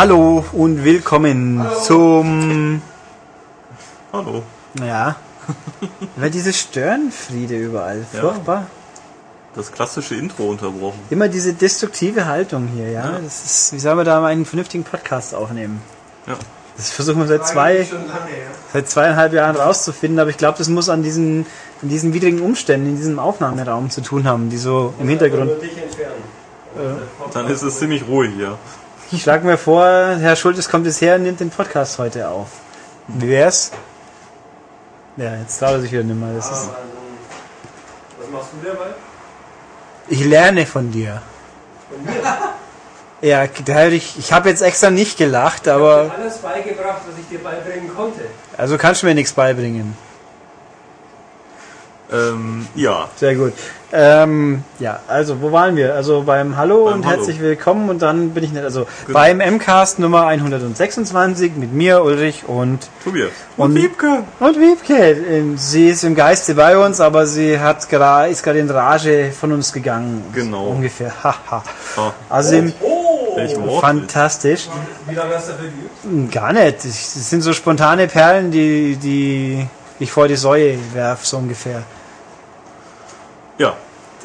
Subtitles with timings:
[0.00, 2.80] Hallo und willkommen zum.
[4.10, 4.42] Hallo.
[4.82, 5.16] Ja.
[6.16, 8.06] Weil diese Störenfriede überall.
[8.14, 8.20] Ja.
[8.20, 8.66] Furchtbar.
[9.54, 10.98] Das klassische Intro unterbrochen.
[11.10, 13.10] Immer diese destruktive Haltung hier, ja.
[13.10, 13.18] Ja.
[13.22, 15.82] Das ist, wie soll man da mal einen vernünftigen Podcast aufnehmen?
[16.26, 16.38] Ja.
[16.78, 17.86] Das versuchen wir seit zwei, ja.
[18.72, 21.44] seit zweieinhalb Jahren rauszufinden, aber ich glaube, das muss an diesen,
[21.82, 25.50] an diesen widrigen Umständen in diesem Aufnahmeraum zu tun haben, die so im Hintergrund.
[25.50, 26.40] Entfernen.
[27.34, 28.56] Dann ist es ziemlich ruhig hier.
[29.12, 32.48] Ich schlage mir vor, Herr Schultes kommt jetzt her und nimmt den Podcast heute auf.
[33.08, 33.72] Wie wär's?
[35.16, 36.32] Ja, jetzt traut er sich wieder nicht mehr.
[36.34, 36.68] Das ist,
[38.18, 38.90] was machst du dabei?
[40.08, 41.22] ich lerne von dir.
[41.90, 42.22] Von mir?
[43.22, 47.28] Ja, ich, ich habe jetzt extra nicht gelacht, Ich aber dir alles beigebracht, was ich
[47.28, 48.22] dir beibringen konnte.
[48.56, 49.94] also kannst du mir nichts beibringen.
[52.12, 53.08] Ähm, ja.
[53.16, 53.52] Sehr gut.
[53.92, 55.94] Ähm, ja, also wo waren wir?
[55.94, 57.16] Also beim Hallo Beim und Hallo.
[57.16, 59.18] herzlich willkommen und dann bin ich nicht, also Genau.
[59.18, 63.30] beim MCAST Nummer 126 mit mir, Ulrich und Tobias.
[63.56, 64.22] Und Wiebke.
[64.38, 68.60] Und Wiebke, ähm, sie ist im Geiste bei uns, aber sie hat gra- ist gerade
[68.60, 70.22] in Rage von uns gegangen.
[70.34, 70.68] Genau.
[70.68, 71.12] Ungefähr.
[71.24, 71.62] Haha.
[71.96, 73.80] Ah, Also im, Oh!
[73.80, 74.68] fantastisch.
[75.08, 76.32] Wie lange hast du dafür geübt?
[76.32, 76.84] Gar nicht.
[76.84, 79.66] Das sind so spontane Perlen, die, die
[79.98, 81.82] ich vor die Säue werf, so ungefähr.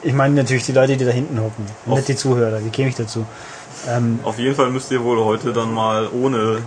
[0.06, 0.09] Ja.
[0.09, 1.66] Ich meine natürlich die Leute, die da hinten hocken.
[1.88, 3.25] Auf- Nicht die Zuhörer, wie käme ich dazu?
[3.88, 6.59] Ähm, Auf jeden Fall müsst ihr wohl heute dann mal ohne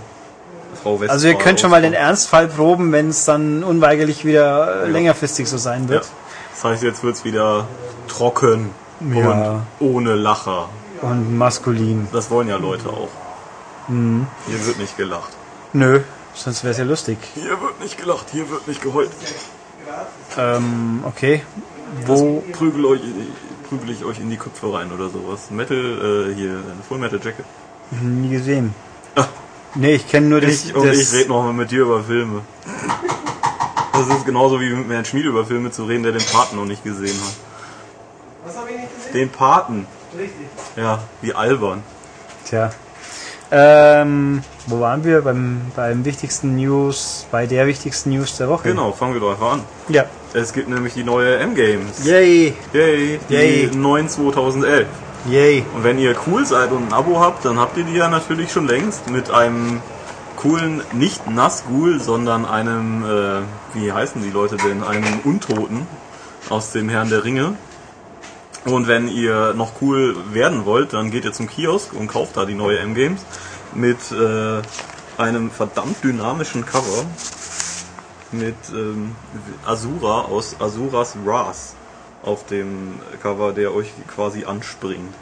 [0.82, 1.10] Frau Westphal.
[1.10, 1.92] also ihr könnt schon mal den.
[1.94, 5.88] Ernstfall proben, wenn es dann unweigerlich wieder äh, längerfristig so sein Ja.
[5.90, 6.08] wird.
[6.54, 7.66] Das heißt, jetzt wird's wieder
[8.08, 9.62] trocken Ja.
[9.80, 10.68] und ohne Lacher.
[11.00, 12.08] Und maskulin.
[12.12, 13.08] Das wollen ja Leute auch.
[13.88, 14.26] Mhm.
[14.48, 15.30] Hier wird nicht gelacht.
[15.72, 16.00] Nö,
[16.34, 17.18] sonst wäre es ja lustig.
[17.34, 19.10] Hier wird nicht gelacht, hier wird nicht geheult.
[20.36, 21.42] Ähm, okay.
[22.06, 22.42] Wo?
[22.52, 23.00] Prügel, euch,
[23.68, 25.50] prügel ich euch in die Köpfe rein oder sowas.
[25.50, 25.76] Metal,
[26.30, 27.44] äh, hier, Full Metal Jacket.
[28.02, 28.74] Nie gesehen.
[29.14, 29.26] Ah.
[29.74, 30.64] Nee, ich kenne nur das.
[30.64, 32.42] Ich und das ich rede noch mal mit dir über Filme.
[33.92, 36.64] Das ist genauso wie mit Herrn Schmied über Filme zu reden, der den Paten noch
[36.64, 37.34] nicht gesehen hat.
[38.44, 39.12] Was habe ich nicht gesehen?
[39.12, 39.86] Den Paten.
[40.16, 40.46] Richtig.
[40.76, 41.82] Ja, wie albern.
[42.44, 42.70] Tja.
[43.50, 45.22] Ähm, wo waren wir?
[45.22, 48.68] Beim, beim wichtigsten News, bei der wichtigsten News der Woche.
[48.68, 49.64] Genau, fangen wir doch einfach an.
[49.88, 50.04] Ja.
[50.34, 52.04] Es gibt nämlich die neue M-Games.
[52.04, 52.54] Yay.
[52.72, 53.70] Yay, die Yay.
[53.74, 54.86] neuen 2011.
[55.28, 55.64] Yay.
[55.74, 58.52] Und wenn ihr cool seid und ein Abo habt, dann habt ihr die ja natürlich
[58.52, 59.80] schon längst mit einem
[60.36, 63.40] coolen, nicht Nazgul, sondern einem, äh,
[63.74, 65.86] wie heißen die Leute denn, einem Untoten
[66.48, 67.54] aus dem Herrn der Ringe.
[68.64, 72.44] Und wenn ihr noch cool werden wollt, dann geht ihr zum Kiosk und kauft da
[72.44, 73.22] die neue M-Games
[73.74, 74.62] mit äh,
[75.20, 77.04] einem verdammt dynamischen Cover
[78.32, 79.14] mit ähm,
[79.64, 81.74] Asura aus Asuras Wrath
[82.22, 85.14] auf dem Cover, der euch quasi anspringt.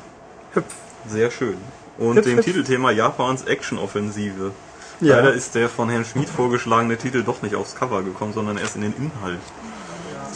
[0.54, 0.74] Hüpf.
[1.08, 1.56] Sehr schön.
[1.98, 2.44] Und Hüpf, dem hüpf.
[2.44, 4.52] Titelthema Japans Action-Offensive.
[5.00, 5.16] Ja.
[5.16, 8.76] Leider ist der von Herrn Schmid vorgeschlagene Titel doch nicht aufs Cover gekommen, sondern erst
[8.76, 9.40] in den Inhalt.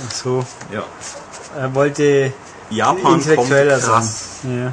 [0.06, 0.44] Ach so.
[0.72, 0.84] Ja.
[1.56, 2.32] Er wollte
[2.68, 3.90] Japan intellektueller sein.
[3.90, 4.26] krass.
[4.44, 4.72] Ja.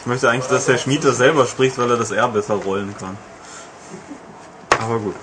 [0.00, 2.94] Ich möchte eigentlich, dass Herr Schmid das selber spricht, weil er das R besser rollen
[2.98, 3.16] kann.
[4.80, 5.14] Aber gut.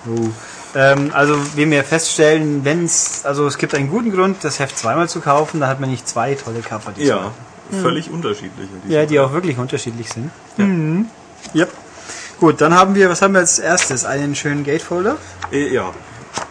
[0.76, 4.78] Ähm, also wie wir feststellen, wenn es, also es gibt einen guten Grund, das Heft
[4.78, 6.92] zweimal zu kaufen, da hat man nicht zwei tolle Cover.
[6.98, 7.32] Ja,
[7.82, 8.70] völlig unterschiedliche.
[8.88, 10.30] Ja, die auch wirklich unterschiedlich sind.
[10.58, 11.08] Mhm.
[11.56, 11.70] Yep.
[12.40, 14.06] Gut, dann haben wir, was haben wir als erstes?
[14.06, 15.18] Einen schönen Gatefolder,
[15.52, 15.92] Äh, ja,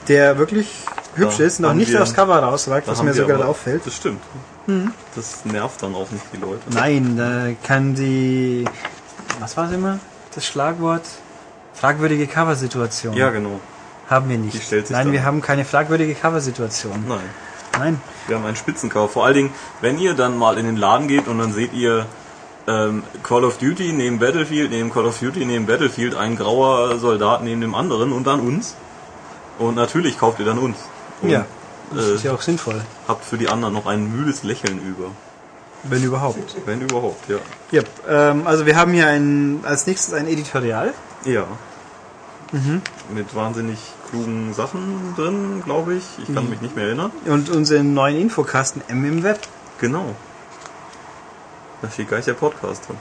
[0.08, 0.68] der wirklich
[1.14, 3.82] hübsch Da ist, noch nicht wir- aufs Cover rausragt, was mir wir sogar aber- auffällt.
[3.86, 4.20] Das stimmt.
[4.66, 4.92] Mhm.
[5.14, 6.60] Das nervt dann auch nicht die Leute.
[6.70, 8.64] Nein, da kann die,
[9.40, 9.98] was war es immer?
[10.34, 11.02] Das Schlagwort?
[11.72, 13.14] Fragwürdige Coversituation.
[13.14, 13.60] Ja, genau.
[14.08, 14.90] Haben wir nicht.
[14.90, 17.04] Nein, wir haben keine fragwürdige Coversituation.
[17.06, 17.20] Nein.
[17.78, 18.00] Nein.
[18.26, 19.08] Wir haben einen Spitzencover.
[19.08, 22.06] Vor allen Dingen, wenn ihr dann mal in den Laden geht und dann seht ihr
[22.66, 27.42] ähm, Call of Duty neben Battlefield, neben Call of Duty neben Battlefield, ein grauer Soldat
[27.44, 28.74] neben dem anderen und dann uns.
[29.58, 30.76] Und natürlich kauft ihr dann uns.
[31.22, 31.44] Und, Ja.
[31.94, 32.80] Das Äh, ist ja auch sinnvoll.
[33.06, 35.06] habt für die anderen noch ein müdes Lächeln über.
[35.84, 36.56] Wenn überhaupt.
[36.66, 37.36] Wenn überhaupt, ja.
[37.72, 37.88] Yep.
[38.08, 40.92] Ähm, also wir haben hier ein, als nächstes ein Editorial.
[41.24, 41.44] Ja.
[43.14, 43.78] Mit wahnsinnig
[44.10, 46.04] klugen Sachen drin, glaube ich.
[46.26, 47.10] Ich kann mich nicht mehr erinnern.
[47.26, 49.40] Und unseren neuen Infokasten M im Web.
[49.80, 50.14] Genau.
[51.82, 52.96] Da steht gleich der Podcast drin.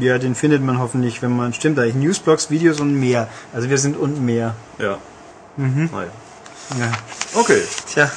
[0.00, 3.28] Ja, den findet man hoffentlich, wenn man stimmt eigentlich Newsblogs, Videos und mehr.
[3.52, 4.54] Also wir sind und mehr.
[4.78, 4.98] Ja.
[5.56, 6.08] Naja.
[6.78, 6.92] Ja.
[7.34, 7.60] Okay.
[7.86, 8.10] Tja,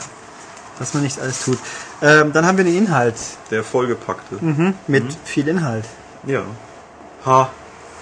[0.80, 1.57] was man nicht alles tut.
[2.01, 3.16] Ähm, dann haben wir den Inhalt
[3.51, 4.38] Der vollgepackte.
[4.40, 4.75] mhm.
[4.88, 5.86] mit viel Inhalt.
[6.25, 6.44] Ja.
[7.25, 7.50] Ha.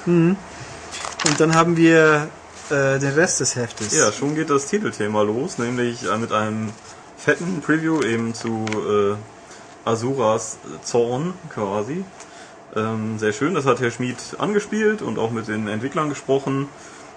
[0.06, 0.38] Und
[1.40, 2.28] dann haben wir
[2.70, 3.96] äh, den Rest des Heftes.
[3.96, 6.72] Ja, schon geht das Titelthema los, nämlich äh, mit einem
[7.18, 9.16] fetten Preview eben zu äh,
[9.90, 12.04] Asuras Zorn quasi.
[12.76, 16.68] Ähm, sehr schön, das hat Herr Schmid angespielt und auch mit den Entwicklern gesprochen.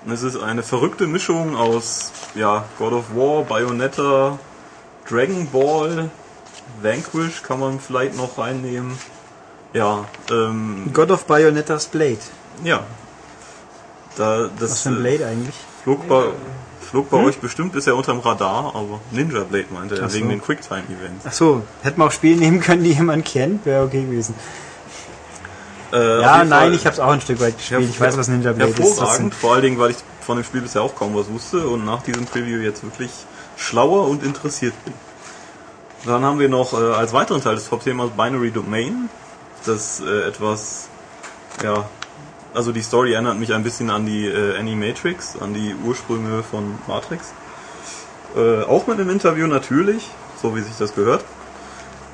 [0.05, 4.39] Und es ist eine verrückte Mischung aus ja, God of War, Bayonetta,
[5.09, 6.11] Dragon Ball,
[6.83, 8.97] Vanquish kann man vielleicht noch reinnehmen.
[9.73, 12.19] Ja, ähm, God of Bayonettas Blade.
[12.63, 12.85] ja.
[14.19, 15.55] Da, Was das für ein äh, Blade eigentlich?
[15.85, 16.25] flog bei,
[16.91, 20.17] flog bei euch bestimmt bisher unterm Radar, aber Ninja Blade meinte er, so.
[20.17, 21.25] wegen den Quicktime-Events.
[21.27, 24.35] Ach so, hätten wir auch Spiele nehmen können, die jemand kennt, wäre okay gewesen.
[25.93, 27.89] Äh, Ja, nein, Fall ich habe es auch ein Stück weit gespielt.
[27.89, 28.79] Ich weiß, was Ninja Blade ist.
[28.79, 31.67] Das Hervorragend, vor allen Dingen, weil ich von dem Spiel bisher auch kaum was wusste
[31.69, 33.11] und nach diesem Preview jetzt wirklich
[33.57, 34.93] schlauer und interessiert bin.
[36.05, 39.09] Dann haben wir noch äh, als weiteren Teil des Hauptthemas Binary Domain,
[39.65, 40.89] das äh, etwas,
[41.63, 41.89] ja,
[42.59, 46.77] also die Story erinnert mich ein bisschen an die äh, Animatrix, an die Ursprünge von
[46.89, 47.33] Matrix.
[48.37, 50.11] Äh, auch mit einem Interview natürlich,
[50.43, 51.25] so wie sich das gehört.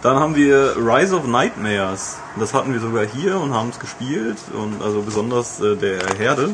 [0.02, 2.19] Dann haben wir Rise of Nightmares.
[2.38, 6.50] Das hatten wir sogar hier und haben es gespielt und also besonders äh, der Herde.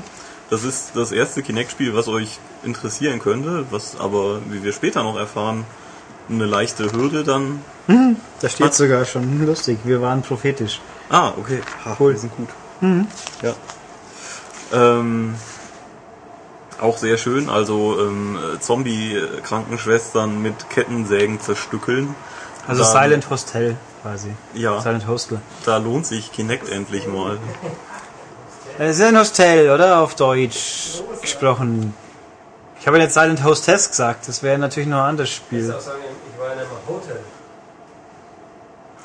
[0.50, 5.18] Das ist das erste Kinect-Spiel, was euch interessieren könnte, was aber, wie wir später noch
[5.18, 5.64] erfahren,
[6.28, 7.64] eine leichte Hürde dann.
[8.40, 9.78] da steht sogar schon lustig.
[9.82, 10.80] Wir waren prophetisch.
[11.08, 11.60] Ah, okay.
[11.84, 12.12] Ha, Cool.
[12.12, 12.50] Wir sind gut.
[13.42, 13.54] Ja.
[14.72, 15.34] Ähm,
[16.80, 22.14] auch sehr schön, also ähm, Zombie-Krankenschwestern mit Kettensägen zerstückeln.
[22.66, 24.34] Also Dann- Silent Hostel quasi.
[24.54, 25.40] Ja, Silent Hostel.
[25.66, 27.38] da lohnt sich Kinect endlich mal.
[28.78, 30.00] Es ist ein Hostel, oder?
[30.00, 31.92] Auf Deutsch gesprochen.
[32.80, 34.26] Ich habe jetzt Silent Hostess gesagt.
[34.26, 35.64] Das wäre natürlich noch ein anderes Ich Spiel.
[35.66, 35.98] muss auch sagen,
[36.32, 37.20] ich war in einem Hotel.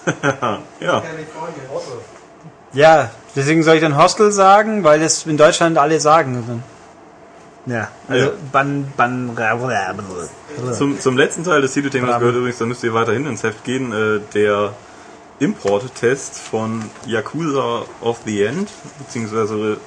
[0.79, 1.01] Ja.
[2.73, 6.63] Ja, deswegen soll ich dann Hostel sagen, weil das in Deutschland alle sagen.
[7.65, 8.31] Ja, also Ja.
[8.51, 9.31] Ban, Ban,
[10.73, 13.91] zum, zum letzten Teil des Titelthemas gehört übrigens, da müsst ihr weiterhin ins Heft gehen,
[13.91, 14.73] äh, der
[15.39, 19.77] Import-Test von Yakuza of the End, beziehungsweise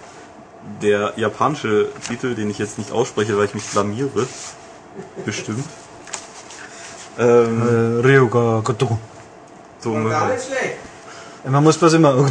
[0.82, 4.26] der japanische Titel, den ich jetzt nicht ausspreche, weil ich mich blamiere.
[5.24, 5.64] Bestimmt.
[7.18, 8.96] Ähm, äh, Ryuga Gotoku.
[9.80, 10.87] so, Gar nicht schlecht.
[11.50, 12.28] Man muss bloß immer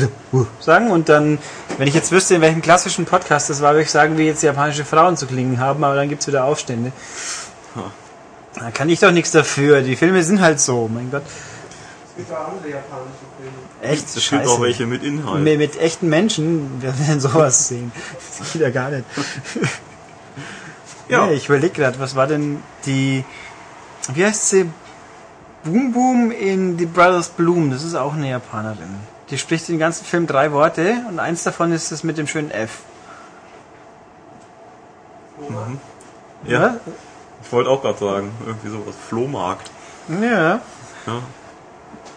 [0.59, 1.39] sagen und dann,
[1.77, 4.43] wenn ich jetzt wüsste, in welchem klassischen Podcast das war, würde ich sagen, wie jetzt
[4.43, 6.91] japanische Frauen zu klingen haben, aber dann gibt's wieder Aufstände.
[8.55, 9.81] Da kann ich doch nichts dafür.
[9.81, 11.23] Die Filme sind halt so, mein Gott.
[11.23, 13.93] Es gibt auch andere japanische Filme.
[13.93, 14.49] Echt es gibt scheiße.
[14.49, 15.43] auch welche mit Inhalt.
[15.43, 17.91] mit, mit echten Menschen, wer will denn sowas sehen?
[18.39, 19.05] Das geht ja gar nicht.
[21.09, 21.27] Ja.
[21.27, 23.23] Nee, ich überlege gerade, was war denn die,
[24.13, 24.69] wie heißt sie?
[25.63, 28.95] Boom Boom in The Brothers Bloom, das ist auch eine Japanerin.
[29.29, 32.51] Die spricht den ganzen Film drei Worte und eins davon ist das mit dem schönen
[32.51, 32.79] F.
[36.45, 36.77] Ja,
[37.43, 38.95] ich wollte auch gerade sagen, irgendwie sowas.
[39.07, 39.69] Flohmarkt.
[40.21, 40.61] Ja.
[41.05, 41.21] Ja.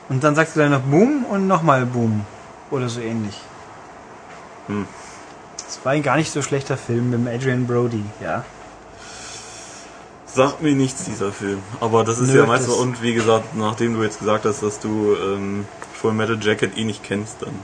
[0.08, 2.24] Und dann sagt sie dann noch Boom und nochmal Boom.
[2.70, 3.40] Oder so ähnlich.
[4.66, 4.86] Hm.
[5.56, 8.44] Das war ein gar nicht so schlechter Film mit Adrian Brody, ja.
[10.32, 11.58] Sagt mir nichts, dieser Film.
[11.80, 14.78] Aber das ist Nö, ja meistens, und wie gesagt, nachdem du jetzt gesagt hast, dass
[14.78, 17.54] du ähm, Full Metal Jacket eh nicht kennst, dann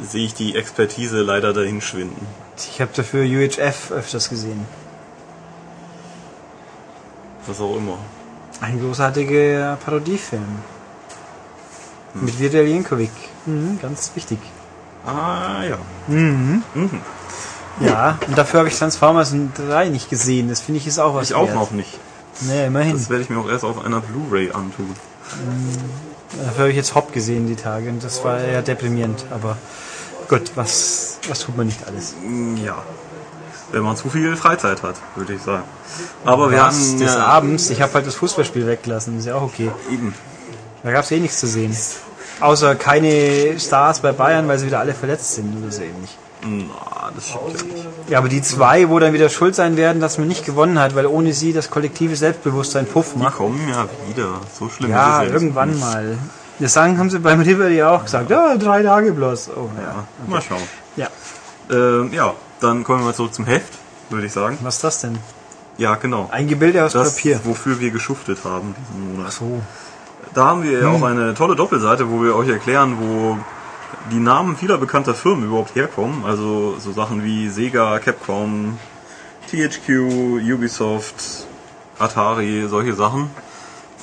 [0.00, 2.26] sehe ich die Expertise leider dahin schwinden.
[2.56, 4.64] Ich habe dafür UHF öfters gesehen.
[7.46, 7.98] Was auch immer.
[8.60, 10.58] Ein großartiger Parodiefilm.
[12.14, 13.10] Mit Vitali Jenkovic.
[13.46, 14.38] Mhm, ganz wichtig.
[15.06, 15.78] Ah, ja.
[17.80, 20.48] Ja, und dafür habe ich Transformers 3 nicht gesehen.
[20.48, 21.54] Das finde ich ist auch was Ich auch wert.
[21.54, 21.98] noch nicht.
[22.42, 22.92] Nee, immerhin.
[22.92, 24.94] Das werde ich mir auch erst auf einer Blu-ray antun.
[26.44, 29.24] Dafür habe ich jetzt Hop gesehen die Tage und das war eher deprimierend.
[29.30, 29.56] Aber
[30.28, 32.14] gut, was, was tut man nicht alles?
[32.24, 32.76] Mm, Ja.
[33.70, 35.62] Wenn man zu viel Freizeit hat, würde ich sagen.
[36.24, 39.34] Aber wir Was, hatten des ja, Abends, ich habe halt das Fußballspiel weggelassen, ist ja
[39.34, 39.70] auch okay.
[39.92, 40.14] eben.
[40.82, 41.76] Da gab es eh nichts zu sehen.
[42.40, 46.16] Außer keine Stars bei Bayern, weil sie wieder alle verletzt sind oder so ähnlich.
[46.42, 47.86] Na, das stimmt ja nicht.
[48.10, 50.94] Ja, aber die zwei, wo dann wieder schuld sein werden, dass man nicht gewonnen hat,
[50.94, 53.36] weil ohne sie das kollektive Selbstbewusstsein Puff Die macht.
[53.36, 54.28] kommen ja wieder.
[54.58, 55.80] So schlimm Ja, ist es ja irgendwann nicht.
[55.80, 56.18] mal.
[56.60, 58.30] Das sagen haben sie beim Riveri auch gesagt.
[58.30, 59.50] Ja, drei Tage bloß.
[59.56, 59.82] Oh, ja.
[59.82, 60.62] Ja, mal schauen.
[60.96, 61.08] ja.
[61.70, 63.72] Ähm, ja, dann kommen wir mal zurück zum Heft,
[64.10, 64.58] würde ich sagen.
[64.62, 65.18] Was ist das denn?
[65.76, 66.28] Ja, genau.
[66.32, 67.40] Ein Gebilde aus Das, Papier.
[67.44, 69.32] wofür wir geschuftet haben diesen Monat.
[69.32, 69.60] So.
[70.34, 71.02] Da haben wir ja Hm.
[71.02, 73.38] auch eine tolle Doppelseite, wo wir euch erklären, wo
[74.10, 76.24] die Namen vieler bekannter Firmen überhaupt herkommen.
[76.24, 78.78] Also so Sachen wie Sega, Capcom,
[79.50, 79.88] THQ,
[80.52, 81.46] Ubisoft,
[81.98, 83.30] Atari, solche Sachen.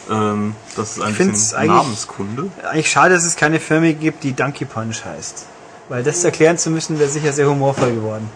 [0.09, 2.51] Ähm, das ist ein find's bisschen eigentlich- Namenskunde.
[2.69, 5.45] Eigentlich schade, dass es keine Firma gibt, die Donkey Punch heißt.
[5.89, 8.29] Weil das erklären zu müssen, wäre sicher sehr humorvoll geworden.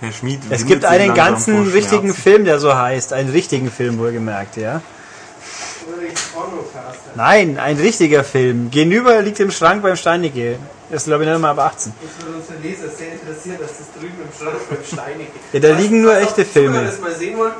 [0.00, 2.12] Herr Schmid Es gibt einen ganzen richtigen.
[2.12, 3.12] Film, der so heißt.
[3.12, 4.82] Einen richtigen Film wohlgemerkt, ja.
[7.14, 8.70] Nein, ein richtiger Film.
[8.70, 10.58] Gegenüber liegt im Schrank beim Steinecke.
[10.90, 11.92] Das ist, glaube ich, nicht mal ab 18.
[12.02, 15.32] Das würde unsere Leser sehr interessieren, dass das drüben im Schrank beim Steinecke.
[15.52, 16.84] Ja, da liegen nur echte Filme.
[16.84, 17.52] das mal sehen wollen,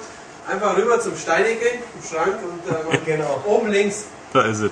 [0.48, 3.42] einfach rüber zum Steinecke im Schrank und äh, mal Genau.
[3.46, 4.04] oben links.
[4.32, 4.70] Da ist es.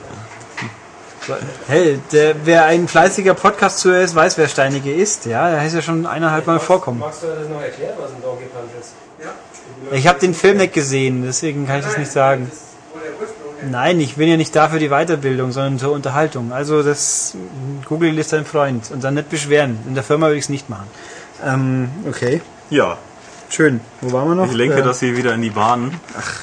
[1.69, 5.25] Hey, der, wer ein fleißiger Podcast-Zuhörer ist, weiß, wer Steinecke ist.
[5.27, 6.99] Ja, er ist ja schon eineinhalb Mal vorkommen.
[6.99, 8.91] Magst du das noch erklären, was ein Donkey Punch ist?
[9.23, 9.31] Ja.
[9.97, 12.51] Ich habe den Film nicht gesehen, deswegen kann ich das nicht sagen.
[12.51, 12.59] Das
[13.71, 16.53] Nein, ich bin ja nicht da für die Weiterbildung, sondern zur Unterhaltung.
[16.53, 17.37] Also das
[17.89, 19.79] Google ist dein Freund und dann nicht beschweren.
[19.87, 20.87] In der Firma würde ich es nicht machen.
[21.45, 22.41] Ähm, okay,
[22.71, 22.99] Ja,
[23.49, 23.81] schön.
[24.01, 24.47] Wo waren wir noch?
[24.47, 25.93] ich lenke Äh, das hier wieder in die Bahn.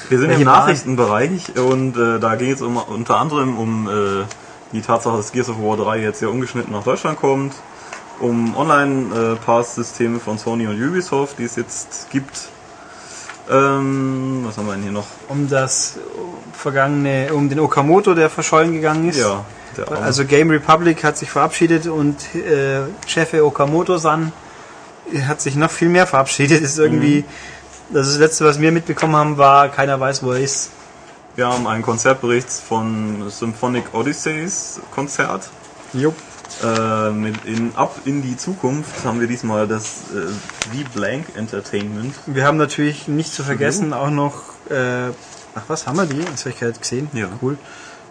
[0.08, 0.60] Wir sind im Bahn?
[0.60, 4.24] Nachrichtenbereich und äh, da geht es um, unter anderem um äh,
[4.72, 7.54] die Tatsache, dass Gears of War 3 jetzt sehr ungeschnitten nach Deutschland kommt,
[8.20, 12.48] um Online-Pass-Systeme von Sony und Ubisoft, die es jetzt gibt.
[13.50, 15.06] Ähm, was haben wir denn hier noch?
[15.28, 15.98] um das
[16.52, 19.18] vergangene, um den Okamoto, der verschollen gegangen ist.
[19.18, 19.44] Ja.
[20.02, 24.32] Also Game Republic hat sich verabschiedet und äh, Chef Okamoto-san
[25.26, 26.60] hat sich noch viel mehr verabschiedet.
[26.60, 27.24] Ist irgendwie,
[27.90, 30.70] das, ist das letzte, was wir mitbekommen haben, war, keiner weiß, wo er ist.
[31.36, 35.48] Wir haben einen Konzertbericht von Symphonic Odysseys Konzert.
[35.92, 36.16] Jupp.
[36.62, 40.26] Äh, mit in Ab in die Zukunft haben wir diesmal das äh,
[40.68, 42.14] V-Blank Entertainment.
[42.26, 45.08] Wir haben natürlich nicht zu vergessen auch noch, äh,
[45.54, 46.22] ach was, haben wir die?
[46.24, 47.08] Das habe ich gerade gesehen.
[47.12, 47.28] Ja.
[47.40, 47.56] Cool.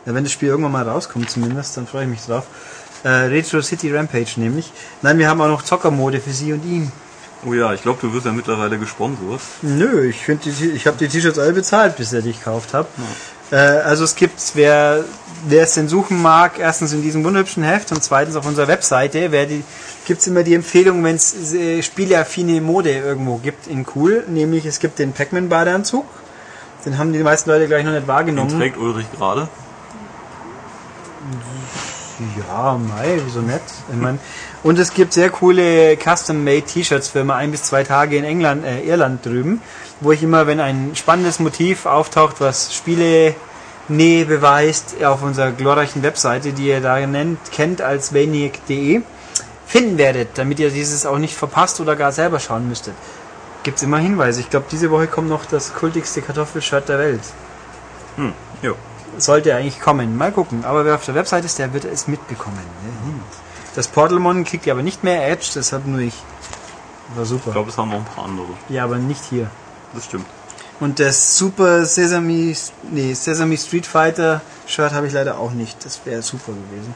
[0.06, 2.46] Ja, wenn das Spiel irgendwann mal rauskommt zumindest, dann freue ich mich drauf.
[3.04, 4.72] Äh, Retro City Rampage nämlich.
[5.02, 6.92] Nein, wir haben auch noch Zockermode für sie und ihn.
[7.46, 9.40] Oh ja, ich glaube, du wirst ja mittlerweile gesponsert.
[9.62, 12.88] Nö, ich finde, ich habe die T-Shirts alle bezahlt, bis ich die gekauft habe.
[13.52, 15.06] Äh, also es gibt, wer,
[15.48, 19.32] wer es denn suchen mag, erstens in diesem wunderhübschen Heft und zweitens auf unserer Webseite,
[19.48, 19.64] die,
[20.06, 24.80] gibt's immer die Empfehlung, wenn es äh, spieleaffine Mode irgendwo gibt in cool, nämlich es
[24.80, 26.06] gibt den Pac-Man Badeanzug.
[26.86, 28.58] Den haben die meisten Leute gleich noch nicht Den wahrgenommen.
[28.58, 29.48] trägt Ulrich gerade.
[32.38, 33.62] Ja, mei, wieso nett?
[33.90, 34.20] Ich mein,
[34.64, 38.66] und es gibt sehr coole Custom-Made T-Shirts für immer ein bis zwei Tage in England,
[38.66, 39.62] äh, Irland drüben,
[40.02, 43.36] wo ich immer, wenn ein spannendes Motiv auftaucht, was Spiele
[43.88, 49.02] Nähe beweist, auf unserer glorreichen Webseite, die ihr da nennt, kennt als maniac.de,
[49.66, 52.94] finden werdet, damit ihr dieses auch nicht verpasst oder gar selber schauen müsstet.
[53.64, 54.42] Gibt's immer Hinweise.
[54.42, 57.22] Ich glaube, diese Woche kommt noch das kultigste Kartoffelshirt der Welt.
[58.16, 58.76] Hm, jo.
[59.18, 60.18] Sollte eigentlich kommen.
[60.18, 60.64] Mal gucken.
[60.66, 62.60] Aber wer auf der Website ist, der wird es mitbekommen.
[63.80, 63.86] Hm.
[63.86, 66.16] Das Portalmon kriegt ja aber nicht mehr Edge, das habe nur ich.
[67.16, 67.52] War Ich super.
[67.52, 68.48] glaube, es haben noch ein paar andere.
[68.68, 69.50] Ja, aber nicht hier.
[69.94, 70.26] Das stimmt.
[70.82, 72.56] Und das Super Sesame,
[72.92, 75.84] nee, Sesame Street Fighter Shirt habe ich leider auch nicht.
[75.86, 76.94] Das wäre super gewesen.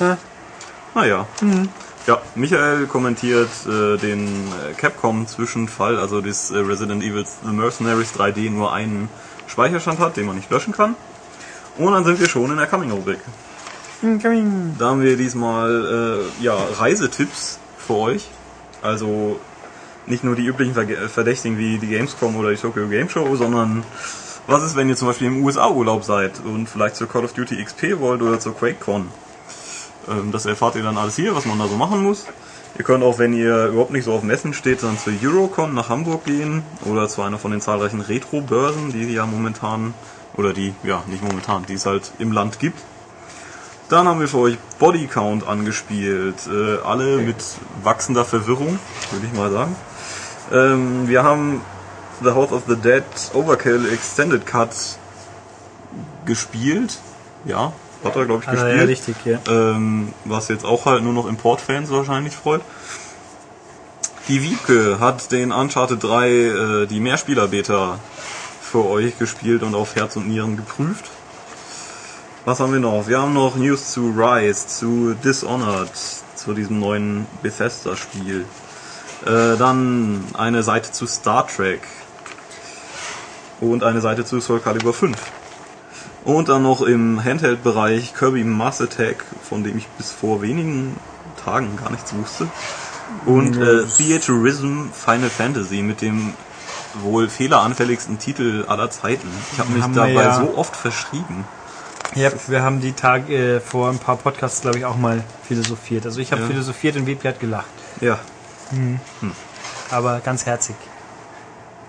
[0.00, 0.16] Ja,
[0.94, 1.26] Naja.
[1.40, 1.68] Mhm.
[2.06, 8.50] Ja, Michael kommentiert äh, den äh, Capcom-Zwischenfall, also das äh, Resident Evil The Mercenaries 3D
[8.50, 9.08] nur einen
[9.46, 10.96] Speicherstand hat, den man nicht löschen kann.
[11.78, 13.20] Und dann sind wir schon in der Coming-Rubrik.
[14.78, 18.28] Da haben wir diesmal äh, ja, Reisetipps für euch.
[18.82, 19.38] Also
[20.06, 23.84] nicht nur die üblichen Verge- Verdächtigen wie die Gamescom oder die Tokyo Game Show, sondern
[24.48, 27.62] was ist, wenn ihr zum Beispiel im USA-Urlaub seid und vielleicht zur Call of Duty
[27.62, 29.06] XP wollt oder zur QuakeCon?
[30.08, 32.26] Ähm, das erfahrt ihr dann alles hier, was man da so machen muss.
[32.76, 35.90] Ihr könnt auch, wenn ihr überhaupt nicht so auf Messen steht, dann zur Eurocon nach
[35.90, 39.94] Hamburg gehen oder zu einer von den zahlreichen Retro-Börsen, die ja momentan,
[40.34, 42.80] oder die, ja, nicht momentan, die es halt im Land gibt.
[43.92, 46.36] Dann haben wir für euch Body Count angespielt.
[46.50, 47.36] Äh, alle mit
[47.82, 48.78] wachsender Verwirrung,
[49.10, 49.76] würde ich mal sagen.
[50.50, 51.60] Ähm, wir haben
[52.22, 54.70] The House of the Dead Overkill Extended Cut
[56.24, 57.00] gespielt.
[57.44, 58.78] Ja, hat er, glaube ich, gespielt.
[58.78, 59.38] ja, richtig, ja.
[59.46, 62.62] Ähm, was jetzt auch halt nur noch Import-Fans wahrscheinlich freut.
[64.28, 67.98] Die Wiebke hat den Uncharted 3, äh, die Mehrspieler-Beta
[68.62, 71.10] für euch gespielt und auf Herz und Nieren geprüft.
[72.44, 73.06] Was haben wir noch?
[73.06, 75.90] Wir haben noch News zu Rise, zu Dishonored,
[76.34, 78.44] zu diesem neuen Bethesda-Spiel.
[79.24, 81.82] Äh, dann eine Seite zu Star Trek
[83.60, 85.16] und eine Seite zu Soul Calibur 5.
[86.24, 90.96] Und dann noch im Handheld-Bereich Kirby Mass Attack, von dem ich bis vor wenigen
[91.44, 92.48] Tagen gar nichts wusste.
[93.24, 96.34] Und äh, Theaturism Final Fantasy mit dem
[97.02, 99.28] wohl fehleranfälligsten Titel aller Zeiten.
[99.52, 101.44] Ich habe mich dabei ja- so oft verschrieben.
[102.14, 106.04] Ja, wir haben die Tage äh, vor ein paar Podcasts, glaube ich, auch mal philosophiert.
[106.04, 106.48] Also ich habe Ja.
[106.48, 107.66] philosophiert und Wiebke hat gelacht.
[108.00, 108.18] Ja,
[109.90, 110.76] Aber ganz herzig.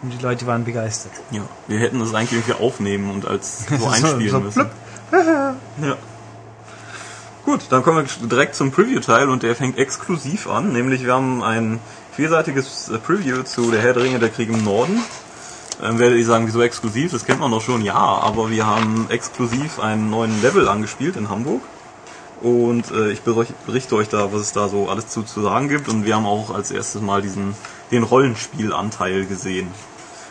[0.01, 1.13] Und die Leute waren begeistert.
[1.31, 1.41] ja.
[1.67, 4.65] Wir hätten das eigentlich irgendwie aufnehmen und als so So- einspielen so müssen.
[5.81, 5.95] ja.
[7.45, 10.71] Gut, dann kommen wir direkt zum Preview-Teil und der fängt exklusiv an.
[10.71, 11.79] Nämlich wir haben ein
[12.15, 15.01] vierseitiges äh, Preview zu Der Herr der Ringe, der Krieg im Norden.
[15.83, 17.11] Dann werdet ihr sagen, wieso exklusiv?
[17.11, 17.81] Das kennt man doch schon.
[17.83, 21.61] Ja, aber wir haben exklusiv einen neuen Level angespielt in Hamburg.
[22.41, 25.67] Und äh, ich berich- berichte euch da, was es da so alles zu, zu sagen
[25.67, 25.89] gibt.
[25.89, 27.53] Und wir haben auch als erstes mal diesen
[27.91, 29.67] den Rollenspielanteil gesehen.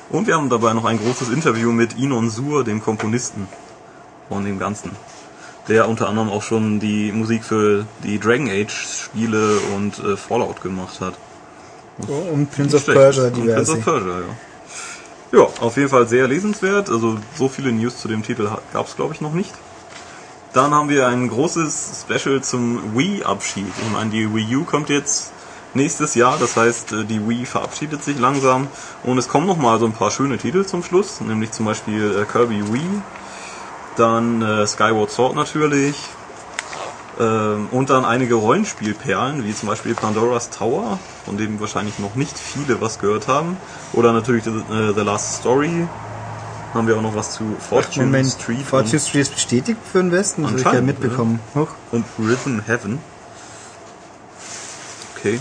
[0.09, 3.47] Und wir haben dabei noch ein großes Interview mit Inon Sur, dem Komponisten
[4.31, 4.93] von dem Ganzen.
[5.69, 10.63] Der unter anderem auch schon die Musik für die Dragon Age Spiele und äh, Fallout
[10.63, 11.13] gemacht hat.
[12.09, 12.87] Und Prince of.
[12.87, 14.52] Persia Und Prince of Persia, ja.
[15.33, 16.91] Ja, auf jeden Fall sehr lesenswert.
[16.91, 19.53] Also so viele News zu dem Titel gab es, glaube ich, noch nicht.
[20.53, 23.67] Dann haben wir ein großes Special zum Wii-Abschied.
[23.67, 25.33] Ich meine, die Wii U kommt jetzt
[25.73, 28.69] nächstes Jahr, das heißt, äh, die Wii verabschiedet sich langsam.
[29.05, 32.31] Und es kommen nochmal so ein paar schöne Titel zum Schluss, nämlich zum Beispiel äh,
[32.31, 33.03] Kirby Wii,
[33.97, 35.97] dann äh, Skyward Sword natürlich,
[37.21, 42.39] ähm, und dann einige Rollenspielperlen, wie zum Beispiel Pandora's Tower, von dem wahrscheinlich noch nicht
[42.39, 43.57] viele was gehört haben.
[43.93, 45.87] Oder natürlich The, äh, The Last Story.
[46.73, 50.11] Haben wir auch noch was zu Fortune Moment, Street Fortune Street ist bestätigt für den
[50.11, 50.47] Westen?
[50.47, 51.39] Habe ich ja mitbekommen.
[51.55, 51.69] Hoch.
[51.91, 52.99] und, Rhythm Heaven.
[55.15, 55.39] Okay.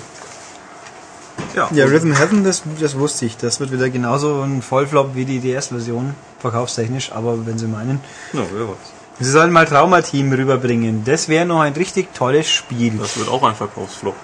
[1.56, 3.38] Ja, Ja, Rhythm Heaven, das, das wusste ich.
[3.38, 8.02] Das wird wieder genauso ein Vollflop wie die DS-Version, verkaufstechnisch, aber wenn Sie meinen.
[8.34, 9.01] ja, wer weiß.
[9.22, 11.04] Sie sollen mal Traumateam rüberbringen.
[11.06, 12.98] Das wäre noch ein richtig tolles Spiel.
[12.98, 14.16] Das wird auch ein Verkaufsflop.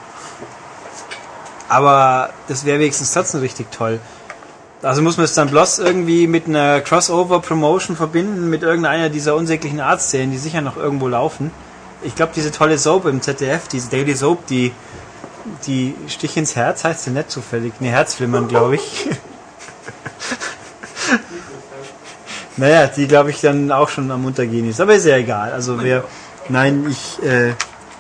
[1.69, 3.99] Aber das wäre wenigstens trotzdem richtig toll.
[4.81, 9.79] Also muss man es dann bloß irgendwie mit einer Crossover-Promotion verbinden, mit irgendeiner dieser unsäglichen
[9.79, 11.51] Arztserien, die sicher noch irgendwo laufen.
[12.01, 14.71] Ich glaube, diese tolle Soap im ZDF, diese Daily Soap, die,
[15.67, 17.73] die Stich ins Herz heißt sie nicht zufällig.
[17.81, 19.09] Ne, Herzflimmern, glaube ich.
[22.57, 24.81] naja, die glaube ich dann auch schon am Untergehen ist.
[24.81, 25.51] Aber ist ja egal.
[25.51, 26.03] Also wer,
[26.49, 27.51] nein, ich, äh,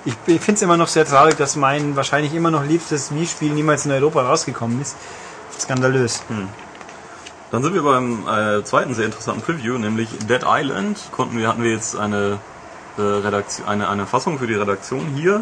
[0.05, 3.85] ich, finde es immer noch sehr traurig, dass mein wahrscheinlich immer noch liebstes Wii-Spiel niemals
[3.85, 4.95] in Europa rausgekommen ist.
[5.59, 6.23] Skandalös.
[7.51, 10.99] Dann sind wir beim äh, zweiten sehr interessanten Preview, nämlich Dead Island.
[11.11, 12.39] Konnten wir, hatten wir jetzt eine,
[12.97, 15.41] äh, Redaktion, eine, eine Fassung für die Redaktion hier.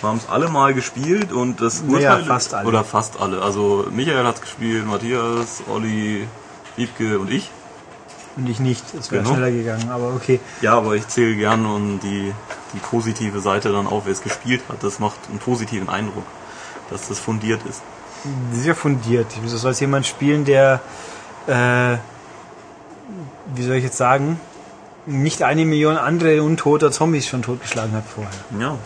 [0.00, 2.24] Wir haben es alle mal gespielt und das Urteil...
[2.24, 2.68] fast alle.
[2.68, 3.40] Oder fast alle.
[3.40, 6.26] Also Michael hat gespielt, Matthias, Olli,
[6.76, 7.50] Wiebke und ich.
[8.36, 8.82] Und ich nicht.
[8.98, 9.36] Es wäre Genau.
[9.36, 10.40] schneller gegangen, aber okay.
[10.60, 12.32] Ja, aber ich zähle gern und die,
[12.72, 14.82] die positive Seite dann auf, wer es gespielt hat.
[14.82, 16.24] Das macht einen positiven Eindruck,
[16.90, 17.80] dass das fundiert ist.
[18.52, 19.26] Sehr fundiert.
[19.42, 20.80] Wieso soll es jemand spielen, der,
[21.46, 21.96] äh,
[23.54, 24.40] wie soll ich jetzt sagen,
[25.06, 28.32] nicht eine Million andere untoter Zombies schon totgeschlagen hat vorher?
[28.58, 28.76] Ja,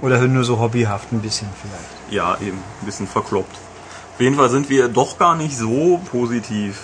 [0.00, 2.12] Oder nur so hobbyhaft ein bisschen vielleicht.
[2.12, 3.54] ja, eben, ein bisschen verkloppt.
[4.14, 6.80] Auf jeden Fall sind wir doch gar nicht so positiv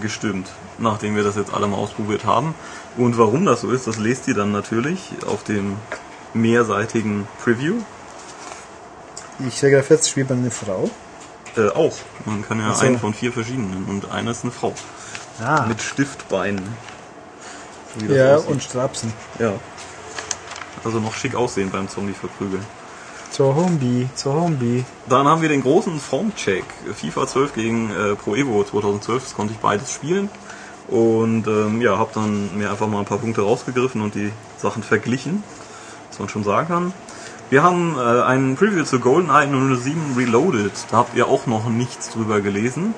[0.00, 2.54] gestimmt, nachdem wir das jetzt alle mal ausprobiert haben.
[2.96, 5.76] Und warum das so ist, das lest ihr dann natürlich auf dem
[6.34, 7.76] mehrseitigen Preview.
[9.46, 10.90] Ich stelle gerade fest, spielt man eine Frau.
[11.56, 11.96] Äh, auch.
[12.24, 12.84] Man kann ja so.
[12.84, 14.74] einen von vier verschiedenen und einer ist eine Frau.
[15.40, 16.62] Ah, Mit Stiftbeinen.
[17.98, 18.50] So ja, aussieht.
[18.50, 19.12] und Strapsen.
[19.38, 19.54] Ja.
[20.84, 22.64] Also noch schick aussehen beim Zombie verprügeln.
[23.30, 24.84] Zur Homebie, zur Homebie.
[25.08, 26.64] Dann haben wir den großen Formcheck.
[26.94, 29.22] FIFA 12 gegen äh, Pro Evo 2012.
[29.22, 30.28] Das konnte ich beides spielen.
[30.88, 34.82] Und ähm, ja, habe dann mir einfach mal ein paar Punkte rausgegriffen und die Sachen
[34.82, 35.42] verglichen.
[36.10, 36.92] Was man schon sagen kann.
[37.50, 40.72] Wir haben äh, einen Preview zu GoldenEye 007 Reloaded.
[40.90, 42.94] Da habt ihr auch noch nichts drüber gelesen.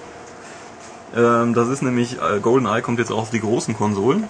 [1.17, 4.25] Ähm, das ist nämlich, äh, GoldenEye kommt jetzt auch auf die großen Konsolen.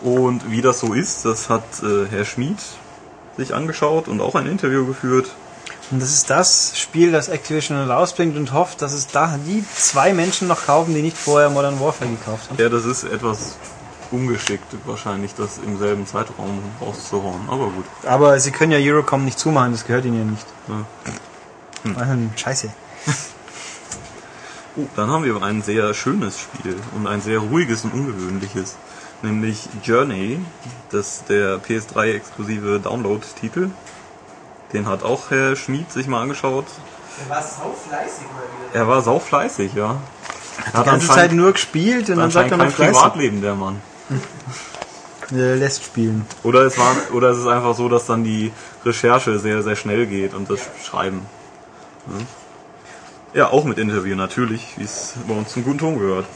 [0.00, 2.58] Und wie das so ist, das hat äh, Herr Schmid
[3.36, 5.30] sich angeschaut und auch ein Interview geführt.
[5.90, 10.12] Und das ist das Spiel, das Activision rausbringt und hofft, dass es da die zwei
[10.14, 12.58] Menschen noch kaufen, die nicht vorher Modern Warfare gekauft haben.
[12.58, 13.56] Ja, das ist etwas
[14.10, 17.42] ungeschickt, wahrscheinlich das im selben Zeitraum rauszuhauen.
[17.48, 17.84] Aber gut.
[18.06, 20.46] Aber sie können ja Eurocom nicht zumachen, das gehört ihnen ja nicht.
[20.68, 22.00] Ja.
[22.00, 22.70] Also, scheiße.
[24.74, 28.76] Oh, dann haben wir ein sehr schönes Spiel und ein sehr ruhiges und ungewöhnliches.
[29.22, 30.40] Nämlich Journey,
[30.90, 33.70] das ist der PS3-exklusive Download-Titel.
[34.72, 36.66] Den hat auch Herr Schmid sich mal angeschaut.
[37.20, 38.80] Der war so fleißig mal wieder.
[38.80, 40.00] Er war saufleißig, ja.
[40.76, 42.96] Die ganze Zeit nur gespielt und dann sagt er noch fleißig.
[42.96, 43.80] Privatleben, der Mann.
[45.30, 46.26] Er lässt spielen.
[46.42, 48.52] Oder es, war, oder es ist einfach so, dass dann die
[48.84, 51.24] Recherche sehr, sehr schnell geht und das Schreiben.
[53.32, 56.26] Ja, auch mit Interview natürlich, wie es bei uns zum guten Ton gehört.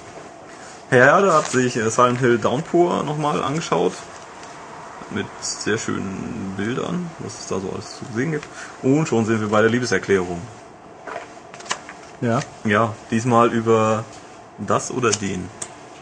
[0.91, 3.93] Herr Erde hat sich Silent Hill Downpour nochmal angeschaut.
[5.11, 8.45] Mit sehr schönen Bildern, was es da so alles zu sehen gibt.
[8.83, 10.41] Und schon sind wir bei der Liebeserklärung.
[12.21, 12.41] Ja.
[12.65, 14.05] Ja, diesmal über
[14.59, 15.49] das oder den.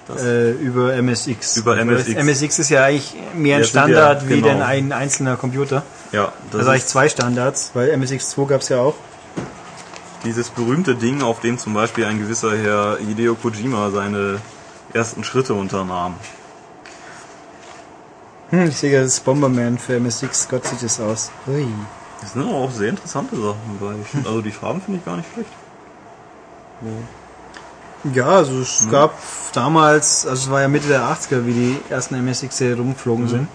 [0.06, 0.22] Das.
[0.22, 1.56] Äh, über MSX.
[1.58, 2.14] Über MSX.
[2.14, 4.48] MSX ist ja eigentlich mehr ein Ja, sind ja, Standard wie genau.
[4.48, 5.82] denn ein einzelner Computer.
[6.12, 8.94] ja, das Also eigentlich zwei Standards, weil MSX 2 gab es ja auch.
[10.24, 14.38] Dieses berühmte Ding, auf dem zum Beispiel ein gewisser Herr Hideo Kojima seine
[14.94, 16.14] ersten Schritte unternahm.
[18.50, 20.48] Hm, ich sehe gerade das Bomberman für MSX.
[20.48, 21.30] Gott sieht es aus.
[21.46, 21.66] Ui.
[22.20, 23.94] Das sind aber auch sehr interessante Sachen bei.
[24.00, 25.50] Ich find, also die Farben finde ich gar nicht schlecht.
[28.12, 29.14] Ja, also es gab
[29.52, 33.48] damals, also es war ja Mitte der 80er, wie die ersten MSX rumflogen sind.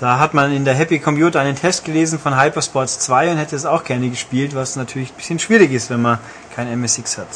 [0.00, 3.56] Da hat man in der Happy Computer einen Test gelesen von Hypersports 2 und hätte
[3.56, 6.18] es auch gerne gespielt, was natürlich ein bisschen schwierig ist, wenn man
[6.54, 7.26] kein MSX hat.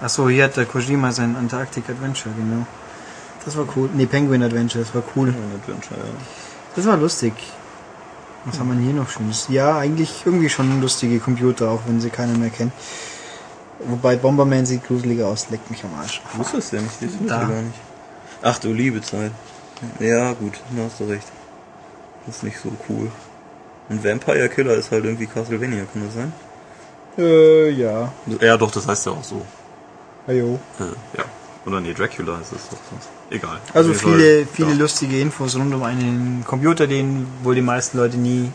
[0.00, 2.66] Achso, hier hat der Kojima sein Antarctic Adventure, genau.
[3.44, 3.88] Das war cool.
[3.94, 5.28] Nee, Penguin Adventure, das war cool.
[5.28, 6.12] Adventure, ja.
[6.74, 7.32] Das war lustig.
[8.44, 9.46] Was haben wir hier noch Schönes?
[9.48, 12.72] Ja, eigentlich irgendwie schon lustige Computer, auch wenn sie keiner mehr kennt.
[13.80, 16.22] Wobei Bomberman sieht gruseliger aus, leckt mich am Arsch.
[16.34, 16.86] Wo ist das denn?
[16.86, 17.74] Ich sehe es gar nicht.
[18.42, 19.32] Ach du liebe Zeit.
[19.98, 21.26] Ja, gut, da hast du recht.
[22.24, 23.10] Das ist nicht so cool.
[23.88, 26.32] Und Vampire Killer ist halt irgendwie Castlevania, kann das sein?
[27.18, 28.12] Äh, ja.
[28.40, 29.42] Ja, doch, das heißt ja auch so.
[30.26, 30.58] Ajo.
[30.78, 31.24] Äh, ja.
[31.66, 33.08] Oder nee, Dracula heißt es doch sonst.
[33.30, 33.58] Egal.
[33.74, 34.76] Also viele, Fall, viele ja.
[34.76, 38.52] lustige Infos rund um einen Computer, den wohl die meisten Leute nie,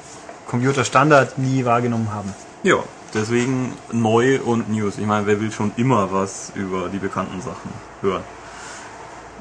[0.48, 2.34] Computerstandard nie wahrgenommen haben.
[2.64, 2.78] Ja,
[3.14, 4.98] deswegen neu und News.
[4.98, 8.24] Ich meine, wer will schon immer was über die bekannten Sachen hören?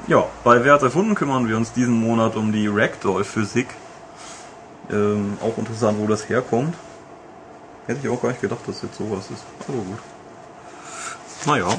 [0.07, 3.67] Ja, bei Wer hat erfunden kümmern wir uns diesen Monat um die Ragdoll-Physik.
[4.91, 6.75] Ähm, auch interessant, wo das herkommt.
[7.87, 9.43] Hätte ich auch gar nicht gedacht, dass jetzt sowas ist.
[9.67, 9.99] Aber gut.
[11.45, 11.69] Naja.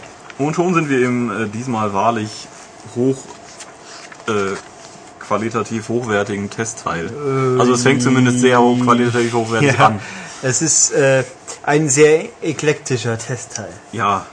[0.44, 2.48] Und schon sind wir im äh, diesmal wahrlich
[2.96, 3.16] hoch
[4.28, 4.56] äh,
[5.20, 7.08] qualitativ hochwertigen Testteil.
[7.58, 10.00] also es fängt zumindest sehr hoch qualitativ hochwertig Ja, an.
[10.42, 11.24] es ist äh,
[11.62, 13.72] ein sehr eklektischer Testteil.
[13.92, 14.26] Ja,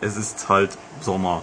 [0.00, 1.42] es ist halt Sommer.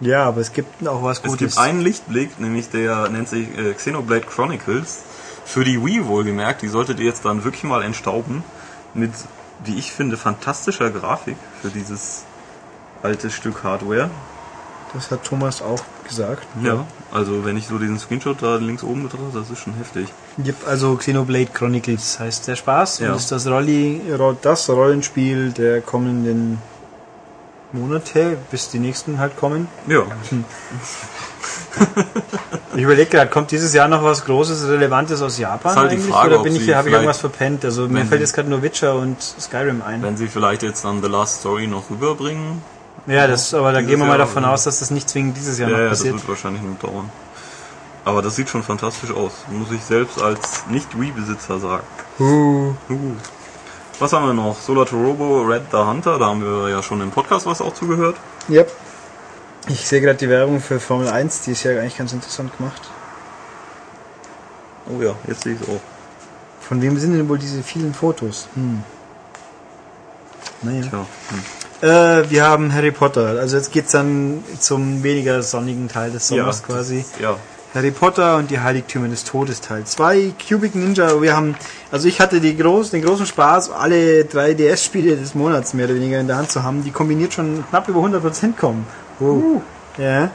[0.00, 1.38] Ja, aber es gibt auch was Es Gutes.
[1.38, 5.00] gibt einen Lichtblick, nämlich der nennt sich äh, Xenoblade Chronicles.
[5.44, 8.42] Für die Wii wohlgemerkt, die solltet ihr jetzt dann wirklich mal entstauben.
[8.94, 9.10] Mit,
[9.64, 12.22] wie ich finde, fantastischer Grafik für dieses
[13.02, 14.10] alte Stück Hardware.
[14.92, 16.44] das hat Thomas auch gesagt.
[16.64, 16.84] Ja.
[17.12, 20.08] Also wenn ich so diesen Screenshot da links oben betrachte, das ist schon heftig.
[20.44, 23.10] Yep, also Xenoblade Chronicles heißt der Spaß Ja.
[23.12, 26.58] und ist das, Rolli, Ro- das Rollenspiel der kommenden
[27.72, 29.68] Monate, bis die nächsten halt kommen.
[29.86, 30.02] Ja.
[32.74, 36.06] Ich überlege gerade, kommt dieses Jahr noch was Großes, Relevantes aus Japan halt eigentlich?
[36.12, 37.64] Frage, oder bin ich hier, habe ich irgendwas verpennt?
[37.64, 40.02] Also mir fällt jetzt gerade nur Witcher und Skyrim ein.
[40.02, 42.62] Wenn sie vielleicht jetzt dann The Last Story noch rüberbringen.
[43.10, 45.58] Ja, das, aber da gehen wir mal Jahr, davon aus, dass das nicht zwingend dieses
[45.58, 46.14] Jahr Ja, noch ja, das passiert.
[46.14, 47.10] wird wahrscheinlich noch dauern.
[48.04, 49.32] Aber das sieht schon fantastisch aus.
[49.50, 51.82] Muss ich selbst als Nicht-Wii-Besitzer sagen.
[52.20, 53.14] Uh, Uh.
[53.98, 54.58] Was haben wir noch?
[54.60, 57.74] Solar to Robo, Red the Hunter, da haben wir ja schon im Podcast was auch
[57.74, 58.16] zugehört.
[58.48, 58.70] yep.
[59.68, 62.80] Ich sehe gerade die Werbung für Formel 1, die ist ja eigentlich ganz interessant gemacht.
[64.88, 65.80] Oh ja, jetzt sehe ich es auch.
[66.60, 68.48] Von wem sind denn wohl diese vielen Fotos?
[68.54, 68.82] Hm.
[70.62, 70.82] Naja.
[70.82, 71.42] Tja, hm.
[71.82, 73.38] Äh, wir haben Harry Potter.
[73.40, 77.04] Also jetzt geht's dann zum weniger sonnigen Teil des Sommers ja, quasi.
[77.20, 77.36] Ja,
[77.74, 81.22] Harry Potter und die Heiligtümer des Todes Teil 2, Cubic Ninja.
[81.22, 81.54] Wir haben,
[81.92, 86.18] also ich hatte groß, den großen Spaß, alle drei DS-Spiele des Monats mehr oder weniger
[86.18, 88.86] in der Hand zu haben, die kombiniert schon knapp über 100% kommen.
[89.20, 89.60] Uh.
[89.98, 90.30] Ja.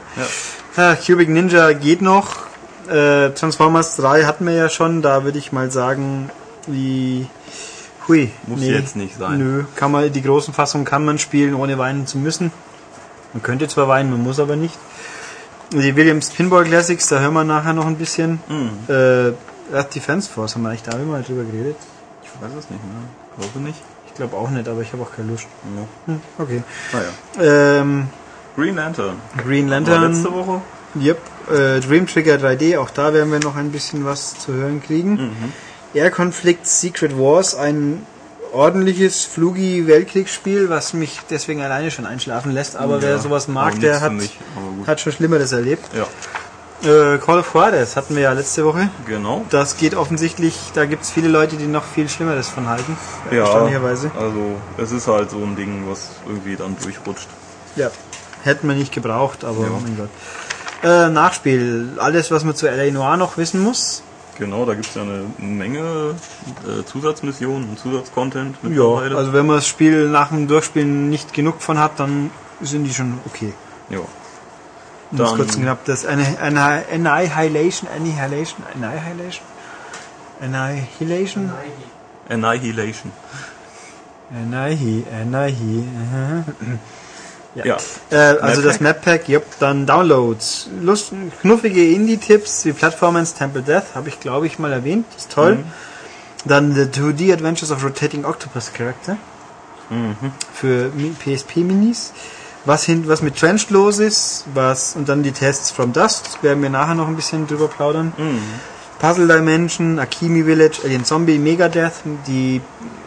[0.76, 0.96] ja.
[0.96, 2.46] Cubic Ninja geht noch.
[2.88, 6.30] Äh, Transformers 3 hatten wir ja schon, da würde ich mal sagen,
[6.66, 7.26] wie
[8.08, 9.38] hui, Muss jetzt nicht sein.
[9.38, 12.52] Nö, kann man die großen Fassungen kann man spielen, ohne weinen zu müssen.
[13.32, 14.78] Man könnte zwar weinen, man muss aber nicht.
[15.72, 18.38] Die Williams Pinball Classics, da hören wir nachher noch ein bisschen.
[18.48, 18.70] Mhm.
[18.88, 19.32] Äh,
[19.74, 21.76] Earth Defense Force, haben wir eigentlich da mal drüber geredet?
[22.22, 23.02] ich weiß es nicht mehr.
[23.38, 23.82] Glaube nicht.
[24.06, 25.46] Ich glaube auch nicht, aber ich habe auch keine Lust.
[25.76, 26.12] Ja.
[26.12, 26.62] Hm, okay.
[26.92, 27.80] Naja.
[27.80, 28.08] Ähm,
[28.56, 29.16] Green Lantern.
[29.42, 30.12] Green War Lantern.
[30.12, 30.62] letzte Woche.
[30.98, 31.18] Yep.
[31.50, 35.12] Äh, Dream Trigger 3D, auch da werden wir noch ein bisschen was zu hören kriegen.
[35.12, 35.52] Mhm.
[35.96, 38.04] Air Conflict Secret Wars, ein
[38.52, 42.76] ordentliches Flugi-Weltkriegsspiel, was mich deswegen alleine schon einschlafen lässt.
[42.76, 44.38] Aber wer Ja, sowas mag, der hat, mich,
[44.86, 45.84] hat schon Schlimmeres erlebt.
[45.94, 46.06] Ja,
[46.82, 48.90] Äh, Call of Juarez hatten wir ja letzte Woche.
[49.06, 49.44] genau.
[49.50, 52.96] Das geht offensichtlich, da gibt es viele Leute, die noch viel Schlimmeres von halten.
[53.30, 54.10] Ja, Erstaunlicherweise.
[54.18, 57.28] also es ist halt so ein Ding, was irgendwie dann durchrutscht.
[57.76, 57.90] Ja.
[58.42, 59.70] Hätten wir nicht gebraucht, aber Ja.
[59.74, 60.10] oh mein Gott.
[60.82, 61.88] Äh, Nachspiel.
[61.96, 64.02] Alles, was man zu LA Noir noch wissen muss.
[64.38, 66.14] Genau, da gibt es ja eine Menge
[66.66, 68.84] äh, Zusatzmissionen und Zusatzcontent Ja,
[69.16, 72.92] also wenn man das Spiel nach dem Durchspielen nicht genug von hat, dann sind die
[72.94, 73.52] schon okay.
[73.88, 73.98] ja.
[73.98, 79.46] Um das Dann- kurz und knapp, das eine, eine Annihilation, Annihilation, Annihilation,
[80.40, 81.52] Annihilation,
[82.28, 83.12] Annihilation.
[84.28, 85.84] Annihi, Annihi,
[87.62, 87.66] aha.
[87.66, 87.76] Ja.
[88.10, 88.80] Äh, also Map das?
[88.80, 90.68] Map Pack, yep, dann Downloads.
[90.82, 95.56] Lust, knuffige Indie-Tipps wie Platformance Temple Death, habe ich glaube ich mal erwähnt, ist toll.
[95.56, 95.64] Mhm.
[96.44, 99.16] Dann The 2D Adventures of Rotating Octopus Character.
[100.52, 102.12] für Mi- PSP-Minis.
[102.64, 106.60] Was, hin, was mit Trench los ist, was und dann die Tests from Dust, werden
[106.60, 108.12] wir nachher noch ein bisschen drüber plaudern.
[108.98, 111.92] Puzzle Dimension, Akimi Village, Alien Zombie, Megadeth,
[112.26, 112.60] die,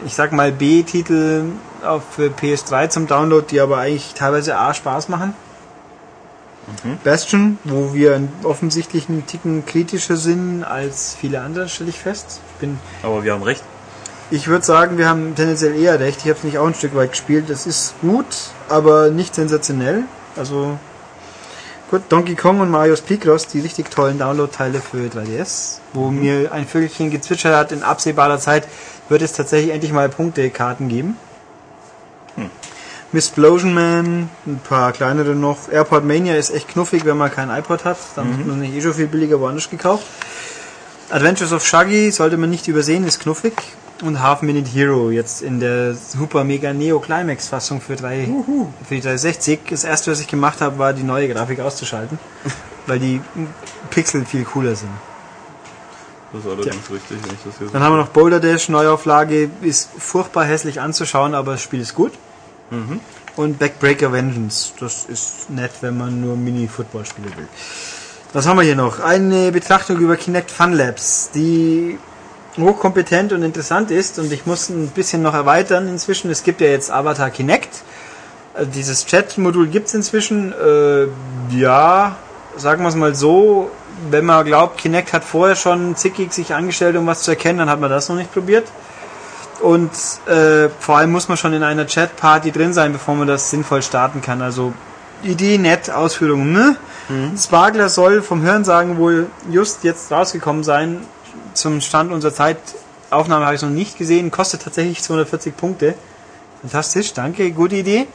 [0.05, 1.43] ich sag mal, B-Titel
[1.83, 5.33] auf für PS3 zum Download, die aber eigentlich teilweise A Spaß machen.
[7.03, 12.41] Bastion, wo wir offensichtlich einen Ticken kritischer sind als viele andere, stelle ich fest.
[12.53, 13.63] Ich bin Aber wir haben recht.
[14.29, 16.19] ich würde sagen, wir haben tendenziell eher recht.
[16.19, 17.49] Ich habe es nicht auch ein Stück weit gespielt.
[17.49, 18.27] Das ist gut,
[18.67, 20.03] aber nicht sensationell.
[20.35, 20.77] Also
[21.89, 26.67] gut, Donkey Kong und Mario's Picross, die richtig tollen Download-Teile für 3DS, wo mir ein
[26.67, 28.67] Vögelchen gezwitschert hat, in absehbarer Zeit
[29.09, 31.17] wird es tatsächlich endlich mal Punktekarten geben.
[33.11, 35.71] Misplosion Man, ein paar kleinere noch.
[35.71, 37.97] Airport Mania ist echt knuffig, wenn man kein iPod hat.
[38.15, 40.05] Dann hat man nicht eh schon viel billiger woanders gekauft.
[41.09, 43.53] Adventures of Shaggy sollte man nicht übersehen, ist knuffig.
[44.03, 48.29] Und Half Minute Hero jetzt in der Super Mega Neo Climax Fassung für, drei,
[48.87, 49.59] für die 360.
[49.71, 52.17] Das erste, was ich gemacht habe, war die neue Grafik auszuschalten,
[52.85, 53.21] weil die
[53.89, 54.91] Pixel viel cooler sind.
[56.31, 59.49] Das ist allerdings richtig, wenn ich das hier Dann haben wir noch Boulder Dash, Neuauflage,
[59.61, 62.13] ist furchtbar hässlich anzuschauen, aber das Spiel ist gut.
[63.35, 67.47] Und Backbreaker Vengeance, das ist nett, wenn man nur Mini-Football spielen will.
[68.33, 68.99] Was haben wir hier noch?
[68.99, 71.97] Eine Betrachtung über Kinect Fun Labs, die
[72.57, 76.29] hochkompetent und interessant ist und ich muss ein bisschen noch erweitern inzwischen.
[76.29, 77.83] Es gibt ja jetzt Avatar Kinect.
[78.55, 80.53] Äh, Dieses Chat-Modul gibt es inzwischen.
[80.53, 81.07] Äh,
[81.55, 82.17] ja,
[82.57, 83.71] sagen wir es mal so,
[84.09, 87.69] wenn man glaubt, Kinect hat vorher schon zickig sich angestellt, um was zu erkennen, dann
[87.69, 88.67] hat man das noch nicht probiert.
[89.61, 89.91] Und
[90.27, 93.81] äh, vor allem muss man schon in einer Chat-Party drin sein, bevor man das sinnvoll
[93.81, 94.41] starten kann.
[94.41, 94.73] Also
[95.23, 96.77] Idee nett, Ausführung, ne?
[97.37, 101.01] Spargler soll vom Hörensagen wohl just jetzt rausgekommen sein.
[101.53, 104.29] Zum Stand unserer Zeitaufnahme habe ich es noch nicht gesehen.
[104.31, 105.95] Kostet tatsächlich 240 Punkte.
[106.61, 108.07] Fantastisch, danke, gute Idee.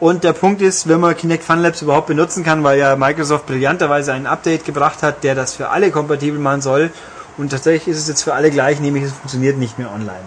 [0.00, 3.46] Und der Punkt ist, wenn man Kinect Fun Labs überhaupt benutzen kann, weil ja Microsoft
[3.46, 6.90] brillanterweise ein Update gebracht hat, der das für alle kompatibel machen soll.
[7.38, 10.24] Und tatsächlich ist es jetzt für alle gleich, nämlich es funktioniert nicht mehr online.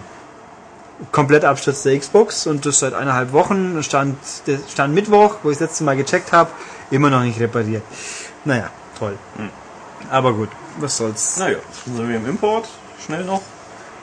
[1.12, 4.16] Komplett Absturz der Xbox und das seit eineinhalb Wochen, stand,
[4.70, 6.50] stand Mittwoch, wo ich das letzte Mal gecheckt habe,
[6.90, 7.82] immer noch nicht repariert.
[8.44, 9.16] Naja, toll.
[10.10, 11.38] Aber gut, was soll's.
[11.38, 12.68] Naja, sind wir im Import,
[13.04, 13.40] schnell noch,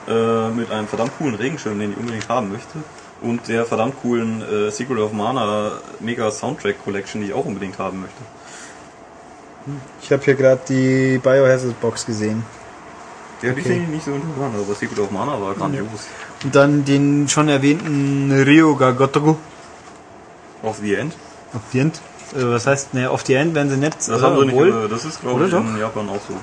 [0.08, 2.78] äh, mit einem verdammt coolen Regenschirm, den ich unbedingt haben möchte.
[3.20, 7.78] Und der verdammt coolen äh, Secret of Mana Mega Soundtrack Collection, die ich auch unbedingt
[7.78, 8.22] haben möchte.
[10.02, 12.44] Ich habe hier gerade die Biohazard Box gesehen.
[13.42, 13.62] Ja, die Okay.
[13.62, 15.86] finde ich nicht so interessant, aber Secret of Mana war grandios.
[15.86, 16.00] Und
[16.52, 19.36] dann den schon erwähnten Ryoga Gotoku.
[20.62, 21.14] Of the End.
[21.52, 22.00] Auf die End.
[22.36, 23.96] Äh, Was heißt, ne, auf die End werden sie nicht.
[24.06, 26.34] Das haben sie nicht, obwohl- äh, das ist glaube ich Oder in Japan auch so.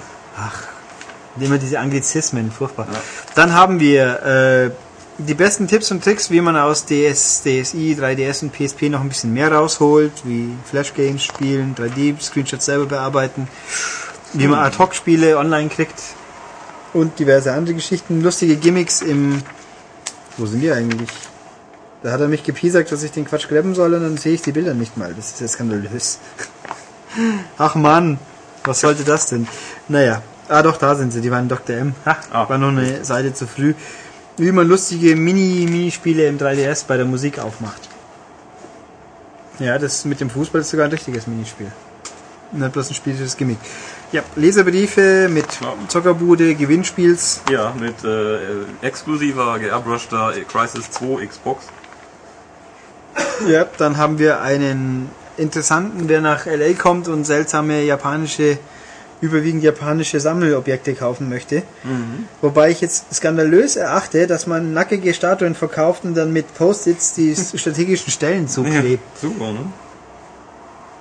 [1.39, 2.87] Immer diese Anglizismen, furchtbar.
[3.35, 4.71] Dann haben wir äh,
[5.17, 9.09] die besten Tipps und Tricks, wie man aus DS, DSi, 3DS und PSP noch ein
[9.09, 13.47] bisschen mehr rausholt, wie Flash Games spielen, 3D-Screenshots selber bearbeiten,
[14.33, 16.01] wie man Ad-Hoc-Spiele online kriegt
[16.93, 19.41] und diverse andere Geschichten, lustige Gimmicks im...
[20.37, 21.09] Wo sind die eigentlich?
[22.03, 24.41] Da hat er mich gepiesackt, dass ich den Quatsch graben soll und dann sehe ich
[24.41, 25.13] die Bilder nicht mal.
[25.13, 26.19] Das ist ja skandalös.
[27.57, 28.19] Ach Mann,
[28.63, 29.47] was sollte das denn?
[29.87, 31.75] Naja, ah doch, da sind sie, die waren Dr.
[31.77, 31.95] M.
[32.05, 32.49] Ha, Ah.
[32.49, 33.73] war noch eine Seite zu früh.
[34.37, 37.81] Wie man lustige Mini-Minispiele im 3DS bei der Musik aufmacht.
[39.59, 41.71] Ja, das mit dem Fußball ist sogar ein richtiges Minispiel.
[42.51, 43.59] Nicht bloß ein spielisches Gimmick.
[44.15, 45.73] Ja, Leserbriefe mit Ja.
[45.89, 47.41] Zockerbude, Gewinnspiels.
[47.51, 48.37] Ja, mit äh,
[48.81, 51.65] exklusiver geairbrushter Crisis 2 Xbox.
[53.45, 58.57] Ja, dann haben wir einen interessanten, der nach LA kommt und seltsame japanische,
[59.19, 61.63] überwiegend japanische Sammelobjekte kaufen möchte.
[62.41, 67.35] Wobei ich jetzt skandalös erachte, dass man nackige Statuen verkauft und dann mit Post-its die
[67.57, 69.03] strategischen Stellen zuklebt.
[69.19, 69.65] super, ne?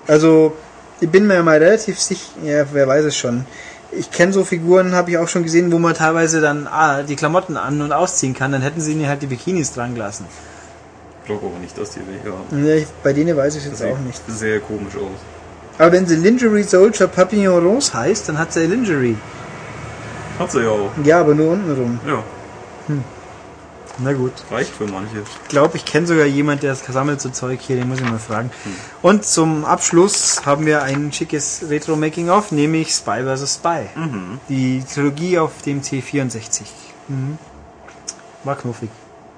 [0.08, 0.56] Also,
[1.04, 3.44] ich bin mir mal relativ sicher, ja, wer weiß es schon.
[3.92, 7.14] Ich kenne so Figuren, habe ich auch schon gesehen, wo man teilweise dann ah, die
[7.16, 10.26] Klamotten an- und ausziehen kann, dann hätten sie ihnen halt die Bikinis dran gelassen.
[11.20, 12.66] Ich glaube aber nicht, dass die welche haben.
[12.66, 14.20] Ja, ich- Bei denen weiß ich jetzt Sieht auch nicht.
[14.28, 15.18] sehr komisch aus.
[15.78, 19.16] Aber wenn sie Lingerie Soldier Papillon Rose heißt, dann hat sie Lingerie.
[20.38, 20.90] Hat sie ja auch.
[21.04, 22.00] Ja, aber nur unten rum.
[22.06, 22.22] Ja,
[23.98, 24.32] Na gut.
[24.50, 25.18] reicht für manche.
[25.20, 28.04] Ich glaube, ich kenne sogar jemand, der das sammelt so Zeug hier, den muss ich
[28.04, 28.50] mal fragen.
[29.02, 33.54] Und zum Abschluss haben wir ein schickes Retro-Making-of, nämlich Spy vs.
[33.54, 33.86] Spy.
[34.48, 36.62] Die Trilogie auf dem C64.
[37.08, 37.38] Mhm.
[38.42, 38.90] War knuffig.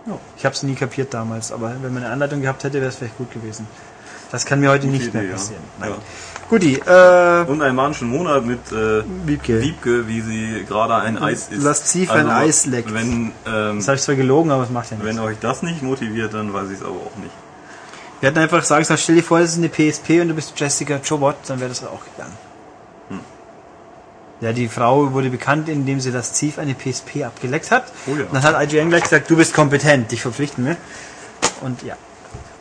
[0.06, 0.18] Ja.
[0.36, 2.96] Ich habe es nie kapiert damals, aber wenn man eine Anleitung gehabt hätte, wäre es
[2.96, 3.66] vielleicht gut gewesen.
[4.32, 5.36] Das kann mir heute nicht mehr Idee, ja.
[5.36, 5.62] passieren.
[5.80, 5.96] Ja.
[6.48, 9.60] Guti, äh, Und einen manischen Monat mit äh, Wiebke.
[9.60, 11.62] Wiebke, wie sie gerade ein Eis isst.
[11.62, 12.94] Lasziv ein Eis leckt.
[12.94, 15.10] Wenn, ähm, das habe ich zwar gelogen, aber es macht ja nichts.
[15.10, 17.32] wenn euch das nicht motiviert, dann weiß ich es aber auch nicht.
[18.20, 20.52] Wir hätten einfach sagen sollen, stell dir vor, das ist eine PSP und du bist
[20.56, 22.36] Jessica Chobot, dann wäre das auch gegangen.
[23.10, 23.20] Hm.
[24.40, 27.92] Ja, die Frau wurde bekannt, indem sie das Ziv eine PSP abgeleckt hat.
[28.06, 28.24] Oh ja.
[28.24, 30.76] Und dann hat IGN gleich gesagt, du bist kompetent, dich verpflichten wir.
[31.60, 31.96] Und ja,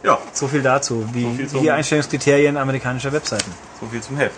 [0.05, 3.51] Ja, so viel dazu, wie So viel die Einstellungskriterien amerikanischer Webseiten.
[3.79, 4.35] so viel zum Heft.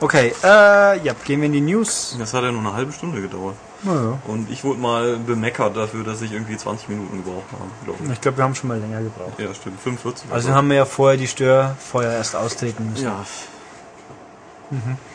[0.00, 2.16] Okay, äh, ja, gehen wir in die News.
[2.18, 3.54] Das hat ja nur eine halbe Stunde gedauert.
[3.84, 4.18] Naja.
[4.26, 8.10] Und ich wurde mal bemeckert dafür, dass ich irgendwie 20 Minuten gebraucht habe, glaube ich.
[8.12, 9.38] Ich glaube, wir haben schon mal länger gebraucht.
[9.38, 9.80] Ja, stimmt.
[9.80, 10.30] 45.
[10.32, 13.04] Also oder haben wir ja vorher die Störfeuer erst austreten müssen.
[13.04, 13.24] Ja.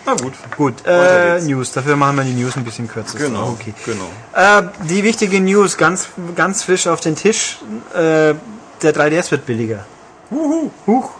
[0.06, 0.34] Na gut.
[0.56, 1.42] Gut, äh.
[1.42, 1.72] News.
[1.72, 3.18] Dafür machen wir die News ein bisschen kürzer.
[3.18, 3.50] Genau.
[3.50, 3.74] Okay.
[3.86, 4.10] Genau.
[4.34, 7.58] Äh, die wichtige News, ganz, ganz frisch auf den Tisch.
[7.94, 8.36] Äh,
[8.82, 9.86] der 3DS wird billiger.
[10.30, 10.72] Wuhu.
[10.86, 11.12] Huch.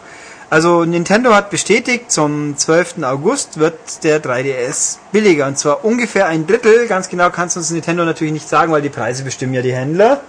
[0.50, 3.04] Also Nintendo hat bestätigt, zum 12.
[3.04, 5.48] August wird der 3DS billiger.
[5.48, 6.88] Und zwar ungefähr ein Drittel.
[6.88, 9.74] Ganz genau kannst du uns Nintendo natürlich nicht sagen, weil die Preise bestimmen ja die
[9.74, 10.22] Händler.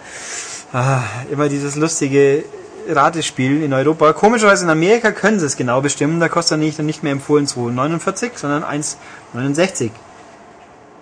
[0.73, 2.45] Ah, immer dieses lustige
[2.89, 4.13] Ratespiel in Europa.
[4.13, 6.21] Komischerweise in Amerika können sie es genau bestimmen.
[6.21, 9.91] Da kostet er nicht, dann nicht mehr empfohlen 2,49, sondern 1,69.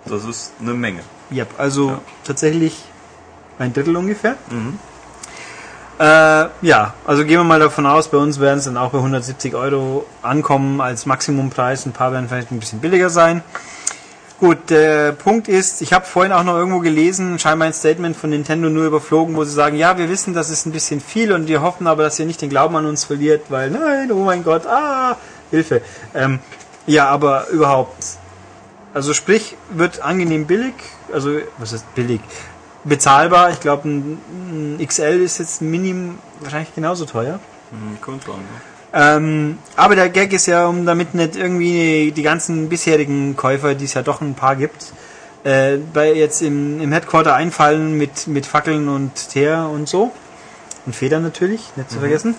[0.05, 1.01] Das ist eine Menge.
[1.31, 2.01] Yep, also Ja.
[2.23, 2.83] tatsächlich
[3.59, 4.35] ein Drittel ungefähr.
[4.49, 4.79] Mhm.
[5.99, 8.99] Äh, ja, also gehen wir mal davon aus, bei uns werden es dann auch bei
[8.99, 11.87] 170 Euro ankommen als Maximumpreis.
[11.87, 13.41] Ein paar werden vielleicht ein bisschen billiger sein.
[14.39, 18.29] Gut, der Punkt ist, ich habe vorhin auch noch irgendwo gelesen, scheinbar ein Statement von
[18.29, 21.47] Nintendo nur überflogen, wo sie sagen, ja, wir wissen, das ist ein bisschen viel und
[21.47, 24.43] wir hoffen aber, dass ihr nicht den Glauben an uns verliert, weil nein, oh mein
[24.43, 25.17] Gott, ah,
[25.49, 25.81] Hilfe.
[26.13, 26.37] Ähm,
[26.85, 27.95] ja, aber überhaupt.
[28.93, 30.75] Also sprich, wird angenehm billig,
[31.11, 32.21] also was ist billig?
[32.83, 37.39] Bezahlbar, ich glaube ein, ein XL ist jetzt minim wahrscheinlich genauso teuer.
[37.71, 38.76] Mhm, könnte sein, ja.
[38.93, 43.85] Ähm, aber der Gag ist ja, um damit nicht irgendwie die ganzen bisherigen Käufer, die
[43.85, 44.93] es ja doch ein paar gibt,
[45.43, 50.11] äh, bei jetzt im, im Headquarter einfallen mit, mit Fackeln und Teer und so.
[50.85, 52.35] Und Federn natürlich, nicht zu vergessen.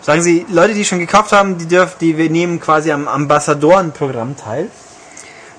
[0.00, 4.36] Sagen Sie, Leute, die schon gekauft haben, die dürfen, die wir nehmen quasi am Ambassadorenprogramm
[4.36, 4.68] teil.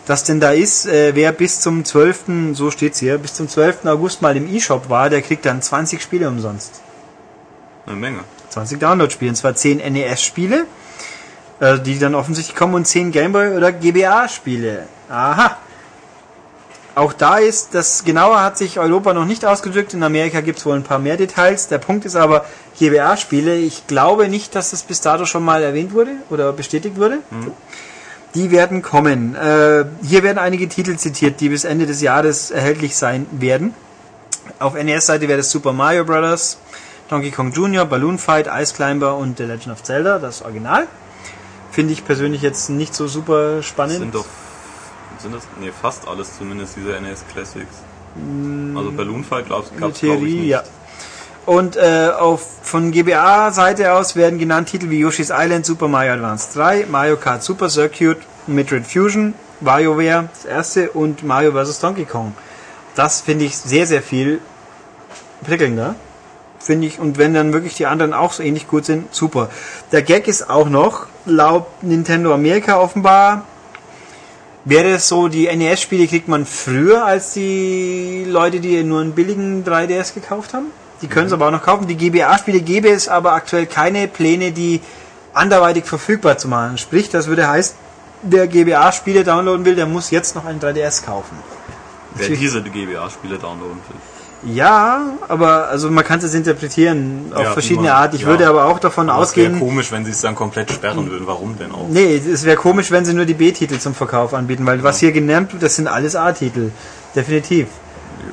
[0.08, 3.86] Das denn da ist, äh, wer bis zum 12., so steht's hier, bis zum 12.
[3.86, 6.82] August mal im E-Shop war, der kriegt dann 20 Spiele umsonst.
[7.86, 8.20] Eine Menge.
[8.52, 10.66] 20 Download-Spiele, und zwar 10 NES-Spiele,
[11.60, 14.88] äh, die dann offensichtlich kommen, und 10 Gameboy- oder GBA-Spiele.
[15.10, 15.58] Aha.
[16.94, 19.94] Auch da ist, das genauer hat sich Europa noch nicht ausgedrückt.
[19.94, 21.70] In Amerika gibt es wohl ein paar mehr Details.
[21.70, 22.46] Der Punkt ist aber,
[22.80, 27.20] GBA-Spiele, ich glaube nicht, dass das bis dato schon mal erwähnt wurde oder bestätigt wurde.
[28.36, 29.36] Die werden kommen.
[29.36, 33.74] Äh, hier werden einige Titel zitiert, die bis Ende des Jahres erhältlich sein werden.
[34.60, 36.58] Auf NES-Seite wäre das Super Mario Bros.,
[37.12, 40.88] Donkey Kong Jr., Balloon Fight, Ice Climber und The Legend of Zelda, das Original.
[41.70, 44.00] Finde ich persönlich jetzt nicht so super spannend.
[44.00, 44.26] Sind doch.
[45.20, 45.44] Sind das.
[45.60, 47.76] Nee, fast alles zumindest, diese NES Classics.
[48.76, 50.48] Also Balloon Fight der gab's glaube ich nicht.
[50.48, 50.64] ja.
[51.46, 56.54] Und äh, auf, von GBA-Seite aus werden genannt Titel wie Yoshi's Island, Super Mario Advance
[56.54, 61.80] 3, Mario Kart Super Circuit, Metroid Fusion, WarioWare, das erste, und Mario vs.
[61.80, 62.34] Donkey Kong.
[62.96, 64.40] Das finde ich sehr, sehr viel
[65.44, 65.96] prickelnder.
[66.64, 69.50] Finde ich, und wenn dann wirklich die anderen auch so ähnlich gut sind, super.
[69.92, 73.46] Der Gag ist auch noch, laut Nintendo Amerika offenbar,
[74.64, 79.66] Wäre es so, die NES-Spiele kriegt man früher als die Leute, die nur einen billigen
[79.66, 80.68] 3DS gekauft haben?
[81.02, 81.88] Die können es aber auch noch kaufen.
[81.88, 84.82] Die GBA-Spiele gäbe es aber aktuell keine Pläne, die
[85.34, 86.78] anderweitig verfügbar zu machen.
[86.78, 87.76] Sprich, das würde heißen,
[88.22, 91.38] wer GBA-Spiele downloaden will, der muss jetzt noch einen 3DS kaufen.
[92.14, 94.11] Wer diese GBA-Spiele downloaden will.
[94.44, 97.98] Ja, aber also man kann es interpretieren auf Ja, verschiedene immer.
[97.98, 98.14] Art.
[98.16, 98.28] Ich Ja.
[98.28, 101.10] würde aber auch davon Aber es wäre ausgehen, komisch, wenn sie es dann komplett sperren
[101.12, 101.28] würden.
[101.28, 101.88] Warum denn auch?
[101.90, 105.12] nee, es wäre komisch, wenn sie nur die B-Titel zum Verkauf anbieten, weil was hier
[105.12, 106.72] genannt wird, das sind alles A-Titel.
[107.16, 107.68] Definitiv.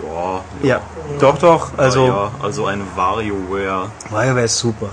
[0.02, 0.80] Ja, Ja,
[1.18, 1.70] doch, doch.
[1.76, 3.90] Also, ja, also eine WarioWare.
[4.10, 4.88] WarioWare ist super.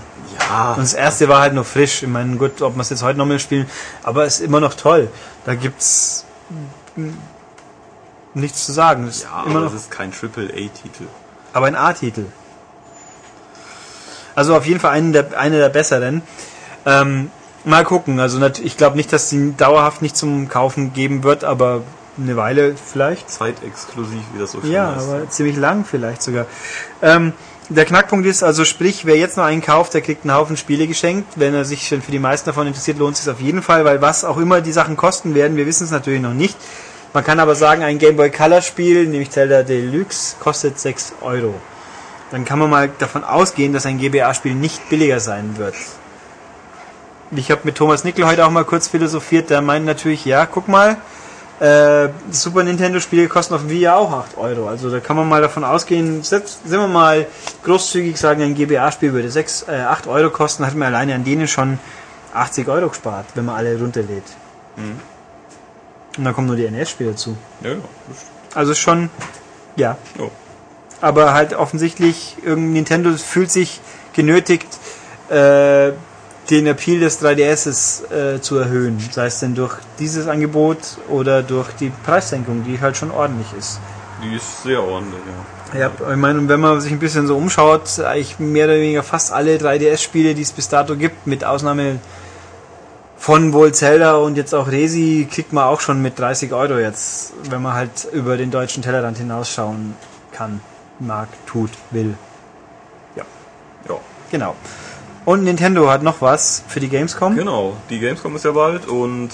[0.49, 2.03] Ja, Und das erste war halt noch frisch.
[2.03, 3.67] Ich meine, gut, ob wir es jetzt heute nochmal spielen,
[4.03, 5.07] aber es ist immer noch toll.
[5.45, 6.25] Da gibt's
[8.35, 9.07] nichts zu sagen.
[9.07, 11.05] Ist ja aber noch, es ist kein Triple-A-Titel.
[11.53, 12.25] aber ein A-Titel.
[14.35, 16.21] Also auf jeden Fall einen der, einer der besseren.
[16.85, 17.31] Ähm,
[17.63, 18.19] mal gucken.
[18.19, 21.81] Also ich glaube nicht, dass die dauerhaft nicht zum Kaufen geben wird, aber
[22.17, 23.29] eine Weile vielleicht.
[23.29, 25.09] Zeitexklusiv, wie das so schön Ja, heißt.
[25.09, 26.45] aber ziemlich lang vielleicht sogar.
[27.01, 27.33] Ähm,
[27.69, 30.85] der Knackpunkt ist also, sprich, wer jetzt noch einen kauft, der kriegt einen Haufen Spiele
[30.85, 31.33] geschenkt.
[31.37, 33.85] Wenn er sich schon für die meisten davon interessiert, lohnt es sich auf jeden Fall,
[33.85, 36.55] weil was auch immer die Sachen kosten werden, wir wissen es natürlich noch nicht.
[37.15, 41.53] Man kann aber sagen, ein Game Boy Color Spiel, nämlich Zelda Deluxe, kostet 6 Euro.
[42.29, 45.75] dann kann man mal davon ausgehen, dass ein GBA-Spiel nicht billiger sein wird.
[47.31, 50.67] Ich habe mit Thomas Nickel heute auch mal kurz philosophiert, der meint natürlich, ja, guck
[50.67, 50.97] mal,
[51.61, 54.67] äh, Super Nintendo-Spiele kosten auf dem Wii ja auch 8 Euro.
[54.67, 57.27] Also da kann man mal davon ausgehen, selbst, sind wir mal
[57.63, 61.47] großzügig sagen, ein GBA-Spiel würde 6, äh, 8 Euro kosten, hat man alleine an denen
[61.47, 61.79] schon
[62.33, 64.25] 80 Euro gespart, wenn man alle runterlädt.
[66.17, 67.35] Und dann kommen nur die NS-Spiele dazu.
[67.61, 67.77] Ja, ja.
[68.53, 69.09] Also schon,
[69.75, 69.97] ja.
[70.17, 70.25] Ja.
[71.01, 73.81] Aber halt offensichtlich, Nintendo fühlt sich
[74.13, 74.67] genötigt,
[75.29, 75.91] äh,
[76.49, 78.99] den Appeal des 3DSs äh, zu erhöhen.
[79.11, 80.77] Sei es denn durch dieses Angebot
[81.09, 83.79] oder durch die Preissenkung, die halt schon ordentlich ist.
[84.23, 85.79] Die ist sehr ordentlich, ja.
[85.79, 89.03] Ja, ich meine, und wenn man sich ein bisschen so umschaut, eigentlich mehr oder weniger
[89.03, 91.99] fast alle 3DS-Spiele, die es bis dato gibt, mit Ausnahme
[93.17, 97.33] von wohl Zelda und jetzt auch Resi, kriegt man auch schon mit 30 Euro jetzt,
[97.49, 99.95] wenn man halt über den deutschen Tellerrand hinausschauen
[100.31, 100.61] kann,
[100.99, 102.15] mag, tut, will.
[103.15, 103.23] Ja.
[104.31, 104.55] Genau.
[105.23, 107.35] Und Nintendo hat noch was für die Gamescom.
[107.35, 109.29] Genau, die Gamescom ist ja bald und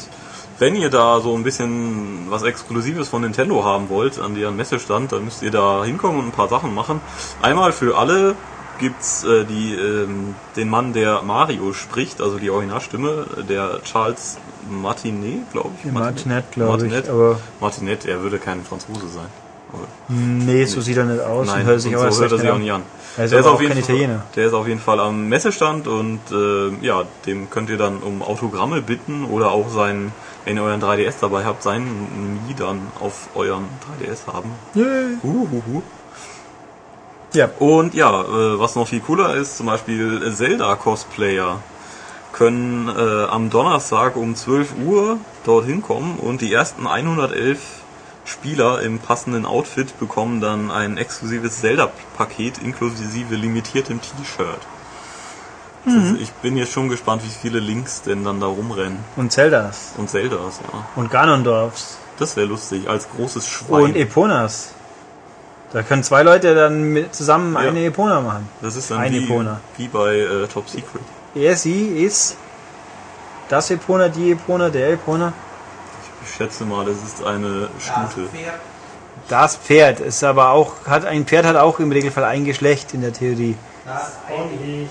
[0.60, 5.12] wenn ihr da so ein bisschen was Exklusives von Nintendo haben wollt an deren Messestand,
[5.12, 7.02] dann müsst ihr da hinkommen und ein paar Sachen machen.
[7.42, 8.36] Einmal für alle
[8.82, 14.38] gibt's äh, die, ähm, den Mann, der Mario spricht, also die Originalstimme, der Charles
[14.70, 15.92] Martinet, glaube ich.
[15.92, 17.10] Martinet, glaube ich, Martinet.
[17.10, 19.28] aber Martinet, er würde kein Franzose sein.
[19.72, 22.34] Aber nee, so sieht er nicht aus Nein, und hört sich und auch so hört
[22.34, 22.82] er sich auch nicht an.
[23.18, 24.24] Er ist der, ist auf auch jeden kein Fall, Italiener.
[24.36, 28.22] der ist auf jeden Fall am Messestand und äh, ja, dem könnt ihr dann um
[28.22, 30.12] Autogramme bitten oder auch sein,
[30.44, 33.66] wenn ihr euren 3DS dabei habt, seinen Mii dann auf euren
[34.02, 34.52] 3DS haben.
[35.24, 35.84] Huhuhu.
[37.34, 41.60] Ja, Und ja, äh, was noch viel cooler ist, zum Beispiel Zelda-Cosplayer
[42.34, 47.60] können äh, am Donnerstag um 12 Uhr dorthin kommen und die ersten 111
[48.26, 54.60] Spieler im passenden Outfit bekommen dann ein exklusives Zelda-Paket inklusive limitiertem T-Shirt.
[55.86, 59.00] Also Ich bin jetzt schon gespannt, wie viele Links denn dann da rumrennen.
[59.16, 60.86] und Zeldas Und Zeldas, ja.
[60.96, 63.84] und Ganondorfs Das wäre lustig, als großes Schwein.
[63.86, 64.74] und Eponas.
[65.74, 67.60] Da können zwei Leute dann mit zusammen Ja.
[67.70, 68.50] eine Epona machen.
[68.62, 69.60] das ist dann ein wie, Epona.
[69.78, 71.02] wie bei äh, Top Secret.
[71.34, 72.36] Er, sie ist
[73.48, 75.32] das Epona, die Epona, der Epona.
[76.26, 78.28] Ich schätze mal, das ist eine Das Stute.
[78.30, 78.54] Pferd.
[79.30, 83.02] Das Pferd ist aber auch, hat ein Pferd hat auch im Regelfall ein Geschlecht in
[83.02, 83.56] der Theorie.
[83.86, 84.88] Das eine.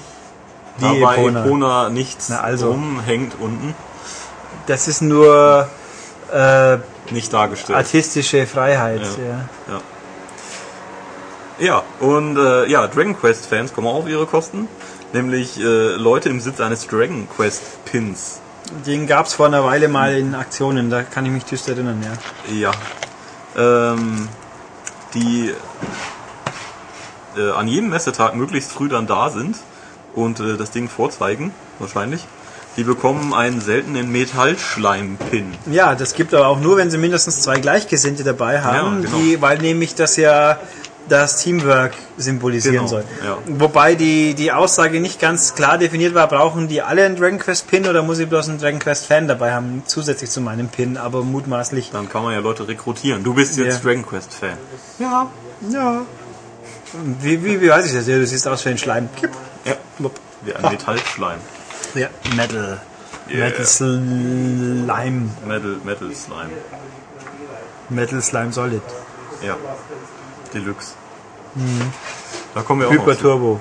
[0.79, 1.45] Die Wobei Epona.
[1.45, 2.71] Epona nichts Na also.
[2.71, 3.75] rumhängt unten.
[4.67, 5.69] Das ist nur
[6.33, 6.79] äh,
[7.11, 7.77] Nicht dargestellt.
[7.77, 9.03] artistische Freiheit.
[9.03, 9.09] Ja.
[9.25, 9.75] Ja.
[9.75, 9.81] Ja.
[11.61, 14.67] Ja, und äh, ja, Dragon Quest Fans kommen auch auf ihre Kosten.
[15.13, 15.63] Nämlich äh,
[15.97, 18.41] Leute im Besitz eines Dragon Quest Pins.
[18.87, 22.03] Den gab es vor einer Weile mal in Aktionen, da kann ich mich düster erinnern,
[22.53, 22.71] ja.
[23.57, 23.93] Ja.
[23.95, 24.29] Ähm,
[25.15, 25.53] die
[27.37, 29.57] äh, an jedem Messetag möglichst früh dann da sind
[30.15, 32.27] und äh, das Ding vorzeigen, wahrscheinlich.
[32.77, 35.55] Die bekommen einen seltenen Metallschleim-Pin.
[35.73, 39.17] Ja, das gibt aber auch nur, wenn sie mindestens zwei Gleichgesinnte dabei haben, Ja, genau.
[39.19, 40.59] die, weil nämlich das ja
[41.09, 43.05] das Teamwork symbolisieren Genau, soll.
[43.25, 43.39] ja.
[43.47, 47.69] Wobei die, die Aussage nicht ganz klar definiert war, brauchen die alle einen Dragon Quest
[47.69, 50.97] Pin oder muss ich bloß einen Dragon Quest Fan dabei haben, zusätzlich zu meinem Pin,
[50.97, 51.91] aber mutmaßlich.
[51.93, 53.25] Dann kann man ja Leute rekrutieren.
[53.25, 53.91] Du bist jetzt Ja.
[53.91, 54.57] Dragon Quest Fan.
[54.99, 55.29] Ja,
[55.71, 56.03] ja.
[57.21, 58.07] Wie, wie, wie weiß ich das?
[58.07, 59.09] Ja, du siehst aus wie ein Schleim.
[59.17, 59.31] Kipp.
[59.65, 59.75] Ja.
[60.45, 61.39] Wie ein Metallschleim.
[61.95, 62.81] Ja, Metal.
[63.29, 63.47] Yeah.
[63.49, 65.31] Metal Slime.
[65.47, 66.51] Metal, Metal Slime.
[67.89, 68.83] Metal Slime Solid.
[69.45, 69.57] Ja.
[70.55, 70.95] Deluxe.
[72.55, 73.61] Da kommen wir auch Hyper Turbo.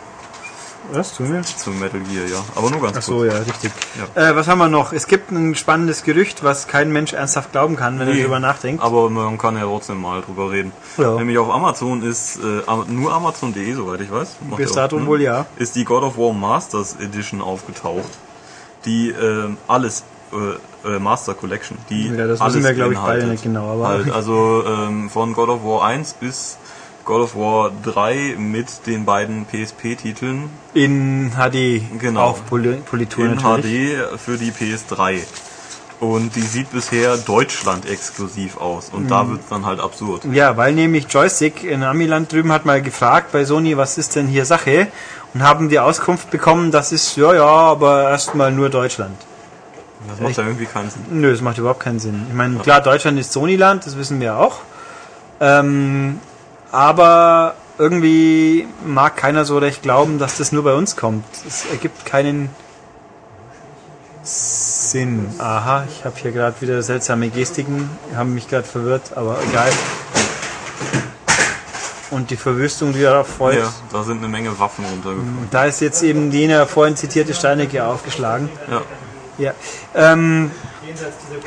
[0.92, 1.44] Was tun wir?
[1.44, 2.38] zu Metal Gear, ja.
[2.56, 3.32] Aber nur ganz Ach so, kurz.
[3.34, 3.72] ja, richtig.
[4.16, 4.30] Ja.
[4.30, 4.92] Äh, was haben wir noch?
[4.92, 8.40] Es gibt ein spannendes Gerücht, was kein Mensch ernsthaft glauben kann, wenn er Nee, darüber
[8.40, 8.82] nachdenkt.
[8.84, 10.72] Aber man kann ja trotzdem mal drüber reden.
[10.98, 11.14] Ja.
[11.16, 14.38] Nämlich auf Amazon ist, äh, nur Amazon.de, soweit ich weiß.
[14.58, 15.06] Bis dato ne?
[15.06, 15.46] wohl ja.
[15.58, 18.10] Ist die God of War Masters Edition aufgetaucht.
[18.86, 21.78] Die ähm, alles, äh, äh, Master Collection.
[21.92, 25.34] Die Ja, das alles wir, glaub ich, beide nicht genau, aber- halt, also ähm, von
[25.34, 26.58] God of War 1 bis
[27.10, 32.22] God of War 3 mit den beiden PSP-Titeln In HD Genau.
[32.22, 33.96] auf Poli Politur in natürlich.
[33.98, 35.22] HD für die PS3.
[36.00, 38.90] Und die sieht bisher Deutschland exklusiv aus.
[38.94, 39.08] Und Mhm.
[39.08, 40.22] da wird's dann halt absurd.
[40.32, 44.28] Ja, weil nämlich Joystick in Amiland drüben hat mal gefragt bei Sony, was ist denn
[44.28, 44.88] hier Sache?
[45.34, 49.18] Und haben die Auskunft bekommen, das ist, ja, ja, aber erstmal nur Deutschland.
[50.08, 51.02] Das macht ja irgendwie keinen Sinn.
[51.10, 52.28] Nö, das macht überhaupt keinen Sinn.
[52.30, 54.58] Ich meine, klar, Deutschland ist Sony-Land, das wissen wir auch.
[55.42, 56.20] Ähm,
[56.72, 61.26] aber irgendwie mag keiner so recht glauben, dass das nur bei uns kommt.
[61.48, 62.50] Es ergibt keinen
[64.24, 65.28] Sinn.
[65.40, 69.72] Aha, ich habe hier gerade wieder seltsame Gestiken, haben mich gerade verwirrt, aber egal.
[72.12, 73.60] und die Verwüstung, die darauf folgt.
[73.60, 75.48] Ja, da sind eine Menge Waffen runtergefallen.
[75.52, 78.50] Da ist jetzt eben jener vorhin zitierte Steinecke aufgeschlagen.
[78.70, 78.82] Ja.
[79.40, 79.54] Ja.
[79.96, 80.52] Ähm,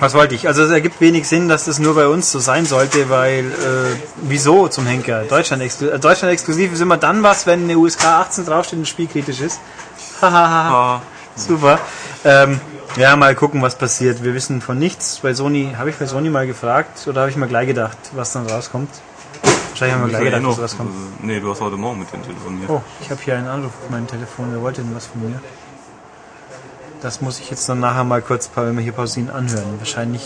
[0.01, 0.47] was wollte ich?
[0.49, 3.97] Also es ergibt wenig Sinn, dass das nur bei uns so sein sollte, weil äh,
[4.23, 5.23] wieso zum Henker?
[5.25, 8.83] Deutschland, exklu äh, Deutschland exklusiv ist immer dann was, wenn eine USK 18 draufsteht und
[8.83, 9.61] das Spiel kritisch ist.
[10.21, 10.97] Hahaha.
[10.97, 11.03] Ah,
[11.37, 11.79] Super.
[12.25, 12.61] Ähm,
[12.97, 14.23] ja, mal gucken, was passiert.
[14.23, 15.21] Wir wissen von nichts.
[15.23, 18.33] Bei Sony, habe ich bei Sony mal gefragt oder habe ich mal gleich gedacht, was
[18.33, 18.91] dann rauskommt?
[19.71, 20.91] Wahrscheinlich haben wir gleich ich gedacht, was rauskommt.
[20.91, 22.69] äh, nee, du hast heute Morgen mit dem telefoniert.
[22.71, 24.49] Oh, ich habe hier einen Anruf auf meinem Telefon.
[24.53, 25.41] Wer wollte denn was von mir?
[27.03, 29.65] Das muss ich jetzt dann nachher mal kurz, wenn wir hier pausieren, anhören.
[29.79, 30.23] Wahrscheinlich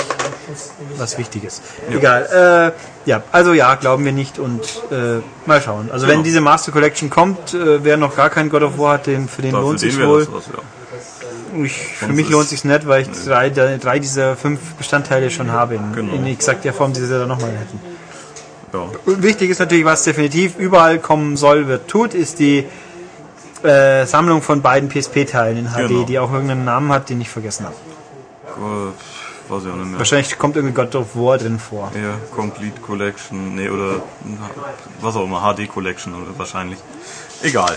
[0.98, 1.62] was Wichtiges.
[1.90, 2.72] Egal.
[3.06, 4.60] Äh, ja, also ja, glauben wir nicht und
[4.90, 5.88] äh, mal schauen.
[5.90, 6.24] Also wenn Genau.
[6.24, 9.42] diese Master Collection kommt, äh, wer noch gar kein God of War hat, den, für
[9.42, 10.28] den Dafür lohnt sich wohl.
[10.30, 11.62] was, ja.
[11.64, 15.76] Ich, für mich lohnt sich's nicht, weil ich drei, drei dieser fünf Bestandteile schon habe
[15.76, 16.12] in, Genau.
[16.14, 17.80] in exakt der Form, die sie da nochmal hätten.
[18.74, 19.22] ja.
[19.22, 22.66] Wichtig ist natürlich, was definitiv überall kommen soll, wird, tut, ist die
[23.64, 26.02] äh, Sammlung von beiden PSP-Teilen in HD, Genau.
[26.04, 27.74] die auch irgendeinen Namen hat, den ich vergessen habe.
[28.46, 29.98] Äh, weiß ich auch nicht mehr.
[29.98, 31.90] Wahrscheinlich kommt irgendwie God of War drin vor.
[31.94, 34.02] Ja, Complete Collection, nee, oder
[35.00, 36.78] was auch immer, HD Collection wahrscheinlich.
[37.42, 37.76] Egal.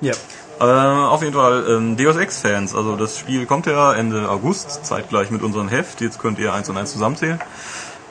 [0.00, 0.12] Ja.
[0.60, 5.30] Äh, auf jeden Fall ähm, Deus Ex-Fans, also das Spiel kommt ja Ende August, zeitgleich
[5.30, 7.40] mit unserem Heft, jetzt könnt ihr eins und eins zusammenzählen,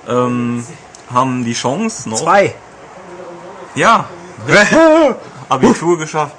[0.07, 0.65] ähm,
[1.13, 2.19] haben die Chance noch...
[2.21, 2.53] Zwei.
[3.75, 4.05] Ja,
[5.51, 6.35] Abitur geschafft.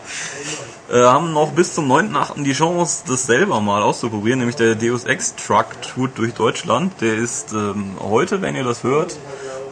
[0.90, 2.42] Äh, haben noch bis zum 9.8.
[2.42, 7.00] die Chance, das selber mal auszuprobieren, nämlich der Deus Ex Truck tourt durch Deutschland.
[7.00, 9.18] Der ist ähm, heute, wenn ihr das hört,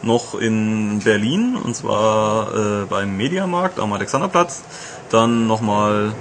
[0.03, 4.63] noch in Berlin und zwar äh, beim Mediamarkt am Alexanderplatz.
[5.09, 6.13] Dann nochmal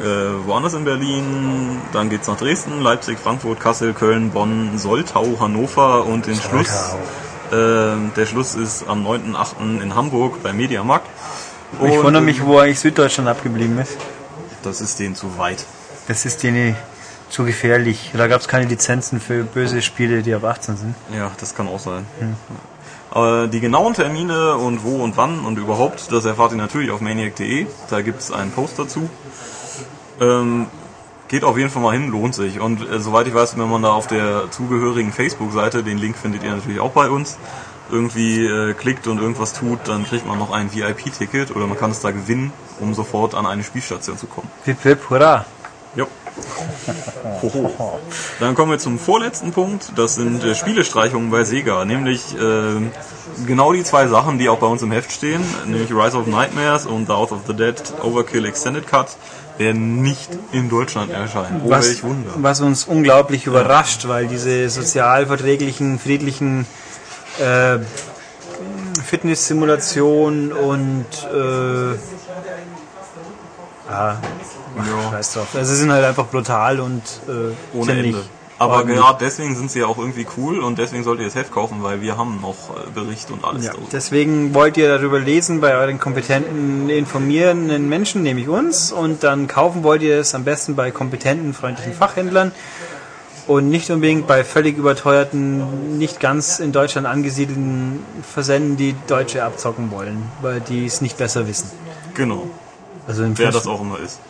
[0.00, 0.04] äh,
[0.46, 6.26] woanders in Berlin, dann geht's nach Dresden, Leipzig, Frankfurt, Kassel, Köln, Bonn, Soltau, Hannover und
[6.26, 6.94] den Schluss.
[7.50, 7.54] Äh,
[8.16, 9.82] der Schluss ist am 9.8.
[9.82, 11.08] in Hamburg beim Mediamarkt.
[11.74, 13.96] Ich Und, wundere mich, wo eigentlich Süddeutschland abgeblieben ist.
[14.62, 15.64] Das ist denen zu weit.
[16.08, 16.76] Das ist denen
[17.28, 18.10] zu gefährlich.
[18.14, 20.94] Da gab es keine Lizenzen für böse Spiele, die ab 18 sind.
[21.14, 22.06] Ja, das kann auch sein.
[23.10, 27.00] Aber die genauen Termine und wo und wann und überhaupt, das erfahrt ihr natürlich auf
[27.00, 27.66] maniac.de.
[27.90, 29.08] Da gibt es einen Post dazu.
[30.20, 30.66] Ähm,
[31.28, 32.60] geht auf jeden Fall mal hin, lohnt sich.
[32.60, 36.42] Und äh, soweit ich weiß, wenn man da auf der zugehörigen Facebook-Seite, den Link findet
[36.42, 37.38] ihr natürlich auch bei uns,
[37.90, 41.90] irgendwie äh, klickt und irgendwas tut, dann kriegt man noch ein VIP-Ticket oder man kann
[41.90, 44.48] es da gewinnen, um sofort an eine Spielstation zu kommen.
[44.64, 45.44] Hip hip, hurra.
[45.94, 46.06] Jo.
[47.42, 47.98] Hoho.
[48.40, 49.92] Dann kommen wir zum vorletzten Punkt.
[49.96, 51.84] Das sind äh, Spielestreichungen bei Sega.
[51.84, 52.80] Nämlich äh,
[53.46, 55.42] genau die zwei Sachen, die auch bei uns im Heft stehen.
[55.66, 59.16] Nämlich Rise of Nightmares und Out of the Dead Overkill Extended Cut
[59.58, 61.62] werden nicht in Deutschland erscheinen.
[61.64, 62.30] Oh, was, welch Wunder.
[62.36, 66.66] was uns unglaublich überrascht, weil diese sozial verträglichen, friedlichen
[67.40, 67.78] äh,
[69.04, 71.94] Fitness-Simulationen und äh,
[73.90, 74.20] Ja,
[75.10, 75.48] scheiß drauf.
[75.54, 78.22] Also sie sind halt einfach brutal und äh, ohne sind Ende.
[78.60, 81.52] Aber gerade deswegen sind sie ja auch irgendwie cool und deswegen solltet ihr das Heft
[81.52, 83.86] kaufen, weil wir haben noch äh, Bericht und alles Ja, darüber.
[83.92, 89.84] deswegen wollt ihr darüber lesen bei euren kompetenten, informierenden Menschen, nämlich uns, und dann kaufen
[89.84, 92.50] wollt ihr es am besten bei kompetenten, freundlichen Fachhändlern
[93.48, 99.90] und nicht unbedingt bei völlig überteuerten, nicht ganz in Deutschland angesiedelten Versenden, die Deutsche abzocken
[99.90, 101.70] wollen, weil die es nicht besser wissen.
[102.14, 102.44] Genau.
[103.06, 104.20] Also im Wer das auch immer ist.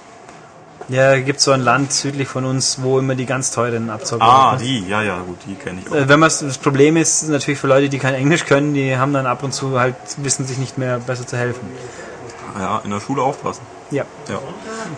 [0.89, 4.23] Ja, gibt so ein Land südlich von uns, wo immer die ganz teuren abzocken.
[4.23, 4.65] Ah, werden.
[4.65, 5.97] die, ja, ja, gut, die kenne ich auch.
[5.97, 9.13] Äh, Wenn man das Problem ist natürlich für Leute, die kein Englisch können, die haben
[9.13, 11.69] dann ab und zu halt wissen sich nicht mehr besser zu helfen.
[12.59, 13.63] Ja, in der Schule aufpassen.
[13.91, 14.05] Ja.
[14.29, 14.39] Ja.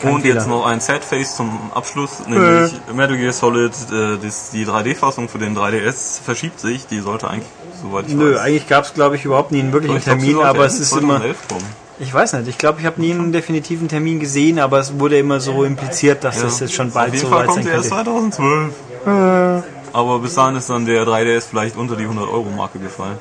[0.01, 0.34] Kein und Fehler.
[0.34, 5.38] jetzt noch ein Sad-Face zum Abschluss, nämlich Metal Gear Solid, äh, das, die 3D-Fassung für
[5.38, 7.47] den 3DS verschiebt sich, die sollte eigentlich,
[7.80, 8.41] soweit ich Nö, weiß.
[8.41, 10.80] eigentlich gab es glaube ich überhaupt nie einen wirklichen Ich glaub, Termin, sollte aber es
[10.80, 11.18] ist immer.
[11.18, 11.64] 2011 kommen.
[12.03, 15.18] Ich weiß nicht, ich glaube, ich habe nie einen definitiven Termin gesehen, aber es wurde
[15.18, 17.66] immer so impliziert, dass es jetzt schon Auf bald jeden so Fall weit kommt sein
[17.66, 18.05] der erst könnte.
[18.30, 19.64] 2012.
[19.93, 23.18] Aber bis dahin ist dann der 3DS vielleicht unter die 100-Euro-Marke gefallen.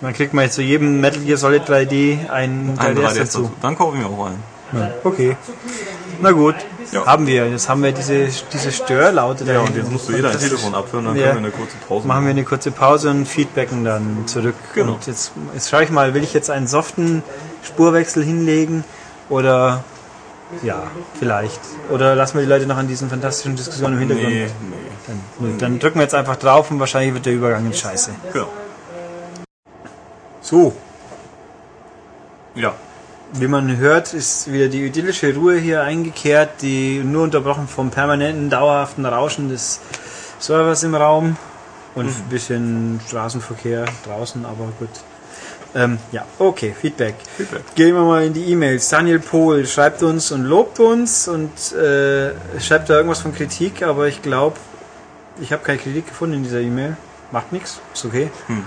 [0.00, 3.18] Man kriegt mal zu jedem Metal Gear Solid 3D einen Ein 3DS 3DS dazu.
[3.42, 3.50] dazu.
[3.60, 4.42] Dann kaufe ich mir auch einen.
[4.72, 5.36] Ja, okay.
[6.20, 6.54] Na gut,
[6.92, 7.06] Ja.
[7.06, 7.48] haben wir.
[7.48, 10.42] Jetzt haben wir diese, diese Störlaute da Ja, und jetzt musst du jeder ein Das
[10.42, 11.28] Telefon abhören, dann Ja.
[11.30, 14.54] können wir eine kurze Pause Machen wir eine kurze Pause und feedbacken dann zurück.
[14.74, 14.92] Genau.
[14.94, 17.22] Und jetzt, jetzt schaue ich mal, will ich jetzt einen soften
[17.64, 18.84] Spurwechsel hinlegen
[19.28, 19.82] oder
[20.62, 20.82] ja,
[21.18, 21.60] vielleicht.
[21.90, 24.28] Oder lassen wir die Leute noch an diesen fantastischen Diskussionen im Hintergrund.
[24.30, 25.16] Nee, nee.
[25.38, 28.10] Dann, dann drücken wir jetzt einfach drauf und wahrscheinlich wird der Übergang in Scheiße.
[28.32, 28.48] Genau.
[30.40, 30.72] So,
[32.54, 32.74] Ja.
[33.32, 38.50] Wie man hört, ist wieder die idyllische Ruhe hier eingekehrt, die nur unterbrochen vom permanenten,
[38.50, 39.80] dauerhaften Rauschen des
[40.38, 41.36] Servers im Raum
[41.94, 44.88] und ein bisschen Straßenverkehr draußen, aber gut.
[45.74, 47.14] Ähm, ja, okay, Feedback.
[47.36, 47.62] Feedback.
[47.76, 48.88] Gehen wir mal in die E-Mails.
[48.88, 54.08] Daniel Pohl schreibt uns und lobt uns und äh, schreibt da irgendwas von Kritik, aber
[54.08, 54.56] ich glaube,
[55.40, 56.96] ich habe keine Kritik gefunden in dieser E-Mail.
[57.30, 58.30] Macht nichts, ist okay.
[58.48, 58.64] Hm.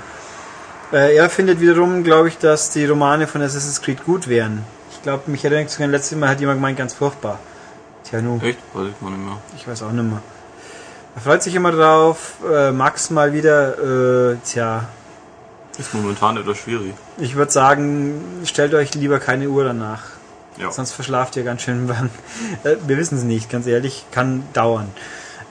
[0.94, 4.64] Äh, er findet wiederum, glaube ich, dass die Romane von Assassin's Creed gut wären.
[4.92, 7.40] Ich glaube, mich erinnert sogar letztes Mal hat jemand gemeint, ganz furchtbar.
[8.04, 8.40] Tja, nun.
[8.42, 8.60] Echt?
[8.74, 9.38] Weiß ich mal nicht mehr.
[9.58, 10.22] Ich weiß auch nicht mehr.
[11.16, 12.34] Er freut sich immer drauf.
[12.50, 14.32] Äh, Max mal wieder.
[14.32, 14.88] Äh, tja,
[15.78, 16.94] Ist momentan etwas schwierig.
[17.18, 20.04] ich würde sagen, stellt euch lieber keine Uhr danach.
[20.58, 20.72] Ja.
[20.72, 22.10] Sonst verschlaft ihr ganz schön wann.
[22.64, 24.06] Äh, wir wissen es nicht, ganz ehrlich.
[24.12, 24.90] Kann dauern.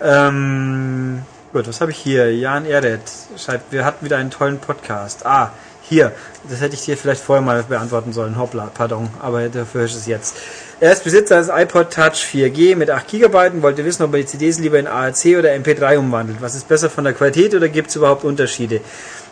[0.01, 1.23] Ähm,
[1.53, 2.35] gut, was habe ich hier?
[2.35, 3.03] Jan Erdet
[3.37, 5.27] schreibt, wir hatten wieder einen tollen Podcast.
[5.27, 5.51] Ah,
[5.83, 6.13] hier.
[6.49, 8.39] Das hätte ich dir vielleicht vorher mal beantworten sollen.
[8.39, 9.11] Hoppla, pardon.
[9.21, 10.37] Aber dafür ist es jetzt.
[10.81, 14.21] Er ist Besitzer des iPod Touch 4G mit 8 GB und wollte wissen, ob er
[14.21, 16.41] die CDs lieber in AAC oder MP3 umwandelt.
[16.41, 18.81] Was ist besser von der Qualität oder gibt es überhaupt Unterschiede?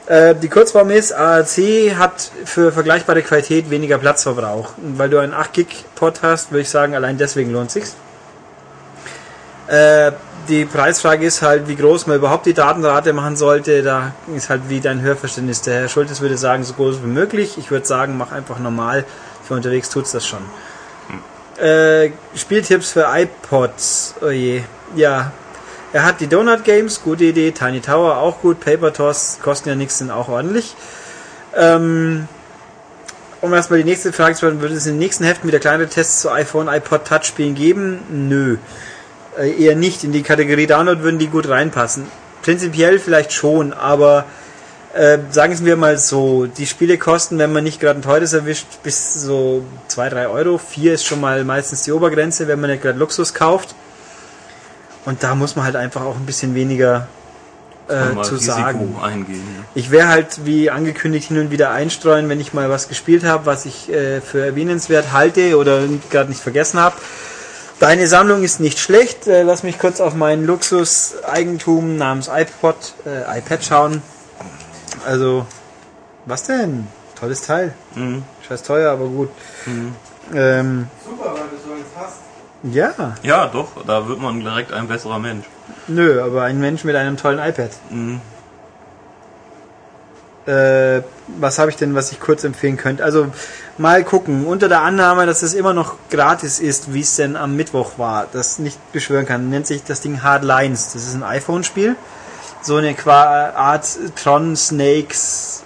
[0.06, 4.74] Äh, die Kurzform ist, AAC hat für vergleichbare Qualität weniger Platzverbrauch.
[4.76, 7.96] Und weil du einen 8 Gig Pod hast, würde ich sagen, allein deswegen lohnt sich's.
[9.68, 10.12] Äh,
[10.48, 13.82] die Preisfrage ist halt, wie groß man überhaupt die Datenrate machen sollte.
[13.82, 15.62] Da ist halt wie dein Hörverständnis.
[15.62, 17.58] Der Herr Schultes würde sagen, so groß wie möglich.
[17.58, 19.04] Ich würde sagen, mach einfach normal.
[19.46, 20.42] Für unterwegs tut's das schon.
[21.62, 24.14] Äh, Spieltipps für iPods.
[24.22, 24.62] Oh je.
[24.96, 25.32] Ja.
[25.92, 27.50] Er hat die Donut Games, gute Idee.
[27.50, 28.60] Tiny Tower auch gut.
[28.60, 30.76] Paper Toss kosten ja nichts, sind auch ordentlich.
[31.56, 32.28] Ähm,
[33.40, 35.88] um erstmal die nächste Frage zu beantworten, würde es in den nächsten Heften wieder kleinere
[35.88, 38.00] Tests zu iPhone, iPod Touch Spielen geben?
[38.10, 38.58] Nö.
[39.38, 40.04] Äh, eher nicht.
[40.04, 42.06] In die Kategorie Download würden die gut reinpassen.
[42.42, 44.24] Prinzipiell vielleicht schon, aber
[44.94, 48.66] äh, sagen wir mal so, die Spiele kosten, wenn man nicht gerade ein teures erwischt,
[48.82, 50.58] bis so 2, 3 Euro.
[50.58, 53.74] 4 ist schon mal meistens die Obergrenze, wenn man nicht gerade Luxus kauft.
[55.04, 57.06] Und da muss man halt einfach auch ein bisschen weniger
[57.88, 58.96] äh, zu Risiko sagen.
[59.02, 59.42] eingehen.
[59.56, 59.64] Ja.
[59.74, 63.46] Ich werde halt, wie angekündigt, hin und wieder einstreuen, wenn ich mal was gespielt habe,
[63.46, 66.96] was ich äh, für erwähnenswert halte oder gerade nicht vergessen habe.
[67.80, 69.26] Deine Sammlung ist nicht schlecht.
[69.26, 72.76] Äh, lass mich kurz auf mein Luxus-Eigentum namens iPod,
[73.06, 74.02] äh, iPad schauen.
[75.06, 75.46] Also,
[76.26, 76.86] was denn?
[77.18, 77.74] Tolles Teil.
[77.94, 78.22] Mhm.
[78.46, 79.30] Scheiß teuer, aber gut.
[80.34, 82.18] Ähm, Super, weil du so eins hast.
[82.62, 85.46] ja, ja, doch, da wird man direkt ein besserer Mensch.
[85.88, 87.70] nö, aber ein Mensch mit einem tollen iPad.
[87.88, 88.20] Mhm.
[90.46, 91.02] Äh,
[91.38, 93.04] was habe ich denn, was ich kurz empfehlen könnte?
[93.04, 93.28] Also
[93.78, 94.46] mal gucken.
[94.46, 98.26] Unter der Annahme, dass es immer noch gratis ist, wie es denn am Mittwoch war,
[98.32, 100.92] das nicht beschwören kann, nennt sich das Ding Hard Lines.
[100.92, 101.96] Das ist ein iPhone-Spiel.
[102.62, 103.86] So eine Art
[104.16, 105.62] Tron Snakes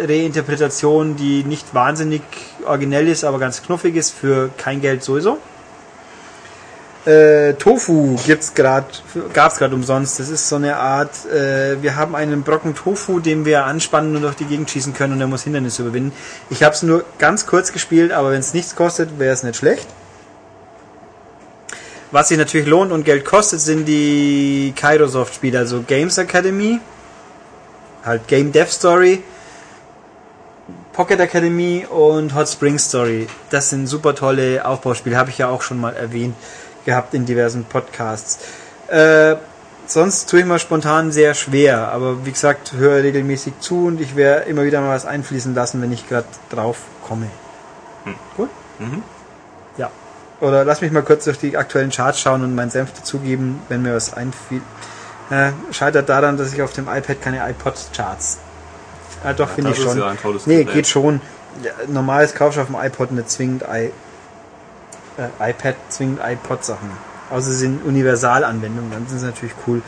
[0.00, 2.22] äh, Reinterpretation, die nicht wahnsinnig
[2.66, 5.38] originell ist, aber ganz knuffig ist, für kein Geld sowieso.
[7.06, 8.86] Äh, Tofu gibt's gerade,
[9.34, 10.18] gab's gerade umsonst.
[10.20, 11.26] Das ist so eine Art.
[11.26, 15.12] Äh, wir haben einen Brocken Tofu, den wir anspannen und durch die Gegend schießen können
[15.12, 16.12] und der muss Hindernisse überwinden.
[16.48, 19.56] Ich habe es nur ganz kurz gespielt, aber wenn es nichts kostet, wäre es nicht
[19.56, 19.86] schlecht.
[22.10, 26.80] Was sich natürlich lohnt und Geld kostet, sind die Kairosoft-Spiele, also Games Academy,
[28.04, 29.22] halt Game Dev Story,
[30.92, 33.26] Pocket Academy und Hot Spring Story.
[33.50, 36.36] Das sind super tolle Aufbauspiele, habe ich ja auch schon mal erwähnt
[36.84, 38.38] gehabt in diversen Podcasts.
[38.88, 39.36] Äh,
[39.86, 44.16] sonst tue ich mal spontan sehr schwer, aber wie gesagt, höre regelmäßig zu und ich
[44.16, 47.26] werde immer wieder mal was einfließen lassen, wenn ich gerade drauf komme.
[48.36, 48.50] Gut?
[48.78, 49.02] Mhm.
[49.76, 49.90] Ja.
[50.40, 53.82] Oder lass mich mal kurz durch die aktuellen Charts schauen und meinen Senf dazugeben, wenn
[53.82, 54.60] mir was einfiel.
[55.30, 58.38] Äh, scheitert daran, dass ich auf dem iPad keine iPod-Charts.
[59.24, 59.98] Ah, doch, finde das ich schon.
[59.98, 60.74] ja ein nee, Gerät.
[60.74, 61.22] geht schon.
[61.62, 63.64] Ja, normales kaufst du auf dem iPod nicht zwingend
[65.18, 66.90] äh, iPad, zwingend iPod-Sachen.
[67.30, 69.82] Außer sie sind Universalanwendungen, dann sind sie natürlich cool.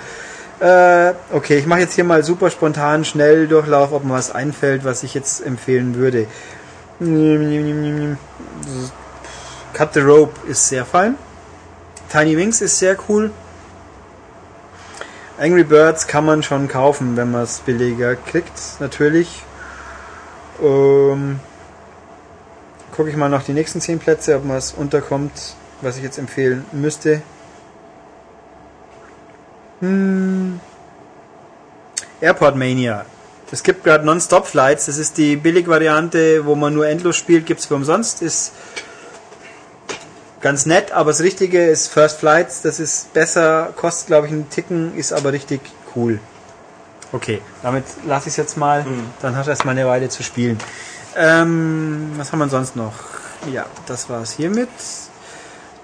[0.58, 4.84] Äh, okay, ich mache jetzt hier mal super spontan schnell Durchlauf, ob mir was einfällt,
[4.84, 6.26] was ich jetzt empfehlen würde.
[9.74, 11.16] Cut the Rope ist sehr fein.
[12.10, 13.30] Tiny Wings ist sehr cool.
[15.38, 19.42] Angry Birds kann man schon kaufen, wenn man es billiger kriegt, natürlich.
[20.62, 21.40] Ähm,
[22.96, 26.64] Gucke ich mal noch die nächsten 10 Plätze, ob was unterkommt, was ich jetzt empfehlen
[26.72, 27.20] müsste.
[29.80, 30.58] Hm.
[32.22, 33.04] Airport Mania.
[33.52, 34.86] Es gibt gerade Non-Stop-Flights.
[34.86, 38.22] Das ist die Billig-Variante, wo man nur endlos spielt, gibt's für umsonst.
[38.22, 38.52] Ist
[40.40, 42.62] ganz nett, aber das Richtige ist First Flights.
[42.62, 45.60] Das ist besser, kostet glaube ich einen Ticken, ist aber richtig
[45.94, 46.18] cool.
[47.12, 48.84] Okay, damit lasse ich es jetzt mal.
[49.20, 50.58] Dann hat er erstmal eine Weile zu spielen.
[51.16, 52.92] Ähm, was haben wir sonst noch?
[53.50, 54.68] Ja, das war's hiermit.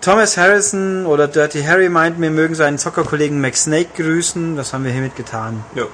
[0.01, 4.57] Thomas Harrison oder Dirty Harry meint, wir mögen seinen Zockerkollegen Max Snake grüßen.
[4.57, 5.65] Das haben wir hiermit getan.
[5.75, 5.85] Ja.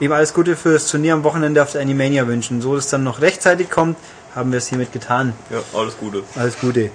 [0.00, 2.62] ihm alles Gute für das Turnier am Wochenende auf der Animania wünschen.
[2.62, 3.96] So dass es dann noch rechtzeitig kommt,
[4.34, 5.34] haben wir es hiermit getan.
[5.50, 6.22] Ja, alles Gute.
[6.36, 6.90] Alles Gute.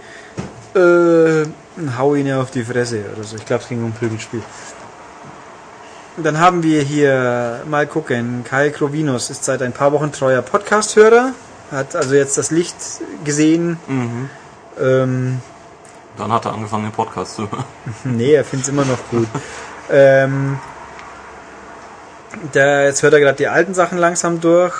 [0.73, 1.45] Äh,
[1.97, 3.35] hau ihn ja auf die Fresse oder so.
[3.35, 4.41] Ich glaube, es ging um ein Prügelspiel.
[6.15, 8.43] Dann haben wir hier mal gucken.
[8.47, 11.33] Kai Krovinus ist seit ein paar Wochen treuer Podcast-Hörer.
[11.73, 12.75] Hat also jetzt das Licht
[13.23, 13.79] gesehen.
[13.87, 14.29] Mhm.
[14.79, 15.41] Ähm,
[16.17, 17.65] Dann hat er angefangen, den Podcast zu hören.
[18.03, 19.27] nee, er findet es immer noch gut.
[19.91, 20.59] ähm,
[22.53, 24.73] der, jetzt hört er gerade die alten Sachen langsam durch.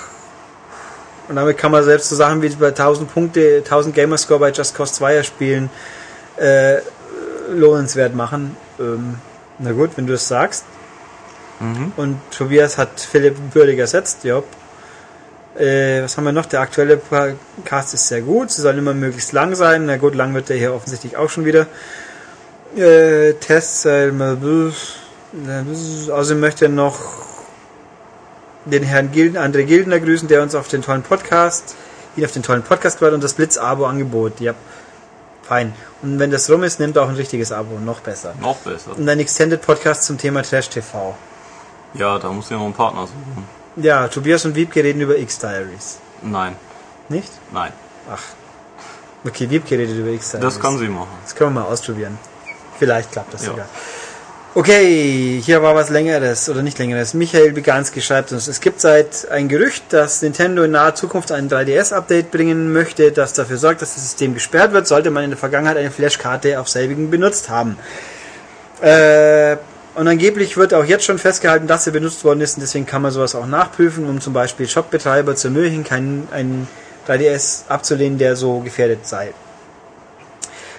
[1.28, 4.76] Und damit kann man selbst so Sachen wie bei 1000 Punkte, 1000 Gamerscore bei Just
[4.76, 5.70] Cause 2 spielen,
[6.36, 6.76] äh,
[7.50, 8.56] lohnenswert machen.
[8.78, 9.16] Ähm,
[9.58, 10.64] na gut, wenn du das sagst.
[11.60, 11.92] Mhm.
[11.96, 14.42] Und Tobias hat Philipp würdig ersetzt, ja.
[15.56, 16.46] Äh, was haben wir noch?
[16.46, 18.50] Der aktuelle Podcast ist sehr gut.
[18.50, 19.86] Sie sollen immer möglichst lang sein.
[19.86, 21.66] Na gut, lang wird der hier offensichtlich auch schon wieder.
[22.76, 24.10] Äh, Tests, äh,
[26.10, 26.98] außerdem möchte noch
[28.64, 31.76] den Herrn Gilden, André Gildner grüßen, der uns auf den tollen Podcast,
[32.16, 34.40] ihn auf den tollen Podcast gehört und das Blitz-Abo-Angebot.
[34.40, 34.54] Ja,
[35.42, 35.72] fein.
[36.02, 38.34] Und wenn das rum ist, nimmt auch ein richtiges Abo, noch besser.
[38.40, 38.96] Noch besser.
[38.96, 41.14] Und ein Extended Podcast zum Thema Trash TV.
[41.94, 43.63] Ja, da muss ich noch einen Partner suchen.
[43.76, 45.98] Ja, Tobias und Wiebke reden über X-Diaries.
[46.22, 46.54] Nein,
[47.08, 47.30] Nicht?
[47.52, 47.72] nein.
[48.10, 48.22] Ach.
[49.26, 50.54] Okay, Wiebke redet über X-Diaries.
[50.54, 51.08] Das kann sie machen.
[51.24, 52.18] Das können wir mal ausprobieren.
[52.78, 53.50] Vielleicht klappt das Ja.
[53.50, 53.66] sogar.
[54.56, 57.12] Okay, hier war was längeres oder nicht längeres.
[57.12, 61.48] Michael Biganski schreibt uns, es gibt seit ein Gerücht, dass Nintendo in naher Zukunft ein
[61.48, 65.38] 3DS-Update bringen möchte, das dafür sorgt, dass das System gesperrt wird, sollte man in der
[65.40, 67.76] Vergangenheit eine Flashkarte auf selbigen benutzt haben.
[68.80, 69.56] Äh,
[69.94, 73.02] und angeblich wird auch jetzt schon festgehalten, dass sie benutzt worden ist und deswegen kann
[73.02, 76.68] man sowas auch nachprüfen, um zum Beispiel Shopbetreiber zu ermöglichen, keinen einen
[77.08, 79.32] 3DS abzulehnen, der so gefährdet sei.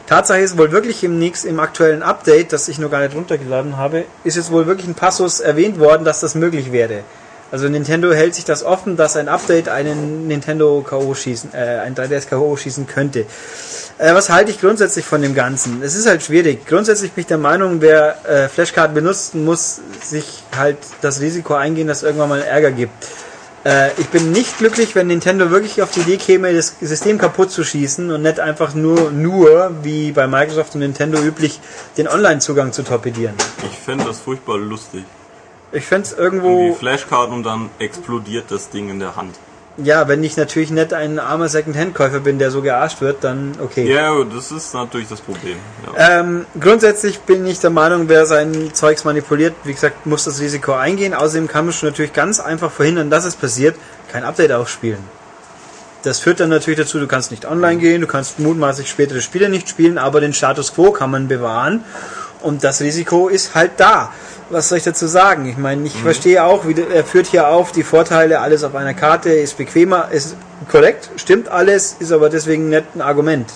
[0.08, 3.78] Tatsache ist wohl wirklich im nächsten, im aktuellen Update, das ich noch gar nicht runtergeladen
[3.78, 7.04] habe, ist jetzt wohl wirklich ein Passus erwähnt worden, dass das möglich wäre.
[7.52, 11.96] Also Nintendo hält sich das offen, dass ein Update einen Nintendo KO schießen, äh, ein
[11.96, 13.26] 3DS KO schießen könnte.
[13.98, 15.82] Äh, was halte ich grundsätzlich von dem Ganzen?
[15.82, 16.66] Es ist halt schwierig.
[16.66, 21.88] Grundsätzlich bin ich der Meinung, wer äh, Flashkarten benutzt, muss sich halt das Risiko eingehen,
[21.88, 23.06] dass es irgendwann mal Ärger gibt.
[23.64, 27.52] Äh, ich bin nicht glücklich, wenn Nintendo wirklich auf die Idee käme, das System kaputt
[27.52, 31.60] zu schießen und nicht einfach nur, nur, wie bei Microsoft und Nintendo üblich,
[31.98, 33.36] den Online-Zugang zu torpedieren.
[33.72, 35.06] Ich fände das furchtbar lustig.
[35.76, 39.36] Ich fände es Irgendwie irgendwo, Flashkarten und dann explodiert das Ding in der Hand.
[39.78, 43.92] ja, wenn ich natürlich nicht ein armer Second-Hand-Käufer bin, der so gearscht wird, dann okay.
[43.94, 45.58] Ja, das ist natürlich das Problem.
[45.86, 46.22] Ja.
[46.22, 50.72] Ähm, grundsätzlich bin ich der Meinung, wer sein Zeugs manipuliert, wie gesagt, muss das Risiko
[50.72, 51.14] eingehen.
[51.14, 53.76] Außerdem kann man schon natürlich ganz einfach verhindern, dass es passiert,
[54.10, 55.04] kein Update aufspielen.
[56.04, 59.50] Das führt dann natürlich dazu, du kannst nicht online gehen, du kannst mutmaßlich spätere Spiele
[59.50, 61.84] nicht spielen, aber den Status quo kann man bewahren.
[62.42, 64.14] Und das Risiko ist halt da.
[64.50, 65.48] Was soll ich dazu sagen?
[65.48, 68.94] Ich meine, ich verstehe auch, wie er führt hier auf die Vorteile, alles auf einer
[68.94, 70.36] Karte ist bequemer, ist
[70.70, 73.52] korrekt, stimmt alles, ist aber deswegen nicht ein Argument.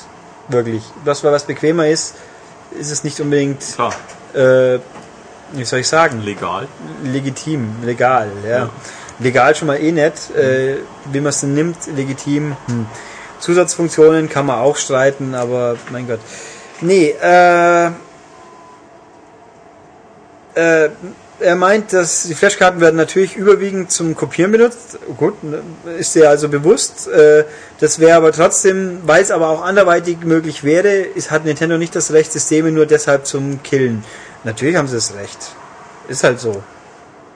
[0.47, 0.83] Wirklich.
[1.05, 2.15] Das, weil was bequemer ist,
[2.79, 3.61] ist es nicht unbedingt,
[4.33, 4.79] äh,
[5.51, 6.67] wie soll ich sagen, legal.
[7.03, 8.57] legitim, legal, ja.
[8.57, 8.69] Ja.
[9.19, 10.77] Legal schon mal eh nicht, äh,
[11.11, 12.55] wie man es denn nimmt, legitim.
[12.67, 12.87] Hm.
[13.39, 16.19] Zusatzfunktionen kann man auch streiten, aber mein Gott.
[16.81, 17.91] Nee, äh,
[20.59, 20.89] äh,
[21.39, 24.99] er meint, dass die Flashkarten werden natürlich überwiegend zum Kopieren benutzt.
[25.17, 25.61] Gut, ne,
[25.97, 27.07] ist dir also bewusst.
[27.07, 27.45] Äh,
[27.79, 31.95] das wäre aber trotzdem, weil es aber auch anderweitig möglich wäre, ist, hat Nintendo nicht
[31.95, 34.03] das Recht, Systeme nur deshalb zum Killen.
[34.43, 35.55] Natürlich haben sie das Recht.
[36.07, 36.63] Ist halt so.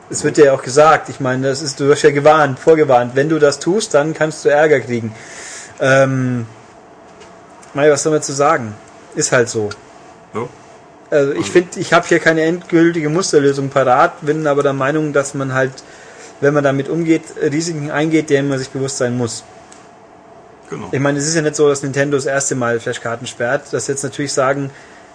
[0.10, 1.10] Es wird dir ja auch gesagt.
[1.10, 3.16] Ich meine, das ist, du wirst ja gewarnt, vorgewarnt.
[3.16, 5.16] Wenn du das tust, dann kannst du Ärger kriegen.
[5.80, 6.46] Ähm,
[7.74, 8.76] Mei, was soll man zu sagen?
[9.16, 9.70] Ist halt so.
[10.34, 10.48] Ja.
[11.14, 15.36] Also ich finde, ich habe hier keine endgültige Musterlösung parat, bin aber der Meinung, dass
[15.36, 15.72] man halt,
[16.42, 19.44] wenn man damit umgeht, Risiken eingeht, denen man sich bewusst sein muss.
[20.72, 20.90] Genau.
[20.92, 23.88] Ich meine, es ist ja nicht so, dass Nintendo das erste Mal Flashkarten sperrt, dass
[23.88, 24.72] jetzt natürlich sagen,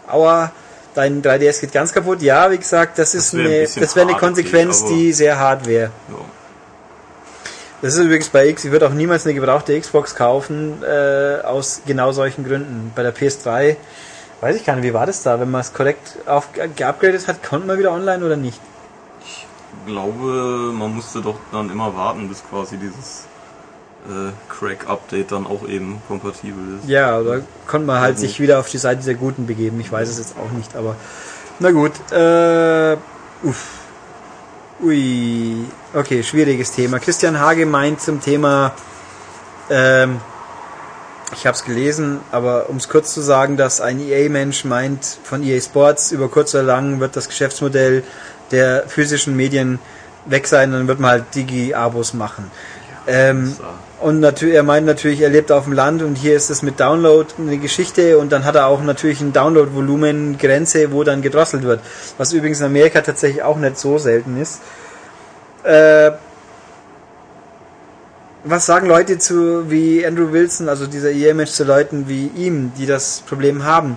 [0.07, 0.53] aua,
[0.95, 2.23] dein 3DS geht ganz kaputt.
[2.23, 5.37] Ja, wie gesagt, das ist wär ein eine, bisschen das wäre eine Konsequenz, die sehr
[5.37, 5.91] hart wäre.
[6.11, 6.25] Ja.
[7.83, 11.83] Das ist übrigens bei X, ich würde auch niemals eine gebrauchte Xbox kaufen, äh, aus
[11.87, 12.93] genau solchen Gründen.
[12.95, 13.77] Bei der PS3,
[14.41, 15.41] weiß ich gar nicht, wie war das da?
[15.41, 18.61] Wenn man es korrekt auf, geupgradet hat, konnte man wieder online oder nicht?
[19.25, 19.47] Ich
[19.87, 23.27] glaube, man musste doch dann immer warten, bis quasi dieses
[24.09, 26.89] äh, Crack-Update dann auch eben kompatibel ist.
[26.89, 28.21] Ja, oder konnte man halt Mhm.
[28.21, 29.81] sich wieder auf die Seite der Guten begeben.
[29.81, 30.95] Ich weiß es jetzt auch nicht, aber
[31.59, 31.93] na gut.
[32.13, 32.97] Äh,
[33.43, 33.67] uff.
[34.81, 35.65] Ui.
[35.93, 37.01] Okay, schwieriges Thema.
[37.01, 38.73] Christian Hage meint zum Thema,
[39.71, 40.21] ähm,
[41.35, 45.43] ich habe es gelesen, aber um es kurz zu sagen, dass ein EA-Mensch meint, von
[45.43, 48.03] EA Sports über kurz oder lang wird das Geschäftsmodell
[48.51, 49.79] der physischen Medien
[50.25, 52.51] weg sein, dann wird man halt Digi-Abos machen.
[53.07, 53.65] Ähm, So.
[54.07, 56.79] und natürlich, er meint natürlich, er lebt auf dem Land und hier ist es mit
[56.81, 61.81] Download eine Geschichte und dann hat er auch natürlich ein Download-Volumen-Grenze, wo dann gedrosselt wird.
[62.17, 64.61] Was übrigens in Amerika tatsächlich auch nicht so selten ist.
[65.63, 66.13] Äh,
[68.49, 72.87] was sagen Leute zu wie Andrew Wilson, also dieser EA-Mensch zu Leuten wie ihm, die
[72.87, 73.97] das Problem haben?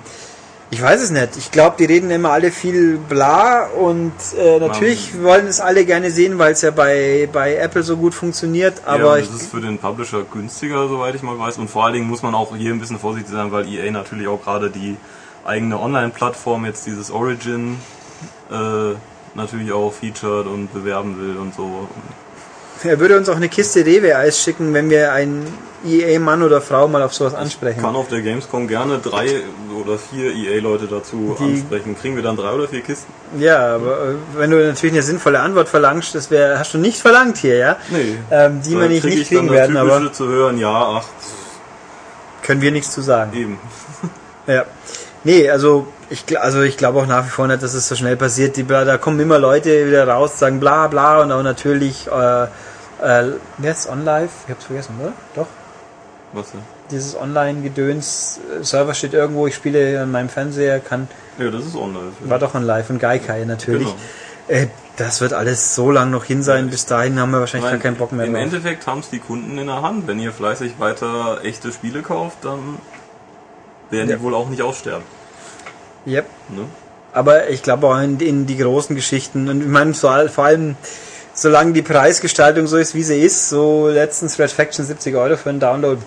[0.73, 1.35] Ich weiß es nicht.
[1.35, 6.11] Ich glaube, die reden immer alle viel bla und äh, natürlich wollen es alle gerne
[6.11, 9.59] sehen, weil es ja bei, bei Apple so gut funktioniert, aber ja, das ist für
[9.59, 11.57] den Publisher günstiger, soweit ich mal weiß.
[11.57, 14.29] Und vor allen Dingen muss man auch hier ein bisschen vorsichtig sein, weil EA natürlich
[14.29, 14.95] auch gerade die
[15.43, 17.77] eigene Online-Plattform, jetzt dieses Origin,
[18.49, 18.95] äh,
[19.35, 21.89] natürlich auch featured und bewerben will und so.
[22.84, 25.45] Er würde uns auch eine Kiste Rewe-Eis schicken, wenn wir einen
[25.86, 27.82] EA-Mann oder Frau mal auf sowas ansprechen.
[27.82, 29.41] Kann auf der Gamescom gerne drei
[29.84, 31.95] oder vier EA-Leute dazu Die- ansprechen.
[31.99, 33.11] Kriegen wir dann drei oder vier Kisten?
[33.39, 36.99] Ja, aber äh, wenn du natürlich eine sinnvolle Antwort verlangst, das wär, hast du nicht
[36.99, 37.77] verlangt hier, ja?
[37.89, 38.15] Nee.
[38.29, 40.69] Ähm, die wir nicht, krieg nicht ich dann kriegen das werden, aber zu hören, ja,
[41.01, 41.05] ach,
[42.43, 43.32] können wir nichts zu sagen.
[43.36, 43.59] eben.
[44.47, 44.65] Ja.
[45.23, 48.17] Nee, also ich, also ich glaube auch nach wie vor nicht, dass es so schnell
[48.17, 48.57] passiert.
[48.57, 52.47] Die, da kommen immer Leute wieder raus, sagen bla bla und auch natürlich, äh,
[53.01, 54.29] äh, ist OnLive?
[54.45, 55.13] Ich hab's vergessen, oder?
[55.35, 55.47] Doch.
[56.33, 56.61] Was denn?
[56.91, 61.75] Dieses Online-Gedöns, äh, Server steht irgendwo, ich spiele an meinem Fernseher, kann, Ja, das ist
[61.75, 62.11] online.
[62.21, 63.87] war doch OnLive und Gaikai natürlich.
[63.87, 63.97] Genau.
[64.47, 67.79] Äh, das wird alles so lang noch hin sein, bis dahin haben wir wahrscheinlich Nein,
[67.79, 68.43] gar keinen Bock mehr Im drauf.
[68.43, 70.05] Endeffekt haben es die Kunden in der Hand.
[70.07, 72.77] Wenn ihr fleißig weiter echte Spiele kauft, dann
[73.89, 74.17] werden Ja.
[74.17, 75.03] die wohl auch nicht aussterben.
[76.05, 76.25] Yep.
[76.49, 76.65] Ne?
[77.13, 79.49] Aber ich glaube auch in, in die großen Geschichten.
[79.49, 80.11] Und ich meine, vor
[80.45, 80.75] allem,
[81.34, 85.49] solange die Preisgestaltung so ist, wie sie ist, so letztens Red Faction 70 Euro für
[85.49, 86.01] einen Download,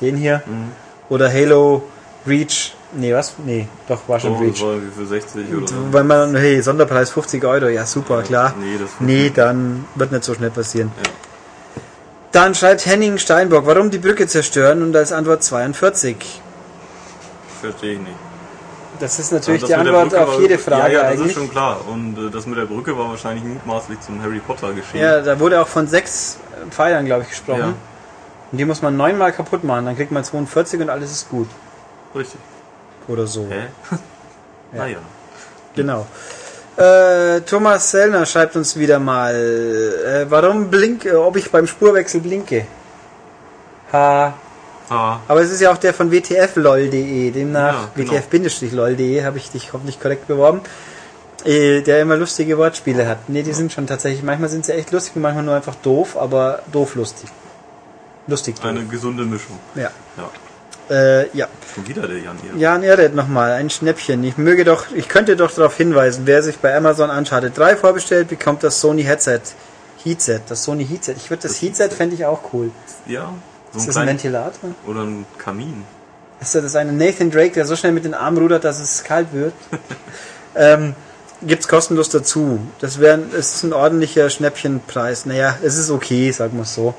[0.00, 0.72] den hier, Mhm.
[1.08, 1.82] oder Halo
[2.26, 3.34] Reach, nee, was?
[3.44, 4.62] Nee, doch, war schon das Reach.
[4.62, 5.74] war wie für 60 oder so.
[5.92, 8.54] Weil man, hey, Sonderpreis 50 Euro, ja super, klar.
[8.58, 10.90] Nee, das Nee, dann wird nicht so schnell passieren.
[10.96, 11.10] Ja.
[12.32, 16.16] Dann schreibt Henning Steinbock, warum die Brücke zerstören und als Antwort 42.
[17.60, 18.16] verstehe ich nicht.
[19.00, 21.26] Das ist natürlich Das die Antwort auf war- jede Frage Ja, ja, das eigentlich.
[21.28, 21.78] ist schon klar.
[21.88, 25.00] Und äh, das mit der Brücke war wahrscheinlich mutmaßlich zum Harry Potter geschehen.
[25.00, 26.38] Ja, da wurde auch von sechs
[26.70, 27.58] Pfeilern, glaube ich, gesprochen.
[27.60, 27.74] Ja.
[28.52, 31.48] Und die muss man neunmal kaputt machen, dann kriegt man 42 und alles ist gut.
[32.14, 32.38] Richtig.
[33.08, 33.46] Oder so.
[33.50, 33.66] Hä?
[34.72, 34.98] Naja.
[35.76, 36.06] Genau.
[36.76, 42.20] Äh, Thomas Sellner schreibt uns wieder mal, äh, warum blink, äh, ob ich beim Spurwechsel
[42.20, 42.66] blinke.
[43.92, 44.34] Ha.
[44.90, 48.12] Ah, Aber es ist ja auch der von wtflol.de, demnach Ja, genau.
[48.12, 50.60] wtf-lol.de habe ich dich hoffentlich korrekt beworben,
[51.44, 53.28] äh, der immer lustige Wortspiele hat.
[53.28, 56.16] Ne, die sind schon tatsächlich, manchmal sind sie echt lustig und manchmal nur einfach doof,
[56.16, 57.30] aber doof lustig.
[58.26, 58.64] Lustig doof.
[58.66, 59.58] eine gesunde Mischung.
[59.74, 59.90] Ja.
[60.18, 60.30] Ja.
[60.94, 61.46] Äh, ja.
[61.74, 62.60] Schon wieder der Jan hier.
[62.60, 64.22] Jan Erdet nochmal, ein Schnäppchen.
[64.24, 68.28] Ich möge doch, ich könnte doch darauf hinweisen, wer sich bei Amazon Uncharted 3 vorbestellt,
[68.28, 69.40] bekommt das Sony Headset.
[70.02, 71.16] Heatset, das Sony Heatset.
[71.16, 71.96] Ich würde das, Das Heatset Heatset.
[71.96, 72.70] fände ich auch cool.
[73.06, 73.32] Ja.
[73.74, 74.70] So Ist ein das ein Ventilator?
[74.86, 75.84] oder ein Kamin.
[76.40, 79.32] Ist das eine Nathan Drake, der so schnell mit den Armen rudert, dass es kalt
[79.32, 79.52] wird?
[80.54, 80.94] ähm,
[81.42, 82.60] gibt's kostenlos dazu.
[82.80, 85.26] Das wäre, es ist ein ordentlicher Schnäppchenpreis.
[85.26, 86.94] Naja, es ist okay, sagen wir es so.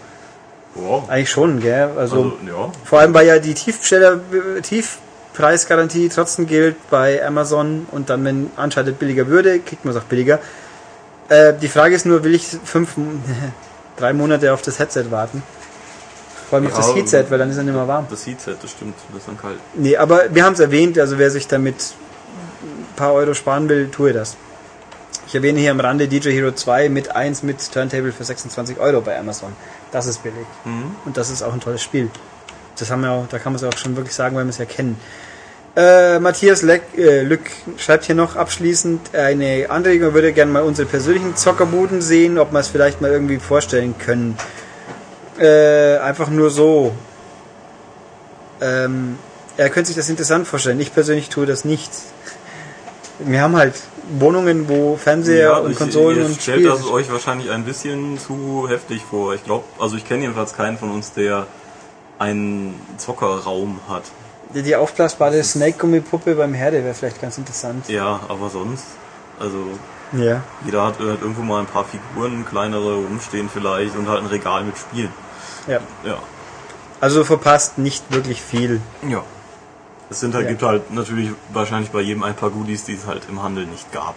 [0.73, 1.07] Wow.
[1.09, 1.91] Eigentlich schon, gell?
[1.97, 2.71] Also, Also, ja.
[2.83, 4.19] vor allem, weil ja die Tiefsteller,
[4.61, 10.05] Tiefpreisgarantie trotzdem gilt bei Amazon und dann, wenn Uncharted billiger würde, kriegt man es auch
[10.05, 10.39] billiger.
[11.29, 12.95] Äh, die Frage ist nur, will ich fünf,
[13.95, 15.43] drei Monate auf das Headset warten?
[16.49, 18.05] Vor allem auf das Ja, Heatset, weil dann ist er nicht mehr warm.
[18.09, 18.95] Das Heatset, das stimmt.
[19.09, 19.59] Das ist dann kalt.
[19.73, 21.75] Nee, aber wir haben es erwähnt, also wer sich damit
[22.63, 24.37] ein paar Euro sparen will, tue das.
[25.27, 29.01] Ich erwähne hier am Rande DJ Hero 2 mit 1 mit Turntable für 26 Euro
[29.01, 29.53] bei Amazon.
[29.91, 30.45] Das ist billig.
[30.65, 30.95] Mhm.
[31.05, 32.09] Und das ist auch ein tolles Spiel.
[32.77, 34.57] Das haben wir auch, da kann man es auch schon wirklich sagen, weil wir es
[34.57, 34.99] ja kennen.
[35.75, 37.41] Äh, Matthias Leck, äh, Lück
[37.77, 42.53] schreibt hier noch abschließend eine Anregung, er würde gerne mal unsere persönlichen Zockerbuden sehen, ob
[42.53, 44.37] wir es vielleicht mal irgendwie vorstellen können.
[45.39, 46.93] Äh, einfach nur so.
[48.61, 49.17] Ähm,
[49.57, 50.79] er könnte sich das interessant vorstellen.
[50.79, 51.91] Ich persönlich tue das nicht.
[53.19, 53.75] Wir haben halt
[54.19, 56.69] Wohnungen, wo Fernseher und ich- Konsolen ihr und stellt Spiele.
[56.69, 59.33] das euch wahrscheinlich ein bisschen zu heftig vor.
[59.33, 61.47] Ich glaube, also ich kenne jedenfalls keinen von uns, der
[62.19, 64.03] einen Zockerraum hat.
[64.53, 67.89] Die, die aufblasbare Snake-Gummipuppe beim Herde wäre vielleicht ganz interessant.
[67.89, 68.85] Ja, aber sonst,
[69.39, 69.57] also
[70.13, 70.43] Ja.
[70.65, 74.63] jeder hat, hat irgendwo mal ein paar Figuren, kleinere rumstehen vielleicht und halt ein Regal
[74.63, 75.09] mit Spielen.
[75.67, 75.79] Ja.
[76.03, 76.17] Ja.
[77.01, 78.81] Also verpasst nicht wirklich viel.
[79.07, 79.23] Ja.
[80.09, 80.51] Es sind halt, Ja.
[80.51, 83.91] gibt halt natürlich wahrscheinlich bei jedem ein paar Goodies, die es halt im Handel nicht
[83.91, 84.15] gab.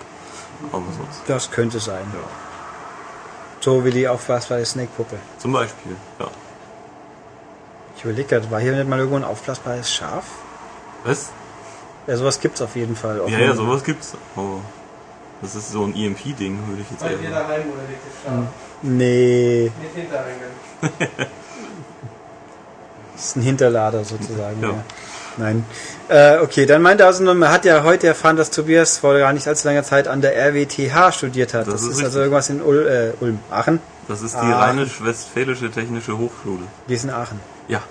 [0.73, 1.23] Aber sonst.
[1.27, 2.05] Das könnte sein.
[2.13, 2.29] Ja.
[3.61, 5.17] So wie die aufblasbare Snake-Puppe.
[5.39, 6.27] Zum Beispiel, ja.
[7.97, 10.25] Ich überlege gerade, war hier nicht mal irgendwo ein aufblasbares Schaf?
[11.05, 11.31] Was?
[12.07, 13.21] Ja, sowas gibt's auf jeden Fall.
[13.21, 14.15] Auf Ja, ja, sowas gibt's.
[14.37, 14.61] Oh.
[15.43, 17.49] Das ist so ein EMP-Ding, würde ich jetzt Bei eher dir sagen.
[17.49, 17.83] daheim oder
[18.43, 18.49] es?
[18.83, 20.51] Nee, Nicht Hintereingang.
[23.15, 24.61] Das ist ein Hinterlader sozusagen.
[24.63, 24.69] Ja.
[24.69, 24.85] Ja.
[25.37, 25.65] Nein.
[26.09, 29.17] Äh, okay, dann meinte er also, nur, man hat ja heute erfahren, dass Tobias vor
[29.19, 31.67] gar nicht allzu langer Zeit an der RWTH studiert hat.
[31.69, 33.39] Das Das, ist ist, also irgendwas in Ul äh, Ulm.
[33.51, 33.81] Aachen?
[34.09, 34.65] Das ist die Ah.
[34.65, 36.63] Rheinisch-Westfälische Technische Hochschule.
[36.89, 37.39] Die ist in Aachen.
[37.69, 37.83] Ja.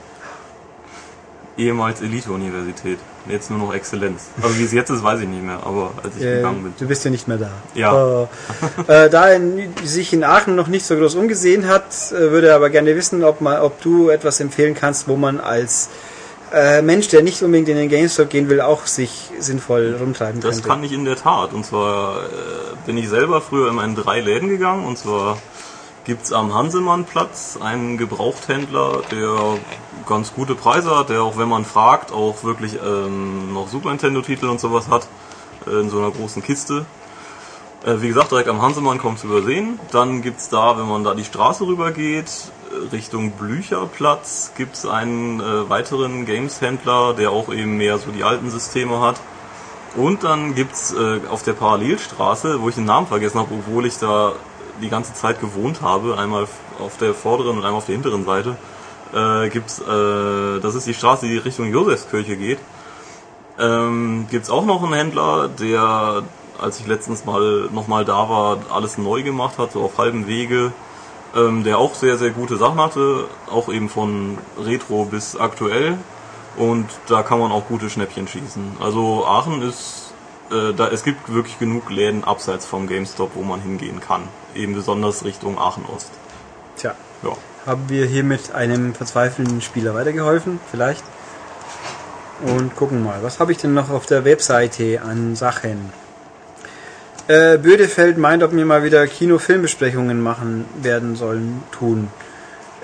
[1.57, 2.99] Ehemals Elite-Universität.
[3.27, 4.27] Jetzt nur noch Exzellenz.
[4.41, 5.59] Aber wie es jetzt ist, weiß ich nicht mehr.
[5.65, 6.73] Aber als ich Äh, gegangen bin.
[6.77, 7.49] du bist ja nicht mehr da.
[7.73, 8.27] Ja.
[8.87, 9.41] Äh, äh, da er
[9.83, 13.23] sich in Aachen noch nicht so groß umgesehen hat, äh, würde er aber gerne wissen,
[13.23, 15.89] ob, man, ob du etwas empfehlen kannst, wo man als
[16.53, 20.55] äh, Mensch, der nicht unbedingt in den GameStop gehen will, auch sich sinnvoll rumtreiben Das
[20.57, 20.69] könnte.
[20.69, 21.51] kann ich in der Tat.
[21.53, 22.27] Und zwar äh,
[22.85, 24.85] bin ich selber früher immer in drei Läden gegangen.
[24.85, 25.37] Und zwar
[26.07, 29.59] gibt's am Hansemannplatz einen Gebrauchthändler, der
[30.07, 34.47] ganz gute Preise hat, der auch wenn man fragt, auch wirklich ähm, noch Super Nintendo-Titel
[34.47, 35.07] und sowas hat.
[35.67, 36.85] Äh, in so einer großen Kiste.
[37.85, 39.79] Äh, wie gesagt, direkt am Hansemann kaum zu übersehen.
[39.91, 42.29] Dann gibt's da, wenn man da die Straße rüber geht,
[42.71, 48.49] äh, Richtung Blücherplatz, gibt's einen äh, weiteren Games-Händler, der auch eben mehr so die alten
[48.49, 49.19] Systeme hat.
[49.95, 53.97] Und dann gibt's äh, auf der Parallelstraße, wo ich den Namen vergessen habe, obwohl ich
[53.97, 54.33] da
[54.81, 56.47] die ganze Zeit gewohnt habe, einmal
[56.79, 58.55] auf der vorderen und einmal auf der hinteren Seite,
[59.13, 62.59] äh, gibt's, äh, das ist die Straße, die Richtung Josefskirche geht.
[63.59, 66.23] Ähm, gibt's auch noch einen Händler, der,
[66.59, 70.71] als ich letztens mal nochmal da war, alles neu gemacht hat, so auf halbem Wege,
[71.35, 75.97] ähm, der auch sehr, sehr gute Sachen hatte, auch eben von Retro bis aktuell.
[76.55, 78.77] Und da kann man auch gute Schnäppchen schießen.
[78.79, 80.13] Also Aachen ist,
[80.51, 84.23] äh, da, es gibt wirklich genug Läden abseits vom GameStop, wo man hingehen kann.
[84.57, 86.09] Eben besonders Richtung Aachen Ost.
[86.77, 87.31] Tja, Ja.
[87.65, 90.59] haben wir hier mit einem verzweifelnden Spieler weitergeholfen?
[90.71, 91.03] Vielleicht?
[92.45, 95.91] Und gucken mal, was habe ich denn noch auf der Webseite an Sachen?
[97.27, 102.07] Äh, Bödefeld meint, ob mir mal wieder Kino-Filmbesprechungen machen werden sollen, tun.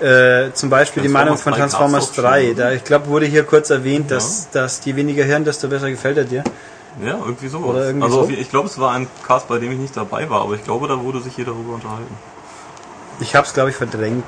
[0.00, 2.30] Äh, zum Beispiel die Meinung von Transformers Transformers 3 3.
[2.30, 4.16] gab's auch schon, Da, ich glaube, wurde hier kurz erwähnt, Ja.
[4.16, 6.44] dass, dass die weniger hören, desto besser gefällt er dir.
[7.02, 7.70] Ja, irgendwie sowas.
[7.70, 8.30] Oder irgendwie also so?
[8.30, 10.86] ich glaube, es war ein Cast, bei dem ich nicht dabei war, aber ich glaube,
[10.88, 12.14] da wurde sich hier darüber unterhalten.
[13.20, 14.24] Ich habe es, glaube ich, verdrängt.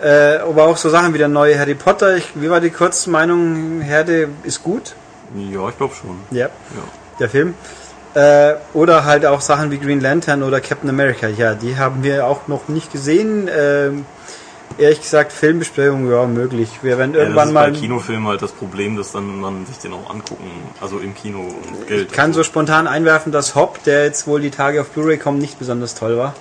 [0.00, 2.16] Äh, aber auch so Sachen wie der neue Harry Potter.
[2.16, 3.80] Ich, wie war die Kurzmeinung?
[3.80, 4.94] Herde ist gut.
[5.34, 6.20] Ja, ich glaube schon.
[6.30, 6.46] Ja.
[6.46, 6.50] Ja.
[7.20, 7.54] der Film.
[8.14, 11.28] Äh, oder halt auch Sachen wie Green Lantern oder Captain America.
[11.28, 13.48] Ja, die haben wir auch noch nicht gesehen.
[13.54, 14.06] Ähm,
[14.78, 16.68] ehrlich gesagt, Filmbesprechung, ja, möglich.
[16.82, 17.70] Wir werden Ja, das irgendwann ist mal.
[17.72, 20.50] bei Kinofilmen halt das Problem, dass dann man sich den auch angucken,
[20.80, 22.08] also im Kino und Geld.
[22.10, 25.40] Ich kann so spontan einwerfen, dass Hop, der jetzt wohl die Tage auf Blu-ray kommt,
[25.40, 26.34] nicht besonders toll war.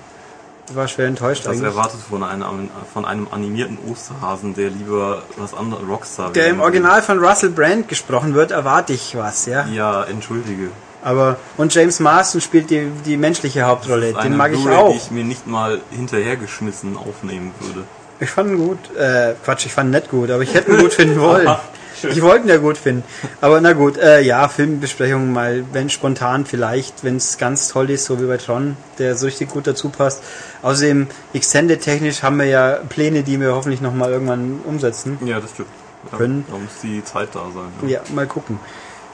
[0.69, 1.63] Ich war schwer enttäuscht das eigentlich.
[1.63, 6.59] erwartet von einem, von einem animierten Osterhasen, der lieber was anderes Rockstar Der im.
[6.59, 9.65] Original von Russell Brand gesprochen wird, erwarte ich was, ja.
[9.67, 10.69] Ja, entschuldige.
[11.03, 14.11] Aber und James Marsden spielt die, die menschliche Hauptrolle.
[14.11, 14.91] Das Den mag ich auch.
[14.91, 17.83] die ich mir nicht mal hinterhergeschmissen aufnehmen würde.
[18.19, 18.79] Ich fand ihn gut.
[18.97, 21.47] Äh, Quatsch, ich fand ihn nicht gut, aber ich hätte ihn gut finden wollen.
[22.03, 23.03] Ich wollte ihn ja gut finden.
[23.41, 28.05] Aber na gut, äh, ja, Filmbesprechungen mal, wenn spontan vielleicht, wenn es ganz toll ist,
[28.05, 30.21] so wie bei Tron, der so richtig gut dazu passt.
[30.61, 35.17] Außerdem, Extended-technisch haben wir ja Pläne, die wir hoffentlich nochmal irgendwann umsetzen.
[35.25, 35.69] Ja, das stimmt.
[36.11, 36.45] Ja, Können.
[36.47, 37.89] Da muss die Zeit da sein.
[37.89, 38.59] Ja, mal gucken.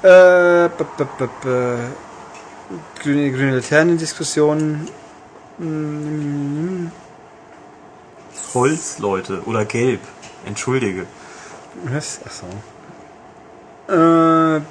[0.02, 1.06] Äh, b -b
[1.46, 1.78] -b
[3.02, 4.88] grüne, grüne Laternen-Diskussion.
[5.58, 6.88] Mm,
[8.54, 10.02] Holz, Leute, oder gelb.
[10.46, 11.06] Entschuldige.
[11.86, 12.20] Was?
[12.26, 12.46] Achso.
[13.88, 14.62] Äh,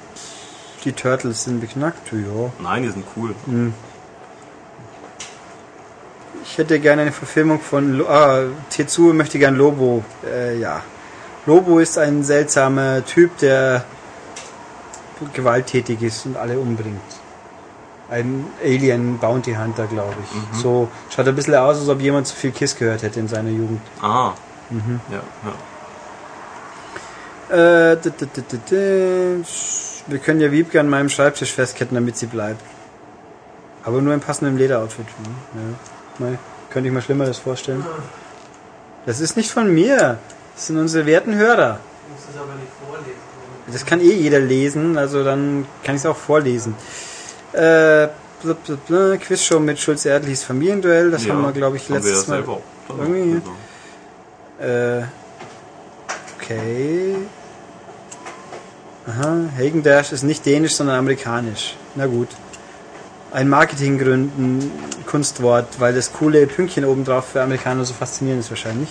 [0.83, 2.51] die Turtles sind beknackt, ja.
[2.61, 3.35] Nein, die sind cool.
[6.43, 10.03] Ich hätte gerne eine Verfilmung von Lo ah, Tetsuo möchte gern Lobo.
[10.25, 10.81] Äh, ja.
[11.45, 13.85] Lobo ist ein seltsamer Typ, der
[15.33, 17.22] gewalttätig ist und alle umbringt.
[18.09, 20.59] Ein Alien Bounty Hunter, glaube ich.
[20.59, 23.49] So schaut ein bisschen aus, als ob jemand zu viel Kiss gehört hätte in seiner
[23.49, 23.81] Jugend.
[24.01, 24.33] Ah.
[24.69, 24.99] Mhm.
[25.09, 25.21] Ja,
[27.49, 27.93] ja.
[27.93, 27.97] Äh,
[30.07, 32.61] wir können ja Wiebke an meinem Schreibtisch festketten, damit sie bleibt.
[33.83, 35.05] Aber nur im passenden Lederoutfit.
[35.05, 35.29] Ne?
[36.19, 36.25] Ja.
[36.25, 36.39] Mal,
[36.69, 37.85] könnte ich mir Schlimmeres vorstellen.
[39.05, 40.17] Das ist nicht von mir.
[40.55, 41.79] Das sind unsere werten Hörer.
[41.79, 43.19] Du musst es aber nicht vorlesen.
[43.71, 46.75] Das kann eh jeder lesen, also dann kann ich es auch vorlesen.
[47.53, 48.07] Äh,
[48.41, 48.57] blub,
[49.21, 52.43] Quizshow mit Schulze Erdlichs Familienduell, das ja, haben wir, glaube ich, haben letztes Mal.
[52.89, 53.47] irgendwie- gesagt.
[54.59, 55.01] Äh,
[56.37, 57.15] okay.
[59.07, 61.75] Aha, Hagen Dash ist nicht dänisch, sondern amerikanisch.
[61.95, 62.29] Na gut.
[63.31, 64.71] Ein Marketinggründen
[65.07, 68.89] Kunstwort, weil das coole Pünktchen oben drauf für Amerikaner so faszinierend ist wahrscheinlich.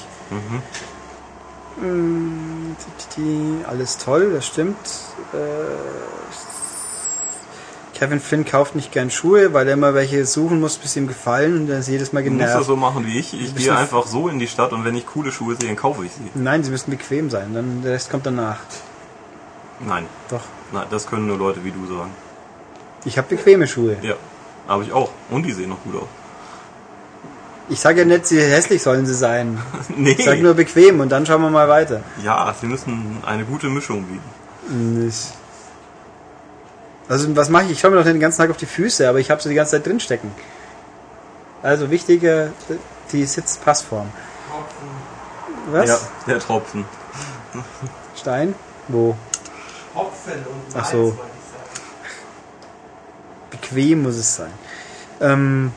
[1.80, 4.76] Mm, ti- ti, Alles toll, das stimmt.
[5.32, 5.36] Äh,
[8.02, 11.54] Kevin Finn kauft nicht gern Schuhe, weil er immer welche suchen muss, bis ihm gefallen
[11.56, 12.66] und dann ist jedes Mal Du musst das genervt.
[12.66, 13.32] so machen wie ich.
[13.40, 15.76] Ich gehe ein- einfach so in die Stadt und wenn ich coole Schuhe sehe, dann
[15.76, 16.28] kaufe ich sie.
[16.34, 18.58] Nein, sie müssen bequem sein, dann der Rest kommt danach.
[19.86, 20.40] Nein, Doch.
[20.72, 22.10] nein, das können nur Leute wie du sagen.
[23.04, 23.96] Ich habe bequeme Schuhe.
[24.02, 24.14] Ja,
[24.66, 25.10] habe ich auch.
[25.30, 26.08] Und die sehen noch gut aus.
[27.68, 29.58] Ich sage ja nicht, sie hässlich sollen sie sein.
[29.96, 30.10] nee.
[30.18, 32.00] Ich sage nur bequem und dann schauen wir mal weiter.
[32.24, 35.04] Ja, sie müssen eine gute Mischung bieten.
[35.06, 35.34] Nicht.
[37.08, 37.72] Also was mache ich?
[37.72, 39.54] Ich schaue mir doch den ganzen Tag auf die Füße, aber ich habe sie die
[39.54, 40.30] ganze Zeit drinstecken.
[41.62, 42.50] Also wichtiger,
[43.12, 44.08] die Sitzpassform.
[45.70, 45.88] Was?
[45.88, 46.84] Ja, der Tropfen.
[48.16, 48.54] Stein?
[48.88, 49.16] Wo?
[49.94, 51.08] Hopfen und Ach Malz, so.
[51.08, 51.30] ich sagen.
[53.50, 54.50] Bequem muss es sein.
[55.20, 55.72] Ähm,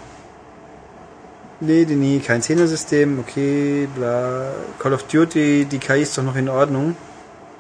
[1.60, 4.52] nee, nee, nee, kein Zehnersystem, okay, bla.
[4.80, 6.96] Call of Duty, die KI ist doch noch in Ordnung.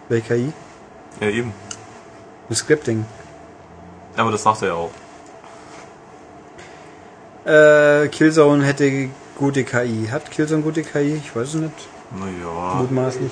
[0.10, 0.54] Welche KI?
[1.20, 1.54] Ja, eben.
[2.50, 3.06] Das Scripting.
[4.18, 4.92] Aber das sagt er ja auch.
[7.46, 10.08] Äh, Killzone hätte gute KI.
[10.12, 11.16] Hat Killzone gute KI?
[11.24, 11.88] Ich weiß es nicht.
[12.12, 13.32] Naja, Mutmaßlich.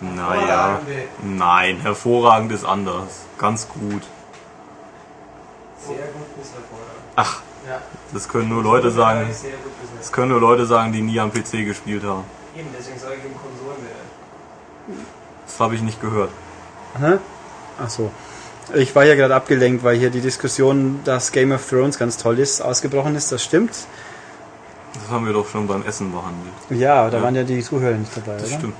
[0.00, 0.80] naja.
[1.22, 3.24] Nein, hervorragend ist anders.
[3.38, 4.02] Ganz gut.
[5.78, 7.02] Sehr gut bis hervorragend.
[7.16, 7.80] Ach, Ja.
[8.12, 9.28] das können nur Leute sagen.
[9.98, 12.24] Das können nur Leute sagen, die nie am PC gespielt haben.
[12.56, 13.94] Eben, deswegen sage ich eben Konsolenwelle.
[15.46, 16.30] Das habe ich nicht gehört.
[16.98, 17.18] Hä?
[17.82, 18.10] Ach so.
[18.74, 22.38] Ich war ja gerade abgelenkt, weil hier die Diskussion, dass Game of Thrones ganz toll
[22.40, 23.30] ist, ausgebrochen ist.
[23.30, 23.70] Das stimmt.
[24.94, 26.52] Das haben wir doch schon beim Essen behandelt.
[26.70, 27.22] Ja, da Ja.
[27.22, 28.58] waren ja die Zuhörer nicht dabei, Das oder?
[28.58, 28.74] stimmt.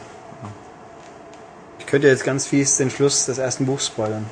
[1.78, 4.26] Ich könnte jetzt ganz fies den Schluss des ersten Buchs spoilern.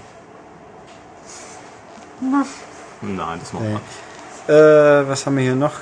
[3.00, 3.72] Nein, das macht Nee.
[3.74, 4.56] man.
[4.56, 5.72] Äh, was haben wir hier noch?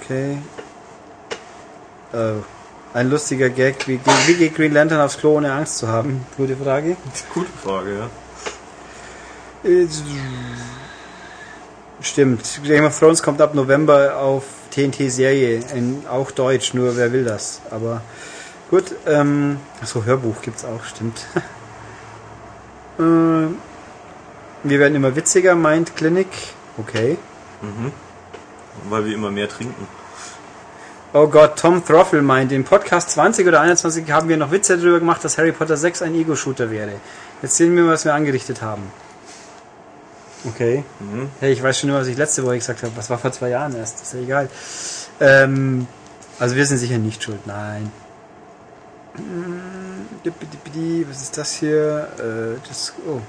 [0.00, 0.38] Okay.
[2.14, 2.42] Oh.
[2.94, 3.86] Ein lustiger Gag.
[3.88, 3.98] Wie
[4.34, 6.24] geht Green Lantern aufs Klo, ohne Angst zu haben?
[6.36, 6.96] Gute Frage.
[7.32, 8.10] Gute Frage, ja.
[12.00, 12.60] Stimmt.
[12.64, 15.60] Game of Thrones kommt ab November auf TNT-Serie.
[16.10, 17.60] Auch Deutsch, nur wer will das.
[17.70, 18.02] Aber
[18.70, 18.86] gut.
[19.06, 21.26] Ähm, achso, Hörbuch gibt's auch, stimmt.
[22.98, 23.02] äh,
[24.64, 26.28] wir werden immer witziger, meint Clinic.
[26.78, 27.16] Okay.
[28.88, 29.86] Weil wir immer mehr trinken.
[31.12, 34.98] Oh Gott, Tom Throffel meint, im Podcast 20 oder 21 haben wir noch Witze darüber
[34.98, 36.92] gemacht, dass Harry Potter 6 ein Ego-Shooter wäre.
[37.42, 38.82] Jetzt sehen wir, was wir angerichtet haben.
[40.44, 40.82] Okay.
[41.40, 42.92] Hey, ich weiß schon nur, was ich letzte Woche gesagt habe.
[42.96, 44.02] Was war vor zwei Jahren erst?
[44.02, 44.48] Ist ja egal.
[45.20, 45.86] Ähm,
[46.38, 47.92] also wir sind sicher nicht schuld, nein.
[50.74, 52.08] Di, Was ist das hier?
[52.18, 53.20] Äh, das, oh.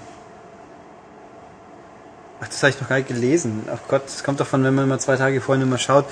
[2.41, 3.63] Ach, das habe ich noch gar nicht gelesen.
[3.71, 6.05] Ach Gott, das kommt davon, wenn man mal zwei Tage vorher mal schaut.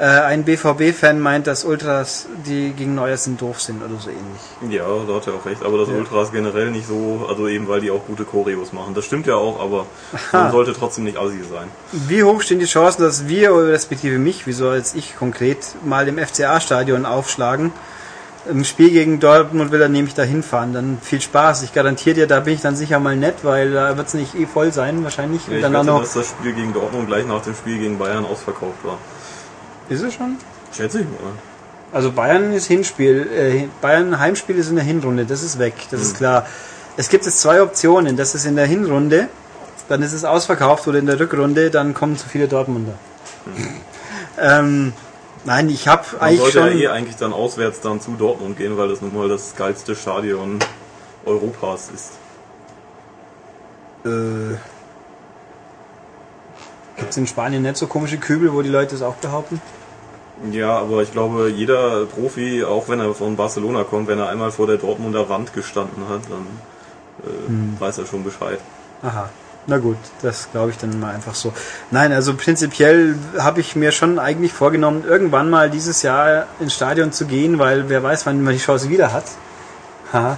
[0.00, 4.76] Äh, ein BVB-Fan meint, dass Ultras, die gegen Neuer sind, doof sind oder so ähnlich.
[4.78, 5.64] Ja, da hat er auch recht.
[5.64, 5.94] Aber das Ja.
[5.96, 8.94] Ultras generell nicht so, also eben weil die auch gute Choreos machen.
[8.94, 9.86] Das stimmt ja auch, aber
[10.32, 11.66] man sollte trotzdem nicht assi sein.
[11.90, 16.06] Wie hoch stehen die Chancen, dass wir, oder respektive mich, wieso als ich konkret, mal
[16.06, 17.72] im FCA-Stadion aufschlagen?
[18.48, 20.72] Im Spiel gegen Dortmund will er nämlich da hinfahren.
[20.72, 21.64] Dann viel Spaß.
[21.64, 24.36] Ich garantiere dir, da bin ich dann sicher mal nett, weil da wird es nicht
[24.36, 25.42] eh voll sein wahrscheinlich.
[25.48, 26.00] Ja, ich dann auch wette, noch.
[26.02, 28.98] dass das Spiel gegen Dortmund gleich nach dem Spiel gegen Bayern ausverkauft war.
[29.88, 30.36] Ist es schon?
[30.74, 31.32] Schätze ich mal.
[31.92, 36.02] Also Bayern ist Hinspiel, äh, Bayern Heimspiel ist in der Hinrunde, das ist weg, das
[36.02, 36.46] ist klar.
[36.98, 39.28] Es gibt jetzt zwei Optionen, das ist in der Hinrunde,
[39.88, 42.92] dann ist es ausverkauft oder in der Rückrunde, dann kommen zu viele Dortmunder.
[44.38, 44.92] ähm,
[45.46, 46.78] nein, ich habe eigentlich sollte schon.
[46.78, 49.96] ja eh eigentlich dann auswärts dann zu Dortmund gehen, weil das nun mal das geilste
[49.96, 50.58] Stadion
[51.24, 52.10] Europas ist.
[54.04, 54.56] Äh,
[57.08, 59.62] Gibt es in Spanien nicht so komische Kübel, wo die Leute es auch behaupten?
[60.52, 64.50] Ja, aber ich glaube, jeder Profi, auch wenn er von Barcelona kommt, wenn er einmal
[64.50, 66.46] vor der Dortmunder Wand gestanden hat, dann
[67.24, 68.58] äh, weiß er schon Bescheid.
[69.02, 69.30] Aha.
[69.66, 71.54] Na gut, das glaube ich dann mal einfach so.
[71.90, 77.10] Nein, also prinzipiell habe ich mir schon eigentlich vorgenommen, irgendwann mal dieses Jahr ins Stadion
[77.10, 79.24] zu gehen, weil wer weiß, wann man die Chance wieder hat.
[80.12, 80.36] Haha.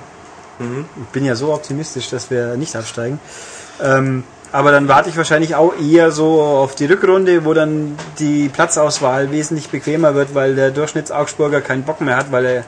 [0.60, 3.18] Ich bin ja so optimistisch, dass wir nicht absteigen.
[3.82, 4.22] Ähm,
[4.52, 9.30] aber dann warte ich wahrscheinlich auch eher so auf die Rückrunde, wo dann die Platzauswahl
[9.30, 12.64] wesentlich bequemer wird, weil der Durchschnitts-Augsburger keinen Bock mehr hat, weil er,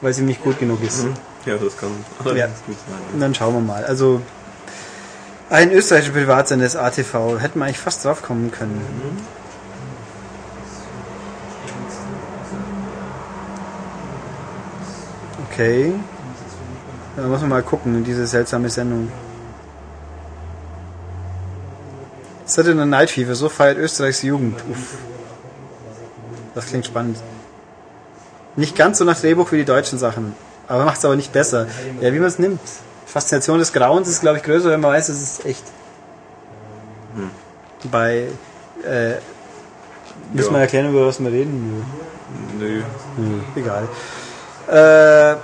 [0.00, 1.06] weil es ihm nicht gut genug ist.
[1.46, 2.46] Ja, das kann allerdings Ja.
[2.66, 2.98] gut sein.
[3.14, 3.84] Und dann schauen wir mal.
[3.84, 4.20] Also
[5.50, 7.38] ein österreichischer Privatsender des ATV.
[7.40, 8.80] Hätten wir eigentlich fast drauf kommen können.
[15.50, 15.92] Okay.
[17.16, 19.10] Da muss man mal gucken, diese seltsame Sendung.
[22.52, 24.56] Saturday Night Fever, so feiert Österreichs Jugend.
[24.70, 24.94] Uff.
[26.54, 27.18] Das klingt spannend.
[28.56, 30.34] Nicht ganz so nach Drehbuch wie die deutschen Sachen.
[30.68, 31.66] Aber macht es aber nicht besser.
[32.00, 32.60] Ja, wie man es nimmt.
[33.06, 35.64] Faszination des Grauens ist, glaube ich, größer, wenn man weiß, es ist echt.
[37.90, 38.28] Bei,
[38.84, 39.14] äh,
[40.32, 40.58] müssen Ja.
[40.58, 41.84] wir erklären, über was wir reden?
[42.58, 42.82] Nö.
[43.16, 43.40] Nö.
[43.56, 43.88] Egal.
[44.70, 45.36] Äh,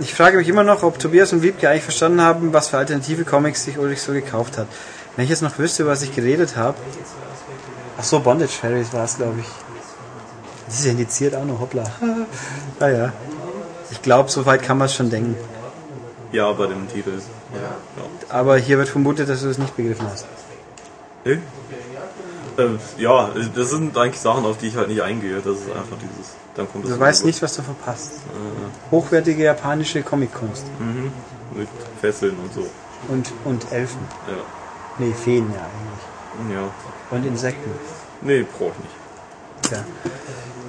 [0.00, 3.24] ich frage mich immer noch, ob Tobias und Wiebke eigentlich verstanden haben, was für alternative
[3.24, 4.66] Comics sich Ulrich so gekauft hat.
[5.16, 6.76] Wenn ich jetzt noch wüsste, was ich geredet habe.
[7.98, 9.46] Ach so, Bondage Fairies war es, glaube ich.
[10.66, 11.84] Das ist ja indiziert auch noch, hoppla.
[12.80, 13.12] ah ja.
[13.90, 15.36] Ich glaube, so weit kann man es schon denken.
[16.32, 17.12] Ja, bei dem Titel.
[17.52, 17.76] Ja.
[18.28, 20.26] Aber hier wird vermutet, dass du es nicht begriffen hast.
[21.24, 21.38] Nö.
[22.56, 22.66] Äh,
[22.98, 25.36] ja, das sind eigentlich Sachen, auf die ich halt nicht eingehe.
[25.36, 26.32] Das ist einfach dieses.
[26.56, 28.12] Dann kommt Du weißt nicht, was du verpasst.
[28.90, 30.64] Hochwertige japanische Comickunst.
[30.78, 31.12] Mhm.
[31.56, 31.68] Mit
[32.00, 32.66] Fesseln und so.
[33.08, 34.00] Und, und Elfen.
[34.28, 34.63] Ja.
[34.98, 36.54] Nee, Feen ja eigentlich.
[36.56, 36.70] Ja.
[37.10, 37.70] Und Insekten.
[38.22, 39.72] Nee, ich nicht.
[39.72, 39.84] Ja.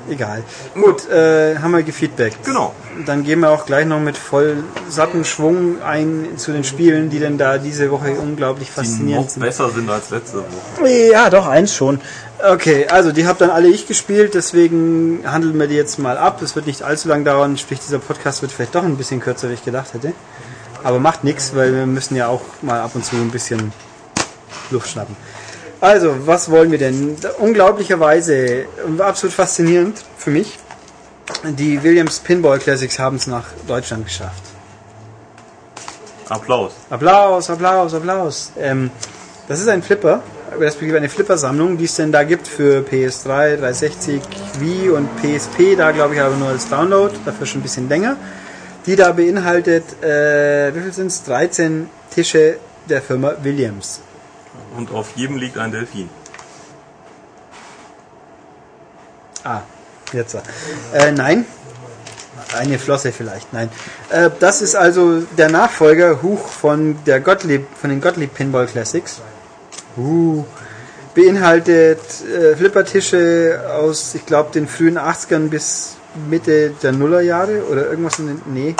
[0.07, 0.43] Egal.
[0.75, 2.43] Gut, äh, haben wir gefeedbackt.
[2.45, 2.73] Genau.
[3.07, 7.17] Dann gehen wir auch gleich noch mit voll satten Schwung ein zu den Spielen, die
[7.19, 9.41] denn da diese Woche unglaublich Die faszinierend noch sind.
[9.41, 10.87] besser sind als letzte Woche.
[11.11, 12.01] Ja, doch, eins schon.
[12.47, 16.39] Okay, also die habt dann alle ich gespielt, deswegen handeln wir die jetzt mal ab.
[16.43, 19.49] Es wird nicht allzu lang dauern, sprich dieser Podcast wird vielleicht doch ein bisschen kürzer,
[19.49, 20.13] wie ich gedacht hätte.
[20.83, 23.73] Aber macht nichts, weil wir müssen ja auch mal ab und zu ein bisschen
[24.71, 25.15] Luft schnappen.
[25.81, 27.15] Also, was wollen wir denn?
[27.39, 28.65] Unglaublicherweise,
[28.99, 30.57] absolut faszinierend für mich,
[31.43, 34.43] die Williams Pinball Classics haben es nach Deutschland geschafft.
[36.29, 36.73] Applaus.
[36.89, 38.51] Applaus, Applaus, Applaus.
[38.57, 38.89] Ähm,
[39.47, 40.23] das ist ein Flipper,
[40.59, 44.21] respektive eine Flipper-Sammlung, die es denn da gibt für PS3, 360,
[44.59, 48.17] Wii und PSP, da glaube ich aber nur als Download, dafür schon ein bisschen länger.
[48.87, 51.23] Die da beinhaltet, äh, wie viel sind es?
[51.23, 52.57] 13 Tische
[52.87, 54.01] der Firma Williams.
[54.77, 56.09] Und auf jedem liegt ein Delfin.
[59.43, 59.61] Ah,
[60.11, 60.35] jetzt.
[60.93, 61.45] Äh, nein.
[62.57, 63.69] Eine Flosse vielleicht, nein.
[64.09, 69.21] Äh, das ist also der Nachfolger Huch von der Gottlieb, von den Gottlieb Pinball Classics.
[69.97, 70.43] Uh,
[71.13, 75.95] beinhaltet äh, Flippertische aus, ich glaube, den frühen 80ern bis
[76.29, 78.75] Mitte der Nullerjahre oder irgendwas in den, nee.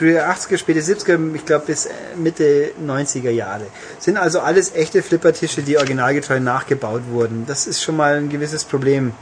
[0.00, 3.66] Frühe 80er, späte 70er, ich glaube bis äh, Mitte 90er Jahre.
[3.98, 7.44] Sind also alles echte Flippertische, die originalgetreu nachgebaut wurden.
[7.46, 9.12] Das ist schon mal ein gewisses Problem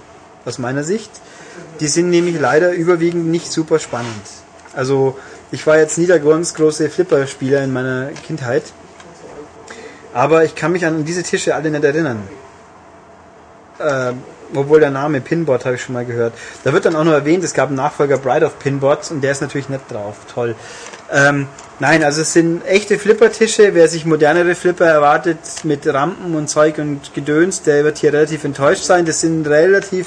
[0.44, 1.10] aus meiner Sicht.
[1.80, 4.22] Die sind nämlich leider überwiegend nicht super spannend.
[4.72, 5.18] Also
[5.50, 8.62] ich war jetzt nie der ganz große Flipper-Spieler in meiner Kindheit.
[10.14, 12.22] Aber ich kann mich an diese Tische alle nicht erinnern.
[13.80, 14.22] Ähm,
[14.54, 16.34] obwohl der Name Pinbot habe ich schon mal gehört.
[16.64, 19.32] Da wird dann auch noch erwähnt, es gab einen Nachfolger Bride of Pinbot und der
[19.32, 20.16] ist natürlich nicht drauf.
[20.32, 20.54] Toll.
[21.12, 21.46] Ähm,
[21.78, 23.74] nein, also es sind echte Flippertische.
[23.74, 28.44] Wer sich modernere Flipper erwartet mit Rampen und Zeug und Gedöns, der wird hier relativ
[28.44, 29.06] enttäuscht sein.
[29.06, 30.06] Das sind relativ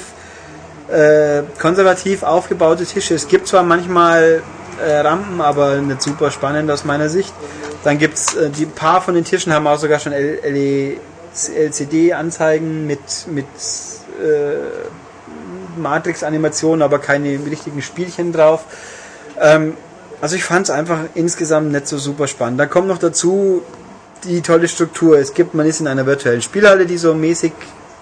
[0.88, 3.14] äh, konservativ aufgebaute Tische.
[3.14, 4.42] Es gibt zwar manchmal
[4.84, 7.32] äh, Rampen, aber nicht super spannend aus meiner Sicht.
[7.84, 13.46] Dann gibt's äh, die paar von den Tischen haben auch sogar schon LCD-Anzeigen mit mit
[14.20, 18.64] äh, Matrix-Animationen, aber keine richtigen Spielchen drauf.
[19.40, 19.76] Ähm,
[20.20, 22.60] also ich fand es einfach insgesamt nicht so super spannend.
[22.60, 23.62] Da kommt noch dazu
[24.24, 25.18] die tolle Struktur.
[25.18, 27.52] Es gibt, man ist in einer virtuellen Spielhalle, die so mäßig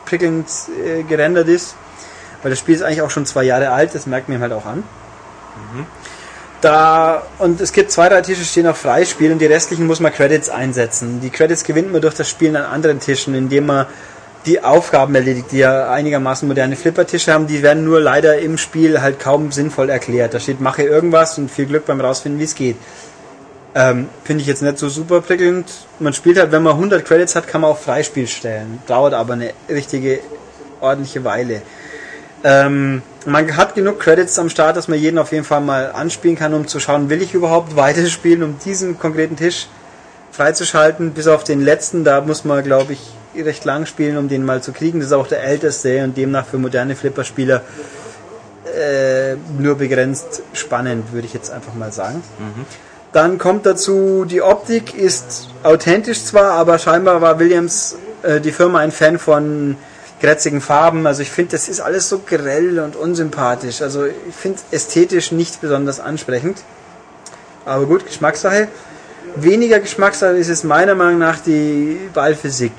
[0.05, 0.47] prickelnd
[0.85, 1.75] äh, gerendert ist.
[2.43, 4.67] Weil das Spiel ist eigentlich auch schon zwei Jahre alt, das merkt man halt auch
[4.67, 4.83] an.
[6.61, 10.13] Da, und es gibt zwei, drei Tische, stehen auf Freispiel und die restlichen muss man
[10.13, 11.21] Credits einsetzen.
[11.23, 13.87] Die Credits gewinnt man durch das Spielen an anderen Tischen, indem man
[14.47, 19.01] die Aufgaben erledigt, die ja einigermaßen moderne Flippertische haben, die werden nur leider im Spiel
[19.01, 20.33] halt kaum sinnvoll erklärt.
[20.35, 22.77] Da steht, mache irgendwas und viel Glück beim rausfinden, wie es geht.
[23.75, 25.67] Ähm, Finde ich jetzt nicht so super prickelnd.
[25.99, 28.83] Man spielt halt, wenn man 100 Credits hat, kann man auch Freispiel stellen.
[28.87, 30.21] Dauert aber eine richtige,
[30.81, 31.63] ordentliche Weile.
[32.43, 36.37] Ähm, man hat genug Credits am Start, dass man jeden auf jeden Fall mal anspielen
[36.37, 39.69] kann, um zu schauen, will ich überhaupt weiterspielen, um diesen konkreten Tisch
[40.33, 41.13] freizuschalten.
[41.13, 43.01] Bis auf den letzten, da muss man, glaube ich,
[43.37, 45.01] recht lang spielen, um den mal zu kriegen.
[45.01, 47.63] Das ist auch der älteste und demnach für moderne Flipperspieler
[48.77, 52.23] äh, nur begrenzt spannend, würde ich jetzt einfach mal sagen.
[53.13, 58.79] Dann kommt dazu, die Optik ist authentisch zwar, aber scheinbar war Williams, äh, die Firma,
[58.79, 59.77] ein Fan von
[60.21, 61.07] grätzigen Farben.
[61.07, 63.83] Also ich finde, das ist alles so grell und unsympathisch.
[63.83, 66.63] Also ich finde ästhetisch nicht besonders ansprechend.
[67.65, 68.69] Aber gut, Geschmackssache.
[69.37, 72.73] Weniger Geschmackssache ist es meiner Meinung nach die Ballphysik,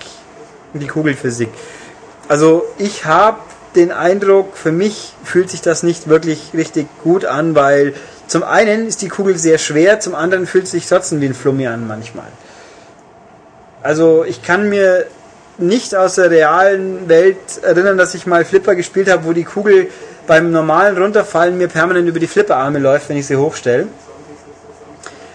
[0.74, 1.50] die Kugelphysik.
[2.28, 3.40] Also ich habe
[3.76, 7.94] den Eindruck, für mich fühlt sich das nicht wirklich richtig gut an, weil
[8.28, 11.34] zum einen ist die Kugel sehr schwer, zum anderen fühlt es sich trotzdem wie ein
[11.34, 12.28] Flummi an manchmal.
[13.84, 15.06] Also ich kann mir
[15.58, 19.88] nicht aus der realen Welt erinnern, dass ich mal Flipper gespielt habe, wo die Kugel
[20.28, 23.88] beim normalen Runterfallen mir permanent über die Flipperarme läuft, wenn ich sie hochstelle.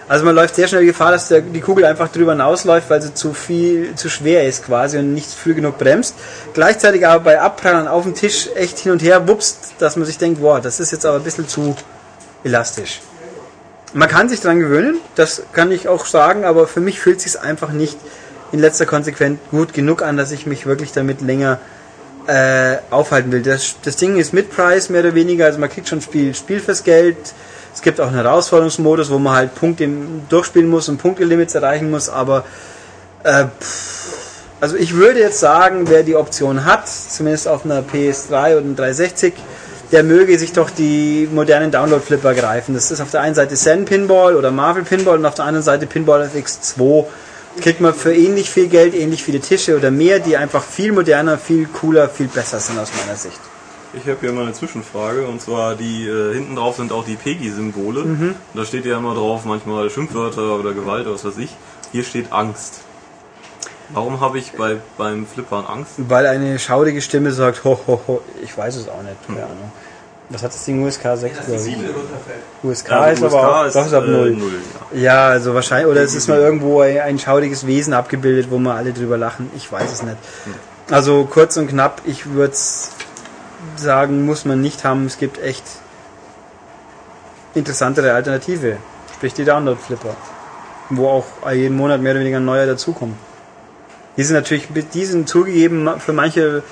[0.08, 3.12] Also man läuft sehr schnell Gefahr, dass der, die Kugel einfach drüber hinausläuft, weil sie
[3.12, 6.14] zu viel, zu schwer ist quasi und nicht früh genug bremst.
[6.54, 10.18] Gleichzeitig aber bei Abprallern auf dem Tisch echt hin und her wupst, dass man sich
[10.18, 11.74] denkt, wow, das ist jetzt aber ein bisschen zu
[12.44, 13.00] elastisch.
[13.94, 17.40] Man kann sich dran gewöhnen, das kann ich auch sagen, aber für mich fühlt sich
[17.40, 17.98] einfach nicht
[18.52, 21.58] in letzter Konsequenz gut genug an, dass ich mich wirklich damit länger
[22.28, 23.42] äh, aufhalten will.
[23.42, 26.60] Das, das Ding ist mit Preis mehr oder weniger, also man kriegt schon Spiel, Spiel
[26.60, 27.16] fürs Geld.
[27.76, 29.86] Es gibt auch einen Herausforderungsmodus, wo man halt Punkte
[30.30, 32.44] durchspielen muss und Punktelimits erreichen muss, aber
[33.22, 33.44] äh,
[34.62, 38.74] also ich würde jetzt sagen, wer die Option hat, zumindest auf einer PS3 oder einer
[38.76, 39.34] 360,
[39.92, 42.74] der möge sich doch die modernen Download-Flipper greifen.
[42.74, 45.62] Das ist auf der einen Seite Zen Pinball oder Marvel Pinball und auf der anderen
[45.62, 47.04] Seite Pinball FX2
[47.60, 51.36] kriegt man für ähnlich viel Geld ähnlich viele Tische oder mehr, die einfach viel moderner,
[51.36, 53.38] viel cooler, viel besser sind aus meiner Sicht.
[53.96, 57.16] Ich habe hier mal eine Zwischenfrage und zwar die äh, hinten drauf sind auch die
[57.16, 58.04] PEGI-Symbole.
[58.04, 58.34] Mhm.
[58.52, 61.56] Da steht ja immer drauf manchmal Schimpfwörter oder Gewalt oder was weiß ich.
[61.92, 62.80] Hier steht Angst.
[63.90, 65.92] Warum habe ich bei, beim Flippern Angst?
[65.96, 68.20] Weil eine schaudige Stimme sagt, ho, ho, ho.
[68.42, 69.44] Ich weiß es auch nicht, keine hm.
[69.44, 69.72] Ahnung.
[70.28, 71.38] Was hat das Ding USK 6?
[71.46, 71.54] Ja,
[72.64, 74.28] USK ja, ist USK aber auch, ist, doch, ist ab 0.
[74.28, 74.52] Äh, 0
[74.92, 75.00] ja.
[75.00, 75.26] ja.
[75.28, 78.92] also wahrscheinlich, oder es ist mal irgendwo ein, ein schaudiges Wesen abgebildet, wo wir alle
[78.92, 79.50] drüber lachen.
[79.56, 80.16] Ich weiß es nicht.
[80.90, 82.54] Also kurz und knapp, ich würde
[83.80, 85.06] sagen, muss man nicht haben.
[85.06, 85.64] Es gibt echt
[87.54, 88.76] interessantere Alternative.
[89.14, 90.16] Sprich die Download-Flipper.
[90.90, 93.16] Wo auch jeden Monat mehr oder weniger ein neuer dazukommt.
[94.16, 96.62] Die sind natürlich mit diesen zugegeben für manche,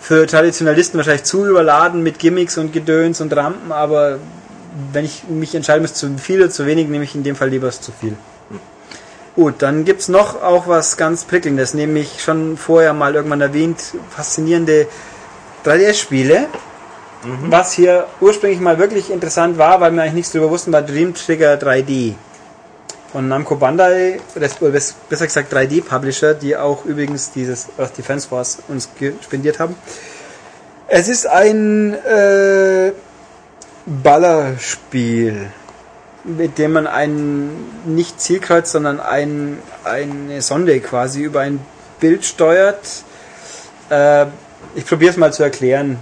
[0.00, 4.18] für Traditionalisten wahrscheinlich zu überladen mit Gimmicks und Gedöns und Rampen, aber
[4.92, 7.48] wenn ich mich entscheiden muss, zu viel oder zu wenig, nehme ich in dem Fall
[7.48, 8.16] lieber zu viel.
[9.34, 13.78] Gut, dann gibt es noch auch was ganz Prickelndes, nämlich schon vorher mal irgendwann erwähnt,
[14.10, 14.86] faszinierende
[15.64, 16.46] 3DS-Spiele.
[17.24, 17.50] Mhm.
[17.50, 21.14] Was hier ursprünglich mal wirklich interessant war, weil wir eigentlich nichts darüber wussten, war Dream
[21.14, 22.14] Trigger 3D
[23.12, 28.88] von Namco Bandai, besser gesagt 3D Publisher, die auch übrigens dieses Earth Defense Force uns
[29.22, 29.74] spendiert haben.
[30.86, 32.92] Es ist ein äh,
[33.86, 35.50] Ballerspiel,
[36.24, 37.50] mit dem man ein
[37.84, 41.60] nicht Zielkreuz, sondern ein, eine Sonde quasi über ein
[41.98, 42.80] Bild steuert.
[43.88, 44.26] Äh,
[44.74, 45.98] ich probiere es mal zu erklären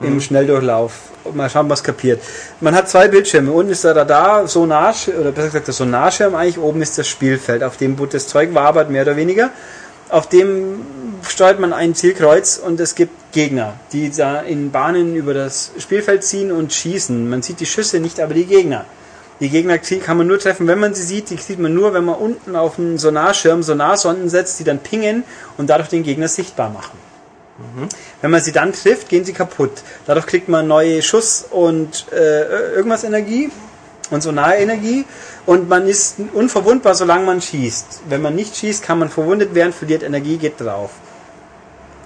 [0.00, 0.06] mhm.
[0.06, 0.92] im Schnelldurchlauf
[1.34, 2.22] mal schauen, was kapiert.
[2.60, 3.52] Man hat zwei Bildschirme.
[3.52, 7.62] Unten ist der Radar, Sonar, oder besser gesagt der Sonarschirm eigentlich, oben ist das Spielfeld,
[7.62, 9.50] auf dem das Zeug wabert, mehr oder weniger.
[10.08, 10.86] Auf dem
[11.26, 16.22] steuert man ein Zielkreuz und es gibt Gegner, die da in Bahnen über das Spielfeld
[16.22, 17.28] ziehen und schießen.
[17.28, 18.84] Man sieht die Schüsse nicht, aber die Gegner.
[19.40, 21.28] Die Gegner kann man nur treffen, wenn man sie sieht.
[21.30, 25.24] Die sieht man nur, wenn man unten auf dem Sonarschirm Sonarsonden setzt, die dann pingen
[25.58, 27.05] und dadurch den Gegner sichtbar machen.
[27.58, 27.88] Mhm.
[28.20, 29.72] Wenn man sie dann trifft, gehen sie kaputt.
[30.06, 33.50] Dadurch kriegt man neue Schuss und äh, irgendwas Energie
[34.10, 35.04] und so nahe Energie
[35.46, 38.02] und man ist unverwundbar, solange man schießt.
[38.08, 40.90] Wenn man nicht schießt, kann man verwundet werden, verliert Energie, geht drauf.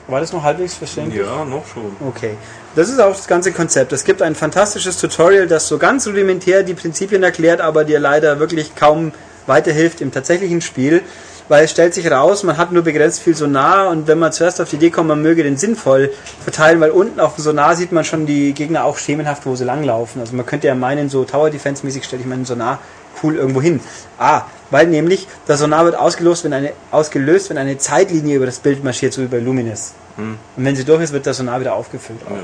[0.06, 1.24] War das noch halbwegs verständlich?
[1.24, 1.96] Ja, noch schon.
[2.06, 2.36] Okay.
[2.74, 3.92] Das ist auch das ganze Konzept.
[3.92, 8.38] Es gibt ein fantastisches Tutorial, das so ganz rudimentär die Prinzipien erklärt, aber dir leider
[8.40, 9.12] wirklich kaum
[9.46, 11.02] weiterhilft im tatsächlichen Spiel
[11.50, 14.60] weil es stellt sich raus, man hat nur begrenzt viel Sonar und wenn man zuerst
[14.60, 16.12] auf die Idee kommt, man möge den sinnvoll
[16.44, 19.64] verteilen, weil unten auf dem Sonar sieht man schon die Gegner auch schemenhaft, wo sie
[19.64, 20.20] langlaufen.
[20.20, 22.78] Also man könnte ja meinen, so Tower Defense mäßig stelle ich meinen Sonar
[23.24, 23.80] cool irgendwo hin.
[24.16, 28.60] Ah, weil nämlich der Sonar wird ausgelöst, wenn eine, ausgelöst, wenn eine Zeitlinie über das
[28.60, 29.94] Bild marschiert, so wie bei Luminous.
[30.18, 30.38] Hm.
[30.56, 32.20] Und wenn sie durch ist, wird der Sonar wieder aufgefüllt.
[32.30, 32.36] Ja.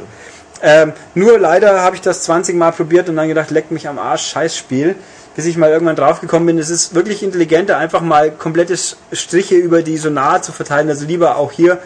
[0.63, 4.01] Ähm, nur leider habe ich das 20 Mal probiert und dann gedacht, leckt mich am
[4.01, 4.97] Arsch, scheiß Spiel
[5.37, 8.75] bis ich mal irgendwann draufgekommen bin, es ist wirklich intelligenter, einfach mal komplette
[9.13, 10.89] Striche über die Sonar zu verteilen.
[10.89, 11.79] Also lieber auch hier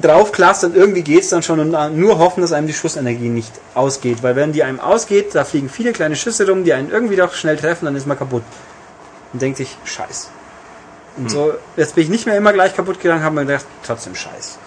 [0.00, 4.22] draufklastern, irgendwie geht es dann schon und nur hoffen, dass einem die Schussenergie nicht ausgeht.
[4.22, 7.34] Weil wenn die einem ausgeht, da fliegen viele kleine Schüsse rum, die einen irgendwie doch
[7.34, 8.42] schnell treffen, dann ist man kaputt.
[9.34, 10.30] Und denkt sich, scheiß.
[11.18, 11.28] Und hm.
[11.28, 14.58] so, jetzt bin ich nicht mehr immer gleich kaputt gegangen, habe mir gedacht, trotzdem scheiß.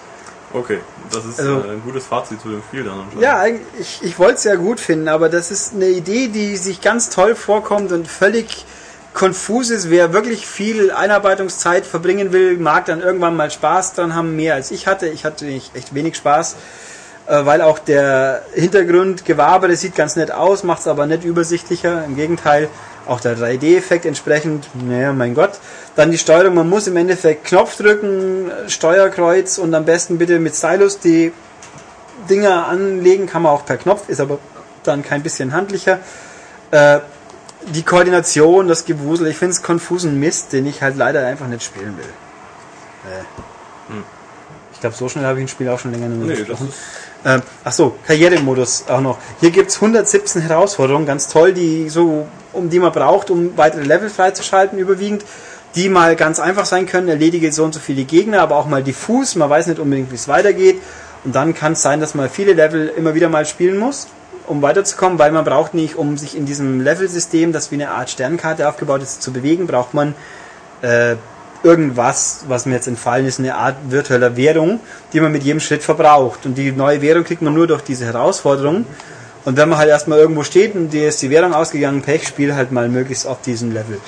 [0.57, 0.79] Okay,
[1.11, 3.21] das ist also, äh, ein gutes Fazit zu dem Spiel dann anscheinend.
[3.21, 3.45] Ja,
[3.79, 7.09] ich, ich wollte es ja gut finden, aber das ist eine Idee, die sich ganz
[7.09, 8.65] toll vorkommt und völlig
[9.13, 9.89] konfus ist.
[9.89, 14.71] Wer wirklich viel Einarbeitungszeit verbringen will, mag dann irgendwann mal Spaß dran haben, mehr als
[14.71, 15.07] ich hatte.
[15.07, 16.55] Ich hatte echt wenig Spaß,
[17.27, 21.23] äh, weil auch der Hintergrund Gewabe, das sieht ganz nett aus, macht es aber nicht
[21.23, 22.03] übersichtlicher.
[22.05, 22.69] Im Gegenteil,
[23.07, 25.59] auch der 3D-Effekt entsprechend, naja, mein Gott.
[25.95, 30.55] Dann die Steuerung, man muss im Endeffekt Knopf drücken, Steuerkreuz und am besten bitte mit
[30.55, 31.31] Stylus die
[32.29, 34.39] Dinger anlegen, kann man auch per Knopf, ist aber
[34.83, 35.99] dann kein bisschen handlicher.
[36.71, 36.99] Äh,
[37.73, 41.63] die Koordination, das Gewusel, ich finde es konfusen Mist, den ich halt leider einfach nicht
[41.63, 42.05] spielen will.
[43.11, 43.93] Äh.
[43.93, 44.03] Hm.
[44.73, 46.71] Ich glaube, so schnell habe ich ein Spiel auch schon länger nicht mehr nee, gesprochen.
[47.25, 49.17] Ähm, ach so, Karrieremodus auch noch.
[49.39, 54.09] Hier gibt's 117 Herausforderungen, ganz toll, die so, um die man braucht, um weitere Level
[54.09, 55.23] freizuschalten, überwiegend.
[55.75, 58.81] Die mal ganz einfach sein können, erledige so und so viele Gegner, aber auch mal
[58.81, 60.81] diffus, man weiß nicht unbedingt, wie es weitergeht.
[61.23, 64.07] Und dann kann es sein, dass man viele Level immer wieder mal spielen muss,
[64.47, 68.09] um weiterzukommen, weil man braucht nicht, um sich in diesem Level-System, das wie eine Art
[68.09, 70.15] Sternkarte aufgebaut ist, zu bewegen, braucht man
[70.81, 71.15] äh,
[71.67, 74.79] irgendwas, was mir jetzt entfallen ist, eine Art virtueller Währung,
[75.13, 76.45] die man mit jedem Schritt verbraucht.
[76.45, 78.85] Und die neue Währung kriegt man nur durch diese Herausforderung.
[79.45, 82.55] Und wenn man halt erstmal irgendwo steht und dir ist die Währung ausgegangen, Pech, spiel
[82.55, 83.99] halt mal möglichst auf diesem Level.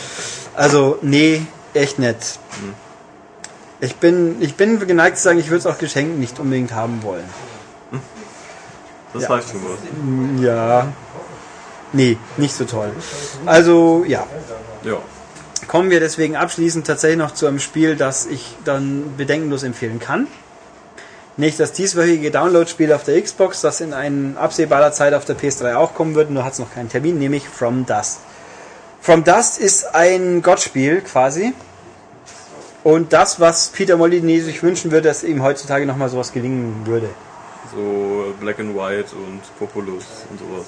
[0.55, 1.41] Also, nee,
[1.73, 2.39] echt nett.
[3.81, 7.01] Ich bin, ich bin geneigt zu sagen, ich würde es auch geschenkt nicht unbedingt haben
[7.03, 7.23] wollen.
[9.13, 9.29] Das Ja.
[9.29, 10.43] heißt schon was.
[10.43, 10.87] Ja.
[11.93, 12.91] Nee, nicht so toll.
[13.45, 14.25] Also, ja.
[14.83, 14.97] Ja.
[15.69, 20.25] Kommen wir deswegen abschließend tatsächlich noch zu einem Spiel, das ich dann bedenkenlos empfehlen kann.
[21.37, 25.75] Nicht das dieswöchige Download-Spiel auf der Xbox, das in ein absehbarer Zeit auf der PS3
[25.75, 28.17] auch kommen wird, nur hat es noch keinen Termin, nämlich From Dust.
[28.99, 31.53] From Dust ist ein Gottspiel quasi.
[32.83, 37.09] Und das, was Peter Molyneux sich wünschen würde, dass ihm heutzutage nochmal sowas gelingen würde.
[37.75, 40.65] So Black and White und Populus und sowas.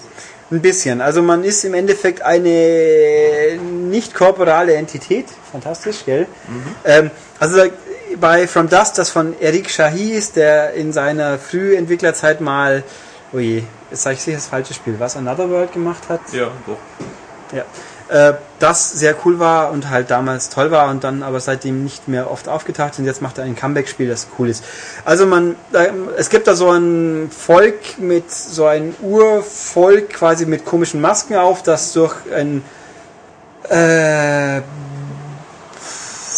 [0.52, 0.99] Ein bisschen.
[1.02, 5.28] Also man ist im Endeffekt eine nicht korporale Entität.
[5.52, 6.28] Fantastisch, gell?
[6.84, 7.10] Ähm,
[7.40, 7.61] also
[8.19, 12.84] bei From Dust, das von Eric Shahi ist, der in seiner Frühentwicklerzeit mal,
[13.32, 16.22] oh je, jetzt sage ich sicher das falsche Spiel, was Another World gemacht hat.
[16.34, 16.78] Ja, doch.
[17.56, 17.64] Ja.
[18.11, 22.09] Äh, das sehr cool war und halt damals toll war und dann aber seitdem nicht
[22.09, 24.65] mehr oft aufgetaucht und jetzt macht er ein Comeback-Spiel, das cool ist.
[25.05, 25.55] Also man,
[26.17, 31.63] es gibt da so ein Volk mit, so ein Urvolk quasi mit komischen Masken auf,
[31.63, 32.61] das durch ein
[33.69, 34.61] äh,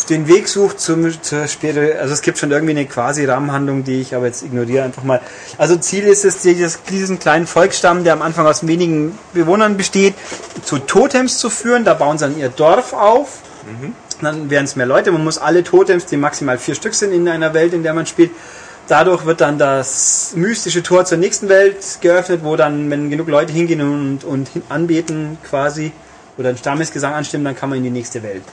[0.05, 4.01] den Weg sucht zum, zur Spiri also es gibt schon irgendwie eine quasi Rahmenhandlung, die
[4.01, 5.21] ich aber jetzt ignoriere einfach mal.
[5.57, 10.15] Also Ziel ist es, diesen kleinen Volksstamm, der am Anfang aus wenigen Bewohnern besteht,
[10.63, 11.83] zu Totems zu führen.
[11.85, 13.39] Da bauen sie dann ihr Dorf auf.
[14.21, 15.11] Dann werden es mehr Leute.
[15.11, 18.05] Man muss alle Totems, die maximal vier Stück sind in einer Welt, in der man
[18.05, 18.31] spielt,
[18.87, 23.53] Dadurch wird dann das mystische Tor zur nächsten Welt geöffnet, wo dann, wenn genug Leute
[23.53, 25.93] hingehen und, und anbeten quasi
[26.37, 28.43] oder einen Stammesgesang anstimmen, dann kann man in die nächste Welt.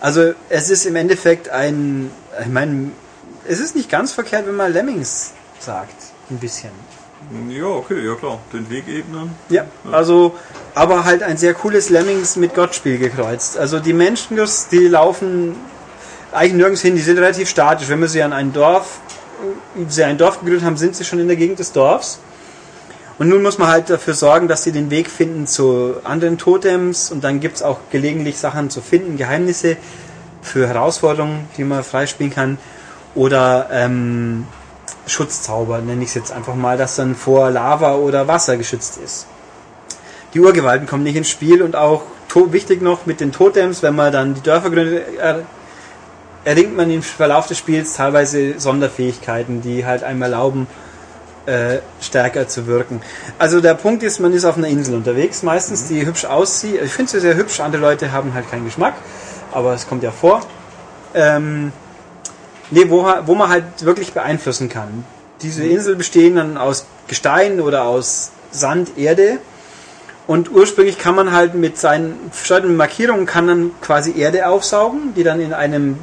[0.00, 2.10] Also es ist im Endeffekt ein,
[2.40, 2.90] ich meine,
[3.48, 5.94] es ist nicht ganz verkehrt, wenn man Lemmings sagt,
[6.30, 6.70] ein bisschen.
[7.48, 8.40] Ja, okay, ja klar.
[8.52, 9.30] Den Weg ebnen.
[9.48, 10.34] Ja, also,
[10.74, 13.56] aber halt ein sehr cooles Lemmings mit Gottspiel gekreuzt.
[13.56, 14.38] Also die Menschen,
[14.70, 15.54] die laufen
[16.32, 17.88] eigentlich nirgends hin, die sind relativ statisch.
[17.88, 19.00] Wenn wir sie an ein Dorf,
[19.88, 22.18] sie ein Dorf gegründet haben, sind sie schon in der Gegend des Dorfs.
[23.22, 27.12] Und nun muss man halt dafür sorgen, dass sie den Weg finden zu anderen Totems
[27.12, 29.76] und dann gibt es auch gelegentlich Sachen zu finden, Geheimnisse
[30.42, 32.58] für Herausforderungen, die man freispielen kann.
[33.14, 34.48] Oder ähm,
[35.06, 39.28] Schutzzauber, nenne ich es jetzt einfach mal, das dann vor Lava oder Wasser geschützt ist.
[40.34, 42.02] Die Urgewalten kommen nicht ins Spiel und auch
[42.34, 45.42] wichtig noch mit den Totems, wenn man dann die Dörfer gründet, er
[46.44, 50.66] erringt man im Verlauf des Spiels teilweise Sonderfähigkeiten, die halt einem erlauben,
[51.46, 53.00] äh, stärker zu wirken.
[53.38, 56.80] Also der Punkt ist, man ist auf einer Insel unterwegs, meistens, die hübsch aussieht.
[56.82, 58.94] Ich finde sie sehr hübsch, andere Leute haben halt keinen Geschmack,
[59.52, 60.40] aber es kommt ja vor.
[61.14, 61.72] Ähm,
[62.70, 65.04] nee, wo, wo man halt wirklich beeinflussen kann.
[65.42, 69.38] Diese Insel bestehen dann aus Gestein oder aus Sand, Erde.
[70.28, 75.24] Und ursprünglich kann man halt mit seinen verschiedenen Markierungen kann dann quasi Erde aufsaugen, die
[75.24, 75.98] dann in einem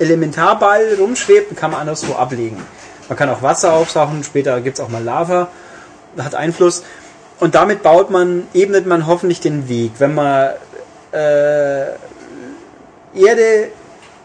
[0.00, 2.58] Elementarball rumschwebt und kann man anderswo ablegen.
[3.08, 5.48] Man kann auch Wasser aufsaugen, später gibt es auch mal Lava,
[6.18, 6.82] hat Einfluss.
[7.40, 9.92] Und damit baut man, ebnet man hoffentlich den Weg.
[9.98, 10.50] Wenn man
[11.12, 11.86] äh,
[13.14, 13.68] Erde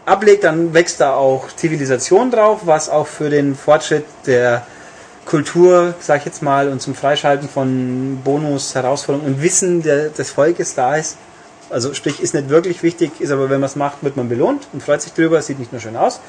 [0.06, 4.62] ablegt, dann wächst da auch Zivilisation drauf, was auch für den Fortschritt der
[5.26, 10.30] Kultur, sag ich jetzt mal, und zum Freischalten von Bonus, Herausforderungen und Wissen der, des
[10.30, 11.16] Volkes da ist.
[11.68, 14.66] Also sprich, ist nicht wirklich wichtig, ist aber, wenn man es macht, wird man belohnt
[14.72, 16.20] und freut sich drüber, sieht nicht nur schön aus.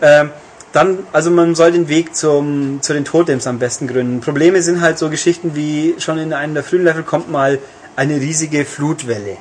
[0.00, 0.30] Ähm,
[0.72, 4.20] dann, also man soll den Weg zum, zu den Totems am besten gründen.
[4.20, 7.58] Probleme sind halt so Geschichten wie schon in einem der frühen Level kommt mal
[7.96, 9.36] eine riesige Flutwelle,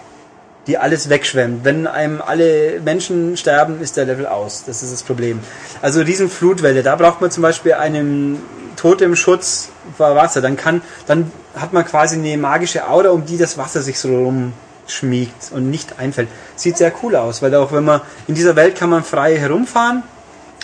[0.65, 1.63] die alles wegschwemmt.
[1.63, 4.63] Wenn einem alle Menschen sterben, ist der Level aus.
[4.65, 5.39] Das ist das Problem.
[5.81, 8.41] Also riesen Flutwelle, da braucht man zum Beispiel einen
[8.75, 10.41] Totemschutz vor Wasser.
[10.41, 14.09] Dann kann, dann hat man quasi eine magische Aura, um die das Wasser sich so
[14.09, 16.29] rumschmiegt und nicht einfällt.
[16.55, 20.01] Sieht sehr cool aus, weil auch wenn man in dieser Welt kann man frei herumfahren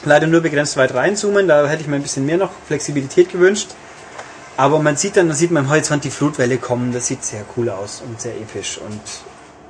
[0.03, 3.69] leider nur begrenzt weit reinzoomen, da hätte ich mir ein bisschen mehr noch Flexibilität gewünscht.
[4.57, 7.43] Aber man sieht dann, dann sieht man im Horizont die Flutwelle kommen, das sieht sehr
[7.57, 9.01] cool aus und sehr episch und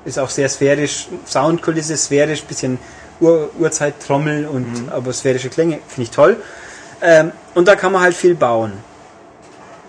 [0.05, 2.77] ist auch sehr sphärisch, Soundkulisse sphärisch, bisschen
[3.19, 6.37] Ur Urzeit-Trommel und aber sphärische Klänge, finde ich toll.
[7.01, 8.73] Ähm, und da kann man halt viel bauen.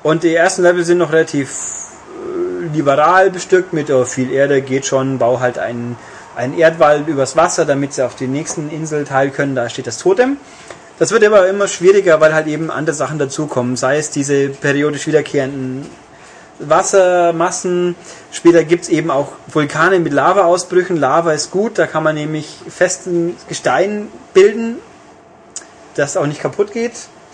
[0.03, 4.87] Und die ersten Level sind noch relativ äh, liberal bestückt mit oh, viel Erde, geht
[4.87, 5.97] schon, bau halt einen,
[6.37, 9.99] einen Erdwall übers Wasser, damit sie auf die nächsten Insel teilen können, da steht das
[9.99, 10.37] Totem.
[10.99, 15.07] Das wird aber immer schwieriger, weil halt eben andere Sachen dazukommen, sei es diese periodisch
[15.07, 15.87] wiederkehrenden
[16.59, 17.97] Wassermassen.
[18.33, 20.97] Später gibt's eben auch Vulkane mit Lavaausbrüchen.
[20.97, 24.77] Lava ist gut, da kann man nämlich festen Gestein bilden,
[25.97, 26.93] das auch nicht kaputt geht,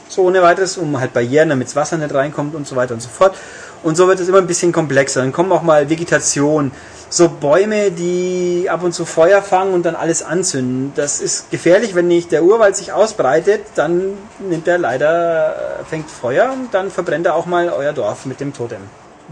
[0.08, 3.00] so ohne weiteres, um halt Barrieren, damit das Wasser nicht reinkommt und so weiter und
[3.00, 3.36] so fort.
[3.82, 5.20] Und so wird es immer ein bisschen komplexer.
[5.20, 6.70] Dann kommen auch mal Vegetation,
[7.12, 10.92] so Bäume, die ab und zu Feuer fangen und dann alles anzünden.
[10.94, 16.10] Das ist gefährlich, wenn nicht der Urwald sich ausbreitet, dann nimmt er leider, äh, fängt
[16.10, 18.80] Feuer und dann verbrennt er auch mal euer Dorf mit dem Totem.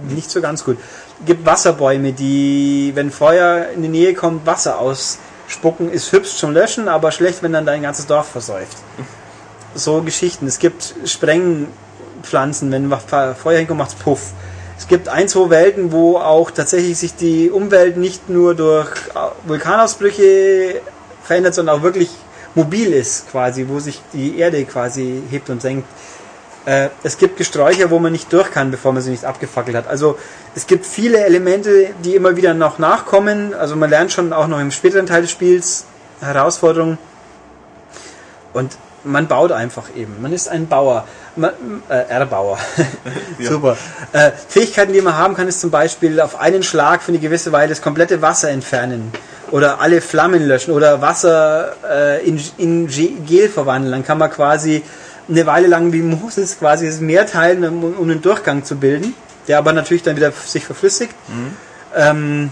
[0.08, 0.78] Nicht so ganz gut.
[1.24, 6.88] Gibt Wasserbäume, die, wenn Feuer in die Nähe kommt, Wasser ausspucken, ist hübsch zum Löschen,
[6.88, 8.76] aber schlecht, wenn dann dein ganzes Dorf versäuft.
[9.74, 10.46] So Geschichten.
[10.46, 10.94] Es gibt
[12.20, 14.32] Sprengpflanzen, wenn Feuer hinkommt, macht's Puff.
[14.78, 18.88] Es gibt ein, zwei Welten, wo auch tatsächlich sich die Umwelt nicht nur durch
[19.44, 20.80] Vulkanausbrüche
[21.22, 22.10] verändert, sondern auch wirklich
[22.54, 25.86] mobil ist, quasi, wo sich die Erde quasi hebt und senkt.
[26.64, 29.86] Äh, es gibt Gesträucher, wo man nicht durch kann, bevor man sie nicht abgefackelt hat.
[29.86, 30.18] Also
[30.54, 33.54] es gibt viele Elemente, die immer wieder noch nachkommen.
[33.54, 35.84] Also man lernt schon auch noch im späteren Teil des Spiels
[36.20, 36.98] Herausforderungen.
[38.52, 40.20] Und man baut einfach eben.
[40.20, 41.06] Man ist ein Bauer.
[41.36, 41.50] Man,
[41.88, 42.58] äh, Erbauer.
[43.38, 43.76] Super.
[44.12, 47.52] Äh, Fähigkeiten, die man haben kann, ist zum Beispiel auf einen Schlag für eine gewisse
[47.52, 49.12] Weile das komplette Wasser entfernen.
[49.50, 50.72] Oder alle Flammen löschen.
[50.72, 53.92] Oder Wasser äh, in, in Gel verwandeln.
[53.92, 54.82] Dann kann man quasi
[55.28, 59.14] eine Weile lang wie Moses quasi das Meer teilen, um, um einen Durchgang zu bilden.
[59.48, 61.14] Der aber natürlich dann wieder sich verflüssigt.
[61.28, 61.56] Mhm.
[61.96, 62.50] Ähm,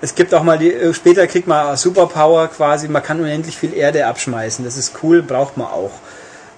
[0.00, 3.74] es gibt auch mal die, äh, später kriegt man Superpower quasi, man kann unendlich viel
[3.74, 4.64] Erde abschmeißen.
[4.64, 5.92] Das ist cool, braucht man auch.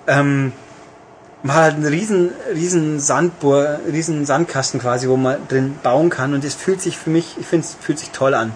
[0.06, 0.52] Ähm,
[1.42, 6.34] man hat halt einen riesen, riesen Sandbohr, riesen Sandkasten quasi, wo man drin bauen kann
[6.34, 8.52] und es fühlt sich für mich, ich finde es fühlt sich toll an.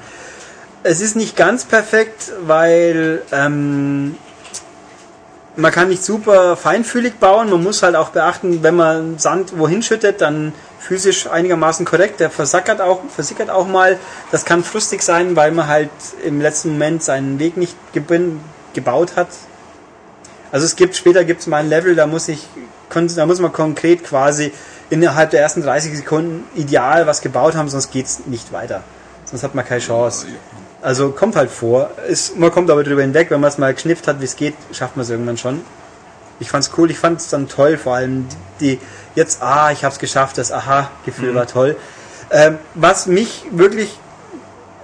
[0.85, 4.15] Es ist nicht ganz perfekt, weil ähm,
[5.57, 7.51] man kann nicht super feinfühlig bauen.
[7.51, 12.21] Man muss halt auch beachten, wenn man Sand wohin schüttet, dann physisch einigermaßen korrekt.
[12.21, 13.99] Der versackert auch, versickert auch mal.
[14.31, 15.91] Das kann frustig sein, weil man halt
[16.25, 17.77] im letzten Moment seinen Weg nicht
[18.75, 19.29] gebaut hat.
[20.53, 22.47] Also es gibt, später gibt es mal ein Level, da muss ich,
[22.91, 24.53] da muss man konkret quasi
[24.91, 28.85] innerhalb der ersten 30 Sekunden ideal was gebaut haben, sonst geht es nicht weiter.
[29.25, 30.27] Sonst hat man keine Chance.
[30.87, 31.91] Also kommt halt vor.
[32.07, 34.55] Ist, man kommt aber drüber hinweg, wenn man es mal geschnipft hat, wie es geht,
[34.71, 35.63] schafft man es irgendwann schon.
[36.39, 38.29] Ich fand's cool, ich fand es dann toll, vor allem
[38.61, 38.79] die,
[39.17, 41.35] jetzt, ah, ich hab's geschafft, das Aha-Gefühl Mhm.
[41.35, 41.77] war toll.
[42.31, 43.99] Ähm, was mich wirklich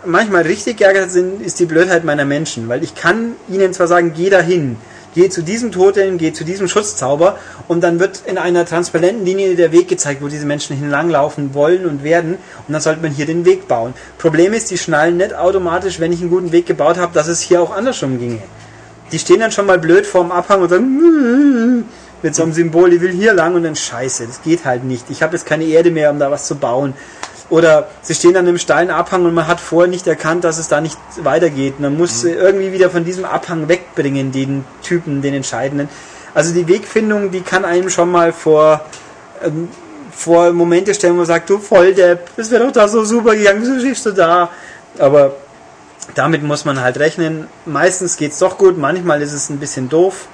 [0.04, 4.12] manchmal richtig geärgert hat, ist die Blödheit meiner Menschen, weil ich kann ihnen zwar sagen,
[4.12, 4.78] geh dahin,
[5.14, 9.56] geh zu diesem Totem, geh zu diesem Schutzzauber und dann wird in einer transparenten Linie
[9.56, 12.34] der Weg gezeigt, wo diese Menschen hinlanglaufen wollen und werden
[12.66, 13.94] und dann sollte man hier den Weg bauen.
[14.18, 17.40] Problem ist, die schnallen nicht automatisch, wenn ich einen guten Weg gebaut habe, dass es
[17.40, 18.42] hier auch andersrum ginge.
[19.12, 21.84] Die stehen dann schon mal blöd vorm Abhang und sagen
[22.22, 25.10] mit so einem Symbol, ich will hier lang und dann scheiße, das geht halt nicht.
[25.10, 26.94] Ich habe jetzt keine Erde mehr, um da was zu bauen.
[27.52, 30.68] Oder sie stehen dann im steilen Abhang und man hat vorher nicht erkannt, dass es
[30.68, 31.80] da nicht weitergeht.
[31.80, 35.90] Man muss sie irgendwie wieder von diesem Abhang wegbringen, den Typen, den Entscheidenden.
[36.32, 38.80] Also die Wegfindung, die kann einem schon mal vor,
[39.44, 39.68] ähm,
[40.12, 43.60] vor Momente stellen, wo man sagt, du Volldepp, das wäre doch da so super gegangen,
[43.60, 44.48] wieso stehst du da?
[44.98, 45.34] Aber
[46.14, 47.48] damit muss man halt rechnen.
[47.66, 50.26] Meistens geht's doch gut, manchmal ist es ein bisschen doof.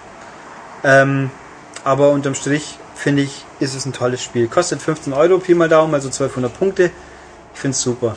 [0.84, 1.32] Ähm,
[1.82, 4.48] aber unterm Strich finde ich, ist es ein tolles Spiel.
[4.48, 6.90] Kostet 15 Euro, Pi mal Daumen, also 1200 Punkte.
[7.54, 8.16] Ich finde es super.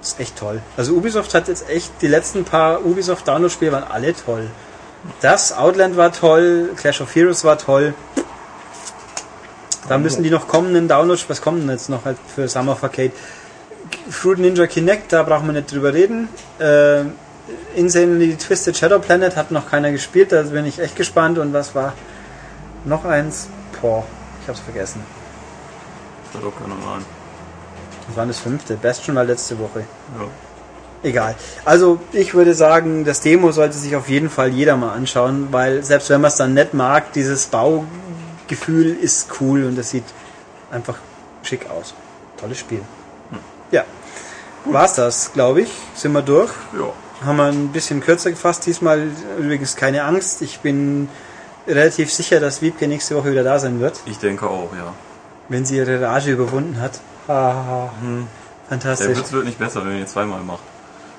[0.00, 0.62] Ist echt toll.
[0.76, 4.48] Also Ubisoft hat jetzt echt, die letzten paar Ubisoft Download-Spiele waren alle toll.
[5.20, 7.94] Das Outland war toll, Clash of Heroes war toll.
[9.88, 12.84] Da müssen die noch kommenden Downloads, was kommen denn jetzt noch halt für Summer of
[12.84, 13.12] Arcade?
[14.08, 16.28] Fruit Ninja Kinect, da brauchen wir nicht drüber reden.
[16.60, 17.02] Äh,
[17.74, 21.38] Insanely Twisted Shadow Planet hat noch keiner gespielt, da bin ich echt gespannt.
[21.38, 21.94] Und was war
[22.84, 23.48] noch eins?
[23.80, 24.04] Boah,
[24.42, 25.02] ich hab's vergessen.
[26.32, 27.04] Das hat auch keiner rein.
[28.06, 28.74] Das war das fünfte.
[28.76, 29.84] Bastion war letzte Woche.
[30.18, 30.26] Ja.
[31.02, 31.34] Egal.
[31.64, 35.82] Also ich würde sagen, das Demo sollte sich auf jeden Fall jeder mal anschauen, weil
[35.82, 40.04] selbst wenn man es dann nicht mag, dieses Baugefühl ist cool und es sieht
[40.70, 40.98] einfach
[41.42, 41.94] schick aus.
[42.38, 42.82] Tolles Spiel.
[43.70, 43.84] Ja.
[44.66, 45.70] War's das, glaube ich.
[45.94, 46.50] Sind wir durch.
[46.78, 46.92] Ja.
[47.24, 49.08] Haben wir ein bisschen kürzer gefasst diesmal.
[49.38, 50.42] Übrigens keine Angst.
[50.42, 51.08] Ich bin
[51.70, 54.92] relativ sicher, dass Wiebke nächste Woche wieder da sein wird, Ich denke auch, ja.
[55.48, 57.00] wenn sie ihre Rage überwunden hat.
[57.28, 57.90] Haha.
[58.00, 58.26] Hm.
[58.26, 59.18] Der Fantastisch.
[59.18, 60.62] Witz wird nicht besser, wenn ihr ihn zweimal macht.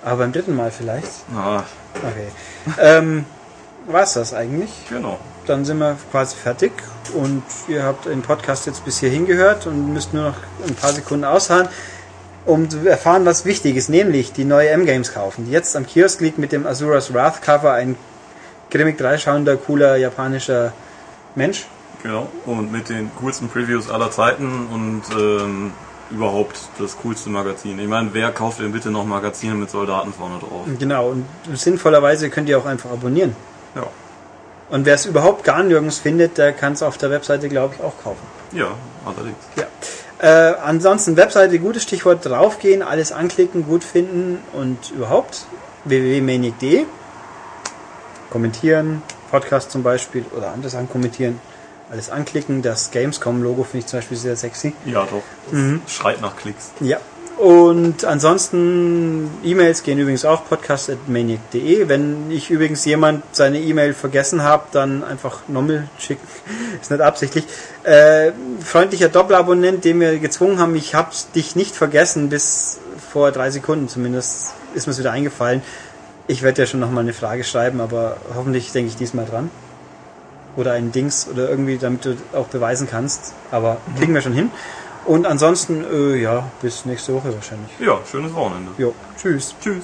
[0.04, 1.10] Aber beim dritten Mal vielleicht.
[1.36, 1.64] Ah,
[1.96, 2.28] Okay.
[2.80, 3.26] ähm,
[3.88, 4.70] war es das eigentlich.
[4.90, 5.20] Genau.
[5.48, 6.72] Dann sind wir quasi fertig
[7.14, 10.36] und ihr habt den Podcast jetzt bis hierhin gehört und müsst nur noch
[10.68, 11.68] ein paar Sekunden ausharren,
[12.46, 16.22] um zu erfahren, was wichtig ist, nämlich die neue M-Games kaufen, die jetzt am Kiosk
[16.22, 17.96] liegt mit dem Asuras Wrath Cover, ein
[18.72, 20.74] grimmig dreischauender, cooler japanischer
[21.36, 21.66] Mensch.
[22.02, 22.30] Genau.
[22.46, 25.72] Und mit den coolsten Previews aller Zeiten und ähm,
[26.10, 27.78] überhaupt das coolste Magazin.
[27.80, 30.66] Ich meine, wer kauft denn bitte noch Magazine mit Soldaten vorne drauf?
[30.80, 33.36] Genau, und sinnvollerweise könnt ihr auch einfach abonnieren.
[33.76, 33.88] Ja.
[34.70, 37.84] Und wer es überhaupt gar nirgends findet, der kann es auf der Webseite, glaube ich,
[37.84, 38.26] auch kaufen.
[38.52, 38.72] Ja,
[39.06, 39.38] allerdings.
[39.56, 39.68] Ja.
[40.20, 45.46] Äh, ansonsten Webseite, gutes Stichwort, draufgehen, alles anklicken, gut finden und überhaupt
[45.86, 46.86] www.maniac.de
[48.32, 51.40] kommentieren, Podcast zum Beispiel oder andere Sachen kommentieren,
[51.92, 52.64] alles anklicken.
[52.64, 54.74] Das Gamescom-Logo finde ich zum Beispiel sehr sexy.
[54.86, 55.22] Ja, doch.
[55.52, 56.72] Das Schreit nach Klicks.
[56.80, 56.98] Ja.
[57.38, 61.88] Und ansonsten E-Mails gehen übrigens auch podcast.maniac.de.
[61.90, 66.28] Wenn ich übrigens jemand seine E-Mail vergessen habe, dann einfach nochmal schicken.
[66.82, 67.46] Ist nicht absichtlich.
[67.84, 68.32] Äh,
[68.64, 72.80] freundlicher Doppelabonnent, den wir gezwungen haben, ich habe dich nicht vergessen, bis
[73.12, 75.62] vor drei Sekunden zumindest ist mir es wieder eingefallen.
[76.28, 79.50] Ich werde ja schon nochmal eine Frage schreiben, aber hoffentlich denke ich diesmal dran.
[80.56, 83.34] Oder ein Dings oder irgendwie, damit du auch beweisen kannst.
[83.52, 84.00] Aber mhm.
[84.00, 84.52] kriegen wir schon hin.
[85.06, 87.72] Und ansonsten, äh, ja, bis nächste Woche wahrscheinlich.
[87.80, 88.72] Ja, schönes Wochenende.
[88.78, 89.56] Jo, tschüss.
[89.62, 89.84] Tschüss.